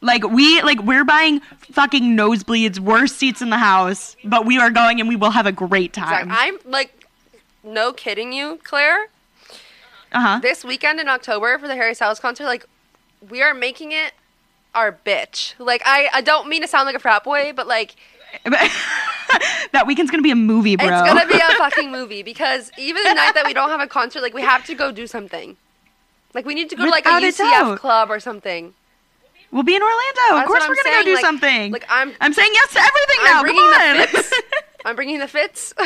Like 0.00 0.24
we 0.28 0.60
like 0.62 0.82
we're 0.82 1.04
buying 1.04 1.40
fucking 1.72 2.16
nosebleeds, 2.16 2.78
worst 2.78 3.16
seats 3.16 3.40
in 3.42 3.50
the 3.50 3.58
house, 3.58 4.16
but 4.24 4.44
we 4.46 4.58
are 4.58 4.70
going 4.70 5.00
and 5.00 5.08
we 5.08 5.16
will 5.16 5.30
have 5.30 5.46
a 5.46 5.52
great 5.52 5.92
time. 5.92 6.28
exactly. 6.28 6.36
I'm 6.64 6.70
like, 6.70 7.04
no 7.62 7.92
kidding 7.92 8.32
you, 8.32 8.58
Claire. 8.64 9.06
Uh 10.12 10.20
huh. 10.20 10.38
This 10.42 10.64
weekend 10.64 10.98
in 10.98 11.08
October 11.08 11.58
for 11.58 11.68
the 11.68 11.76
Harry 11.76 11.94
Styles 11.94 12.18
concert, 12.18 12.44
like 12.44 12.66
we 13.28 13.40
are 13.42 13.54
making 13.54 13.92
it 13.92 14.12
our 14.74 14.90
bitch. 15.06 15.54
Like 15.58 15.82
I, 15.84 16.08
I 16.12 16.20
don't 16.20 16.48
mean 16.48 16.62
to 16.62 16.68
sound 16.68 16.86
like 16.86 16.96
a 16.96 17.00
frat 17.00 17.22
boy, 17.22 17.52
but 17.54 17.68
like 17.68 17.94
that 18.44 19.84
weekend's 19.86 20.10
gonna 20.10 20.22
be 20.22 20.30
a 20.30 20.36
movie, 20.36 20.76
bro. 20.76 20.86
It's 20.88 21.08
gonna 21.08 21.26
be 21.28 21.38
a 21.38 21.54
fucking 21.58 21.90
movie 21.92 22.22
because 22.22 22.70
even 22.78 23.02
the 23.04 23.14
night 23.14 23.34
that 23.34 23.44
we 23.46 23.54
don't 23.54 23.70
have 23.70 23.80
a 23.80 23.86
concert, 23.86 24.22
like 24.22 24.34
we 24.34 24.42
have 24.42 24.64
to 24.66 24.74
go 24.74 24.90
do 24.90 25.06
something. 25.06 25.56
Like 26.34 26.44
we 26.46 26.54
need 26.54 26.70
to 26.70 26.76
go 26.76 26.84
to 26.84 26.90
like 26.90 27.06
a 27.06 27.14
Without 27.20 27.22
UCF 27.74 27.78
club 27.78 28.10
or 28.10 28.20
something. 28.20 28.72
we'll 29.50 29.62
be 29.64 29.74
in 29.74 29.82
Orlando. 29.82 30.20
That's 30.30 30.40
of 30.42 30.46
course, 30.46 30.60
we're 30.68 30.74
I'm 30.76 30.84
gonna 30.84 30.96
go 30.96 31.04
do 31.04 31.14
like- 31.14 31.24
something. 31.24 31.72
like, 31.72 31.90
I'm- 31.90 32.12
I'm 32.20 32.32
saying 32.32 32.50
yes 32.54 32.72
to 32.74 32.78
everything 32.80 33.18
I'm 33.20 33.24
now. 33.34 33.42
bringing 33.42 33.72
Come 33.72 33.82
on. 33.90 33.96
the 33.98 34.06
fits. 34.06 34.32
I'm 34.84 34.96
bringing 34.96 35.18
the 35.18 35.28
fits. 35.28 35.74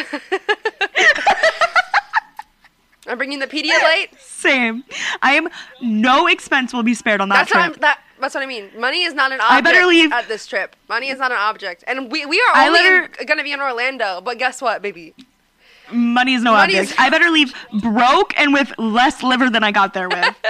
I'm 3.07 3.19
bringing 3.19 3.39
the 3.39 3.47
Pedialyte. 3.47 4.19
Same. 4.19 4.83
I 5.21 5.35
am. 5.35 5.49
No 5.83 6.27
expense 6.27 6.73
will 6.73 6.83
be 6.83 6.95
spared 6.95 7.21
on 7.21 7.29
that 7.29 7.37
That's 7.37 7.51
what 7.55 7.61
I'm. 7.61 7.71
trip. 7.73 7.81
That, 7.83 8.01
that's 8.19 8.35
what 8.35 8.43
I 8.43 8.47
mean. 8.47 8.71
Money 8.79 9.03
is 9.03 9.13
not 9.13 9.31
an 9.31 9.41
object. 9.41 9.53
I 9.53 9.61
better 9.61 9.85
leave- 9.87 10.11
at 10.13 10.27
this 10.29 10.47
trip. 10.47 10.75
Money 10.89 11.11
is 11.11 11.19
not 11.19 11.31
an 11.31 11.37
object, 11.39 11.85
and 11.87 12.11
we 12.11 12.25
we 12.25 12.41
are 12.41 12.67
only 12.67 12.81
in- 12.81 13.27
gonna 13.27 13.43
be 13.43 13.53
in 13.53 13.61
Orlando. 13.61 14.23
But 14.23 14.39
guess 14.39 14.63
what, 14.63 14.81
baby? 14.81 15.13
Money 15.93 16.35
is 16.35 16.43
no 16.43 16.53
Money 16.53 16.79
object. 16.79 16.93
is- 16.93 16.97
I 16.99 17.11
better 17.11 17.31
leave 17.31 17.53
broke 17.81 18.33
and 18.39 18.53
with 18.53 18.73
less 18.79 19.23
liver 19.23 19.51
than 19.51 19.63
I 19.65 19.71
got 19.71 19.95
there 19.95 20.09
with. 20.09 20.35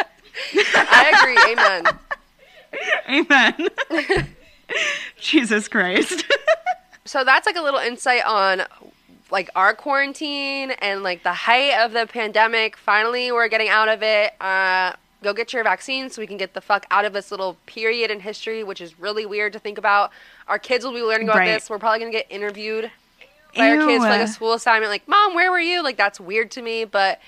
I 0.75 1.13
agree. 1.21 1.53
Amen. 3.09 3.71
Amen. 3.89 4.29
Jesus 5.21 5.69
Christ. 5.69 6.25
so 7.05 7.25
that's 7.25 7.47
like 7.47 7.57
a 7.57 7.61
little 7.63 7.81
insight 7.81 8.25
on 8.27 8.63
like 9.31 9.51
our 9.57 9.75
quarantine 9.75 10.73
and 10.73 11.03
like 11.03 11.23
the 11.23 11.33
height 11.33 11.75
of 11.85 11.93
the 11.93 12.07
pandemic. 12.07 12.77
Finally, 12.77 13.33
we're 13.33 13.49
getting 13.49 13.69
out 13.69 13.89
of 13.89 14.03
it. 14.03 14.41
Uh, 14.41 14.93
go 15.23 15.33
get 15.33 15.53
your 15.53 15.65
vaccine 15.65 16.11
so 16.11 16.21
we 16.21 16.27
can 16.27 16.37
get 16.37 16.55
the 16.55 16.61
fuck 16.61 16.87
out 16.91 17.05
of 17.05 17.13
this 17.13 17.31
little 17.31 17.57
period 17.67 18.11
in 18.11 18.21
history, 18.21 18.63
which 18.63 18.81
is 18.81 18.99
really 18.99 19.27
weird 19.27 19.53
to 19.53 19.59
think 19.59 19.79
about. 19.79 20.11
Our 20.49 20.59
kids 20.59 20.85
will 20.85 20.93
be 20.93 21.03
learning 21.03 21.29
about 21.29 21.39
Right. 21.39 21.47
this. 21.55 21.71
We're 21.71 21.79
probably 21.79 22.01
gonna 22.01 22.11
get 22.13 22.27
interviewed 22.31 22.91
by 23.57 23.71
our 23.71 23.87
kids 23.87 24.05
for 24.05 24.11
like 24.11 24.21
a 24.23 24.27
school 24.29 24.53
assignment. 24.53 24.91
Like, 24.91 25.07
mom, 25.09 25.35
where 25.35 25.51
were 25.51 25.61
you? 25.61 25.83
Like, 25.83 25.97
that's 25.97 26.19
weird 26.21 26.51
to 26.53 26.63
me, 26.63 26.85
but 26.85 27.21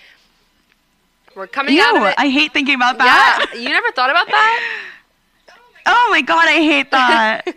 we're 1.35 1.47
coming 1.47 1.75
Ew, 1.75 1.83
out 1.83 1.97
of 1.97 2.03
it. 2.05 2.15
I 2.19 2.29
hate 2.29 2.53
thinking 2.53 2.75
about 2.75 2.99
that. 2.99 3.47
yeah, 3.53 3.59
you 3.61 3.69
never 3.69 3.91
thought 3.93 4.11
about 4.11 4.27
that? 4.27 4.61
Oh 5.89 6.09
my 6.11 6.21
god, 6.21 6.49
I 6.49 6.55
hate 6.55 6.91
that. 6.91 7.47
it's 7.47 7.57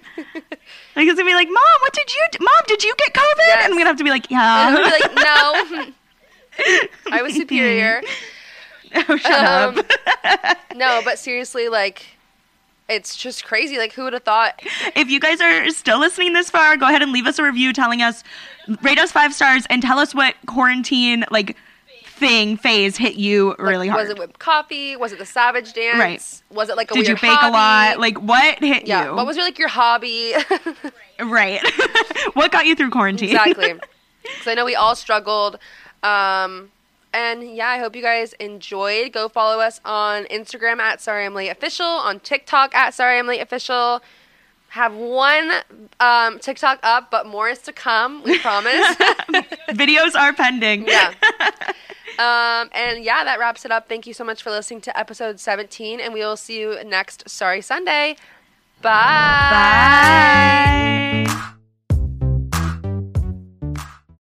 gonna 0.95 1.25
be 1.25 1.33
like, 1.33 1.47
Mom, 1.47 1.55
what 1.81 1.93
did 1.93 2.13
you? 2.13 2.27
Do? 2.31 2.37
Mom, 2.45 2.61
did 2.67 2.83
you 2.83 2.93
get 2.95 3.11
COVID? 3.11 3.23
Yes. 3.39 3.63
And 3.65 3.73
I'm 3.73 3.77
gonna 3.79 3.85
have 3.89 3.97
to 3.97 4.03
be 4.03 4.11
like, 4.11 4.31
And 4.31 4.39
I'm 4.39 4.83
Yeah. 4.83 4.85
be 4.85 4.91
like, 4.91 5.15
no, 5.15 5.91
I 7.11 7.23
was 7.23 7.33
superior. 7.33 8.03
oh, 9.09 9.17
shut 9.17 9.31
Um, 9.31 9.79
up. 9.79 10.57
No, 10.75 11.01
but 11.03 11.17
seriously, 11.17 11.69
like, 11.69 12.05
it's 12.89 13.15
just 13.15 13.45
crazy. 13.45 13.77
Like, 13.77 13.93
who 13.93 14.03
would 14.03 14.13
have 14.13 14.23
thought? 14.23 14.61
If 14.95 15.09
you 15.09 15.19
guys 15.19 15.41
are 15.41 15.69
still 15.69 15.99
listening 15.99 16.33
this 16.33 16.49
far, 16.49 16.75
go 16.77 16.87
ahead 16.87 17.01
and 17.01 17.11
leave 17.11 17.27
us 17.27 17.39
a 17.39 17.43
review 17.43 17.73
telling 17.73 18.01
us, 18.01 18.23
rate 18.81 18.99
us 18.99 19.11
five 19.11 19.33
stars, 19.33 19.65
and 19.69 19.81
tell 19.81 19.99
us 19.99 20.13
what 20.15 20.35
quarantine 20.45 21.25
like 21.31 21.55
thing 22.19 22.57
phase 22.57 22.97
hit 22.97 23.15
you 23.15 23.55
really 23.57 23.87
like, 23.87 23.89
hard. 23.89 24.01
Was 24.03 24.09
it 24.09 24.19
whipped 24.19 24.39
coffee? 24.39 24.95
Was 24.95 25.13
it 25.13 25.19
the 25.19 25.25
Savage 25.25 25.73
Dance? 25.73 25.97
Right. 25.97 26.55
Was 26.55 26.69
it 26.69 26.77
like 26.77 26.91
a 26.91 26.93
Did 26.93 27.07
you 27.07 27.15
bake 27.15 27.31
hobby? 27.31 27.47
a 27.47 27.51
lot? 27.51 27.99
Like 27.99 28.17
what 28.17 28.59
hit 28.59 28.85
yeah. 28.85 29.09
you? 29.09 29.15
What 29.15 29.25
was 29.25 29.37
your 29.37 29.45
like 29.45 29.57
your 29.57 29.69
hobby? 29.69 30.33
right? 31.19 31.61
what 32.33 32.51
got 32.51 32.65
you 32.65 32.75
through 32.75 32.91
quarantine? 32.91 33.29
exactly. 33.29 33.73
Because 34.21 34.47
I 34.47 34.53
know 34.53 34.65
we 34.65 34.75
all 34.75 34.95
struggled. 34.95 35.57
Um, 36.03 36.71
and 37.13 37.43
yeah, 37.55 37.69
I 37.69 37.79
hope 37.79 37.95
you 37.95 38.01
guys 38.01 38.33
enjoyed. 38.33 39.11
Go 39.13 39.29
follow 39.29 39.59
us 39.59 39.79
on 39.83 40.25
Instagram 40.25 40.79
at 40.79 41.01
Sorry 41.01 41.25
I'm 41.25 41.33
Late 41.33 41.49
Official, 41.49 41.85
on 41.85 42.19
TikTok 42.19 42.73
at 42.75 42.93
Sorry 42.93 43.17
I'm 43.19 43.27
Late 43.27 43.41
Official. 43.41 44.01
Have 44.69 44.93
one 44.93 45.51
um, 45.99 46.37
TikTok 46.39 46.79
up, 46.83 47.09
but 47.09 47.25
more 47.25 47.49
is 47.49 47.59
to 47.63 47.73
come. 47.73 48.21
We 48.23 48.37
promise. 48.37 48.71
Videos 49.69 50.15
are 50.15 50.33
pending. 50.33 50.87
yeah. 50.87 51.13
Um, 52.19 52.69
and 52.73 53.01
yeah, 53.01 53.23
that 53.23 53.39
wraps 53.39 53.63
it 53.63 53.71
up. 53.71 53.87
Thank 53.87 54.05
you 54.05 54.13
so 54.13 54.25
much 54.25 54.43
for 54.43 54.49
listening 54.49 54.81
to 54.81 54.99
episode 54.99 55.39
17, 55.39 56.01
and 56.01 56.13
we 56.13 56.19
will 56.19 56.35
see 56.35 56.59
you 56.59 56.77
next 56.83 57.29
Sorry 57.29 57.61
Sunday. 57.61 58.17
Bye. 58.81 58.89
Bye. 61.25 61.53